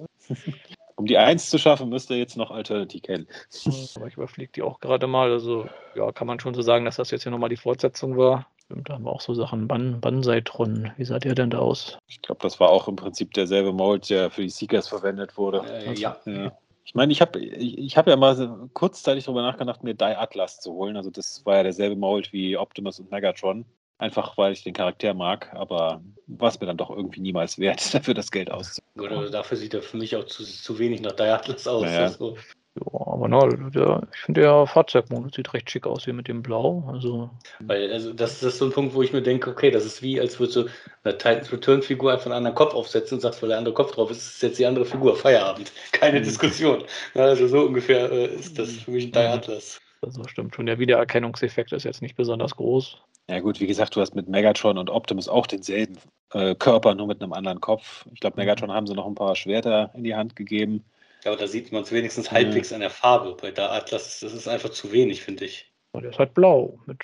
[0.97, 3.27] Um die Eins zu schaffen, müsst ihr jetzt noch Alternity kennen.
[3.97, 5.33] Aber ich überfliege die auch gerade mal.
[5.33, 8.47] Also, ja, kann man schon so sagen, dass das jetzt hier nochmal die Fortsetzung war.
[8.67, 9.67] Stimmt, da haben wir auch so Sachen.
[9.67, 10.93] Ban Banseitron.
[10.99, 11.99] Wie sah der denn da aus?
[12.07, 15.59] Ich glaube, das war auch im Prinzip derselbe Mold, der für die Seekers verwendet wurde.
[15.67, 16.17] Äh, also, ja.
[16.27, 16.53] ja.
[16.91, 20.73] Ich meine, ich habe ich hab ja mal kurzzeitig darüber nachgedacht, mir Die Atlas zu
[20.73, 20.97] holen.
[20.97, 23.65] Also das war ja derselbe Mold wie Optimus und Megatron.
[23.99, 27.95] Einfach weil ich den Charakter mag, aber war es mir dann doch irgendwie niemals wert,
[27.95, 29.19] dafür das Geld auszugeben.
[29.19, 31.85] Oder dafür sieht er für mich auch zu, zu wenig nach Die Atlas aus.
[31.85, 32.01] Naja.
[32.01, 32.37] Also.
[32.77, 36.43] Ja, aber na, der, ich finde der Fahrzeugmodus sieht recht schick aus hier mit dem
[36.43, 36.85] Blau.
[36.93, 37.31] Also.
[37.59, 40.03] Weil, also das, das ist so ein Punkt, wo ich mir denke, okay, das ist
[40.03, 40.67] wie, als würdest du
[41.03, 44.11] eine Titans Return-Figur einfach einen anderen Kopf aufsetzen und sagst, weil der andere Kopf drauf
[44.11, 45.17] ist, ist jetzt die andere Figur.
[45.17, 45.73] Feierabend.
[45.93, 46.25] Keine mhm.
[46.25, 46.85] Diskussion.
[47.15, 49.81] Also so ungefähr äh, ist das für mich ein Die Atlas.
[50.03, 50.67] Also stimmt schon.
[50.67, 52.99] Der Wiedererkennungseffekt ist jetzt nicht besonders groß.
[53.29, 55.99] Ja gut, wie gesagt, du hast mit Megatron und Optimus auch denselben
[56.33, 58.07] äh, Körper, nur mit einem anderen Kopf.
[58.13, 58.43] Ich glaube, mhm.
[58.43, 60.85] Megatron haben sie noch ein paar Schwerter in die Hand gegeben.
[61.25, 63.37] Ja, aber da sieht man es wenigstens halbwegs an der Farbe.
[63.41, 65.71] Bei der Atlas, das ist einfach zu wenig, finde ich.
[65.93, 67.03] Oh, der ist halt blau, mit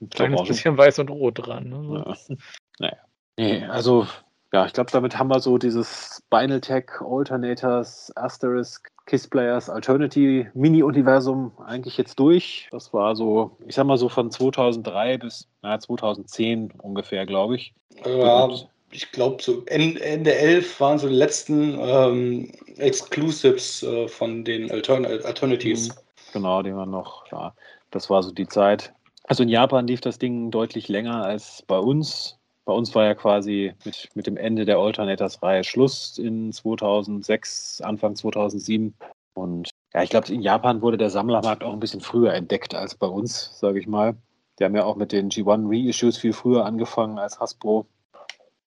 [0.00, 1.68] ein kleines bisschen weiß und rot dran.
[1.68, 2.04] Ne?
[2.06, 2.36] Ja.
[2.78, 2.96] Naja.
[3.38, 4.06] Nee, also,
[4.52, 10.48] ja, ich glaube, damit haben wir so dieses Spinal Tech, Alternators, Asterisk, Kiss Players, Alternity
[10.54, 12.68] Mini-Universum eigentlich jetzt durch.
[12.72, 17.74] Das war so, ich sag mal so von 2003 bis na, 2010 ungefähr, glaube ich.
[18.04, 24.42] Ja, und ich glaube, so Ende 11 waren so die letzten ähm, Exclusives äh, von
[24.42, 25.88] den Altern Alternatives.
[25.88, 25.92] Mhm.
[26.32, 27.54] Genau, die waren noch, ja,
[27.90, 28.92] das war so die Zeit.
[29.24, 32.38] Also in Japan lief das Ding deutlich länger als bei uns.
[32.64, 38.16] Bei uns war ja quasi mit, mit dem Ende der Alternators-Reihe Schluss in 2006, Anfang
[38.16, 38.94] 2007.
[39.34, 42.94] Und ja, ich glaube, in Japan wurde der Sammlermarkt auch ein bisschen früher entdeckt als
[42.94, 44.16] bei uns, sage ich mal.
[44.58, 47.86] Die haben ja auch mit den G1 Reissues viel früher angefangen als Hasbro.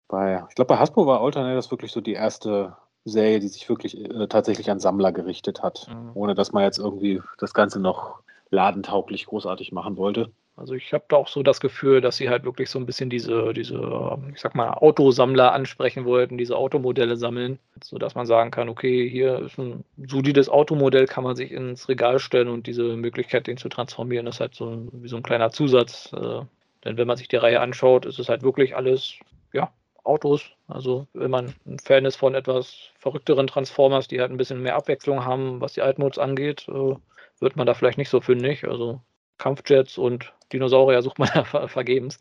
[0.10, 2.76] Bei, ich glaube, bei Hasbro war Alternators wirklich so die erste
[3.06, 6.12] Serie, die sich wirklich äh, tatsächlich an Sammler gerichtet hat, mhm.
[6.16, 8.20] ohne dass man jetzt irgendwie das Ganze noch
[8.50, 10.32] ladentauglich großartig machen wollte.
[10.58, 13.10] Also ich habe da auch so das Gefühl, dass sie halt wirklich so ein bisschen
[13.10, 18.52] diese, diese, ähm, ich sag mal, Autosammler ansprechen wollten, diese Automodelle sammeln, sodass man sagen
[18.52, 22.98] kann, okay, hier ist ein solides Automodell, kann man sich ins Regal stellen und diese
[22.98, 26.12] Möglichkeit, den zu transformieren, ist halt so wie so ein kleiner Zusatz.
[26.12, 26.42] Äh,
[26.84, 29.14] denn wenn man sich die Reihe anschaut, ist es halt wirklich alles,
[29.54, 29.72] ja,
[30.10, 30.52] Autos.
[30.68, 34.76] Also wenn man ein Fan ist von etwas verrückteren Transformers, die halt ein bisschen mehr
[34.76, 36.96] Abwechslung haben, was die Altmods angeht, äh,
[37.40, 38.68] wird man da vielleicht nicht so fündig.
[38.68, 39.02] Also
[39.38, 42.20] Kampfjets und Dinosaurier sucht man ja vergebens.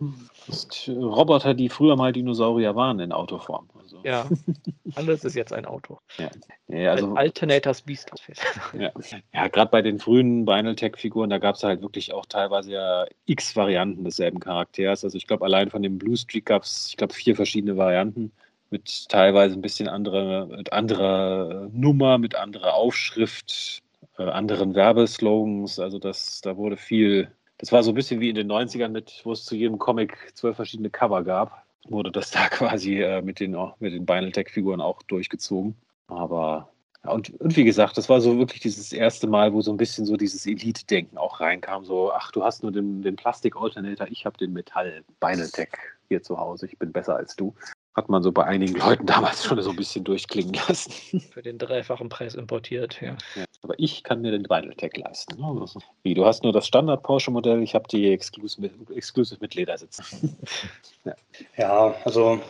[0.00, 0.94] Naja.
[0.96, 3.68] Roboter, die früher mal Dinosaurier waren in Autoform.
[3.78, 4.00] Also.
[4.02, 4.26] Ja,
[4.94, 5.98] alles ist jetzt ein Auto.
[6.16, 6.30] Ja,
[6.68, 8.10] ja also, Alternators Beast.
[8.78, 8.90] Ja,
[9.34, 13.54] ja gerade bei den frühen Binal-Tech-Figuren, da gab es halt wirklich auch teilweise ja x
[13.56, 15.04] Varianten desselben Charakters.
[15.04, 18.32] Also ich glaube, allein von dem Blue Streak gab es, ich glaube, vier verschiedene Varianten
[18.70, 23.82] mit teilweise ein bisschen andere, mit anderer Nummer, mit anderer Aufschrift,
[24.16, 25.78] äh, anderen Werbeslogans.
[25.78, 27.30] Also das, da wurde viel
[27.60, 30.32] das war so ein bisschen wie in den 90ern, mit, wo es zu jedem Comic
[30.34, 31.66] zwölf verschiedene Cover gab.
[31.88, 35.76] Wurde das da quasi äh, mit den, mit den Binal Tech-Figuren auch durchgezogen.
[36.08, 36.72] Aber
[37.04, 39.76] Ja, und, und wie gesagt, das war so wirklich dieses erste Mal, wo so ein
[39.76, 41.84] bisschen so dieses Elite-Denken auch reinkam.
[41.84, 45.70] So, ach, du hast nur den, den Plastik-Alternator, ich habe den Metall-Beinetech
[46.08, 47.54] hier zu Hause, ich bin besser als du.
[47.96, 51.20] Hat man so bei einigen Leuten damals schon so ein bisschen durchklingen lassen.
[51.32, 53.16] Für den dreifachen Preis importiert, ja.
[53.34, 55.40] ja aber ich kann mir den Beinetech leisten.
[55.40, 55.66] Ne?
[56.02, 60.36] Wie, du hast nur das Standard-Porsche-Modell, ich habe die Exclusive mit, Exclusive mit Ledersitzen.
[61.04, 61.14] ja.
[61.56, 62.40] ja, also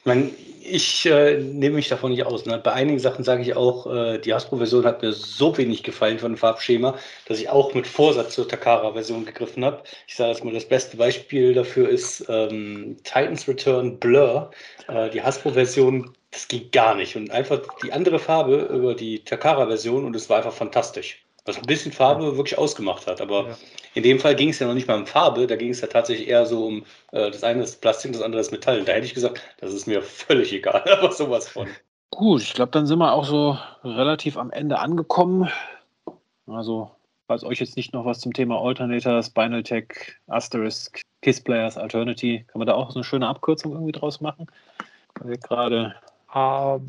[0.00, 0.30] ich meine,
[0.62, 2.46] ich äh, nehme mich davon nicht aus.
[2.46, 2.58] Ne?
[2.58, 6.32] Bei einigen Sachen sage ich auch, äh, die Hasbro-Version hat mir so wenig gefallen von
[6.32, 6.96] dem Farbschema,
[7.26, 9.82] dass ich auch mit Vorsatz zur Takara-Version gegriffen habe.
[10.06, 14.50] Ich sage jetzt mal, das beste Beispiel dafür ist ähm, Titans Return Blur.
[14.88, 17.14] Äh, die Hasbro-Version, das ging gar nicht.
[17.16, 21.22] Und einfach die andere Farbe über die Takara-Version und es war einfach fantastisch.
[21.44, 23.20] Was ein bisschen Farbe wirklich ausgemacht hat.
[23.20, 23.56] Aber ja.
[23.94, 25.88] In dem Fall ging es ja noch nicht mal um Farbe, da ging es ja
[25.88, 28.84] tatsächlich eher so um, äh, das eine ist Plastik, das andere ist Metall.
[28.84, 31.68] Da hätte ich gesagt, das ist mir völlig egal, aber sowas von.
[32.10, 35.48] Gut, ich glaube, dann sind wir auch so relativ am Ende angekommen.
[36.46, 36.90] Also,
[37.26, 39.86] falls euch jetzt nicht noch was zum Thema Alternator, Spinal Tech,
[40.26, 44.46] Asterisk, Kiss Players, Alternity, kann man da auch so eine schöne Abkürzung irgendwie draus machen?
[45.18, 45.94] Weil wir gerade.
[46.28, 46.80] Aber,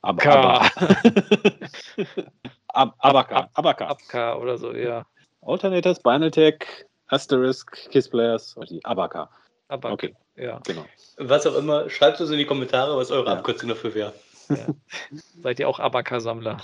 [0.00, 0.62] aber.
[2.68, 3.50] Ab Abaka.
[3.52, 3.88] Abaka.
[3.88, 5.04] Abaka oder so, ja.
[5.44, 9.28] Alternators, Binaltech, Asterisk, Kiss Players, die Abaka.
[9.68, 9.94] Abaka.
[9.94, 10.60] Okay, ja.
[10.64, 10.86] Genau.
[11.18, 13.32] Was auch immer, schreibt uns in die Kommentare, was eure ja.
[13.32, 14.12] Abkürzung dafür wäre.
[14.48, 14.66] Ja.
[15.42, 16.58] Seid ihr auch Abaka-Sammler?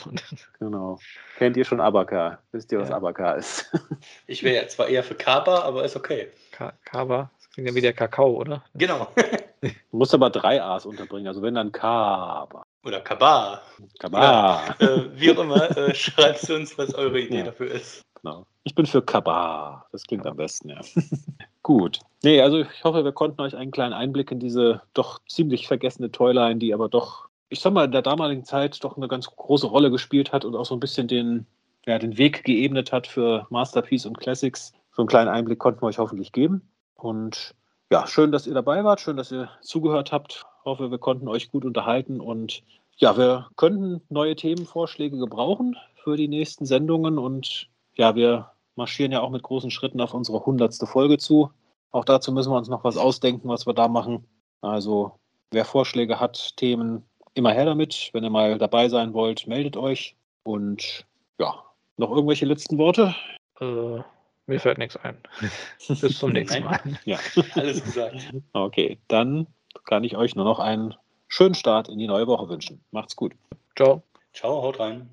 [0.61, 0.99] genau.
[1.39, 2.39] Kennt ihr schon Abaka?
[2.53, 2.97] Wisst ihr, was ja.
[2.97, 3.71] Abaka ist?
[4.27, 6.29] ich wäre ja zwar eher für Kaba, aber ist okay.
[6.53, 7.31] Ka Kaba?
[7.39, 8.65] Das klingt ja wie der Kakao, oder?
[8.75, 9.09] Genau.
[9.61, 12.65] du musst aber drei A's unterbringen, also wenn dann Kaba.
[12.85, 13.63] Oder Kaba.
[13.99, 14.75] Kaba.
[14.79, 17.45] Äh, wie auch immer, äh, schreibt uns, was eure Idee ja.
[17.45, 18.03] dafür ist.
[18.23, 18.47] Genau.
[18.69, 19.87] Ich bin für Kaba.
[19.93, 20.81] Das klingt am besten, ja.
[21.63, 22.01] Gut.
[22.23, 26.13] Nee, also ich hoffe, wir konnten euch einen kleinen Einblick in diese doch ziemlich vergessene
[26.13, 29.67] Toyline, die aber doch, ich sag mal, in der damaligen Zeit doch eine ganz große
[29.67, 31.47] Rolle gespielt hat und auch so ein bisschen den,
[31.87, 34.75] ja, den Weg geebnet hat für Masterpiece und Classics.
[34.93, 36.69] So einen kleinen Einblick konnten wir euch hoffentlich geben.
[36.93, 37.55] Und
[37.91, 41.51] ja, schön, dass ihr dabei wart, schön, dass ihr zugehört habt hoffe, wir konnten euch
[41.51, 42.63] gut unterhalten und
[42.99, 49.21] ja, wir könnten neue Themenvorschläge gebrauchen für die nächsten Sendungen und ja, wir marschieren ja
[49.21, 51.51] auch mit großen Schritten auf unsere hundertste Folge zu.
[51.91, 54.27] Auch dazu müssen wir uns noch was ausdenken, was wir da machen.
[54.63, 55.13] Also,
[55.51, 58.11] wer Vorschläge hat, Themen, immer her damit.
[58.13, 60.17] Wenn ihr mal dabei sein wollt, meldet euch.
[60.45, 61.05] Und
[61.39, 61.63] ja,
[61.99, 63.15] noch irgendwelche letzten Worte?
[63.61, 64.01] Äh,
[64.47, 65.17] mir fällt nichts ein.
[65.89, 66.81] Bis zum nächsten Mal.
[67.05, 67.19] ja,
[67.55, 68.33] alles gesagt.
[68.55, 69.47] Okay, dann
[69.85, 70.95] kann ich euch nur noch einen
[71.27, 72.83] schönen Start in die neue Woche wünschen.
[72.93, 73.35] Macht's gut.
[73.77, 74.03] Ciao.
[74.33, 75.07] Ciao, haut rein.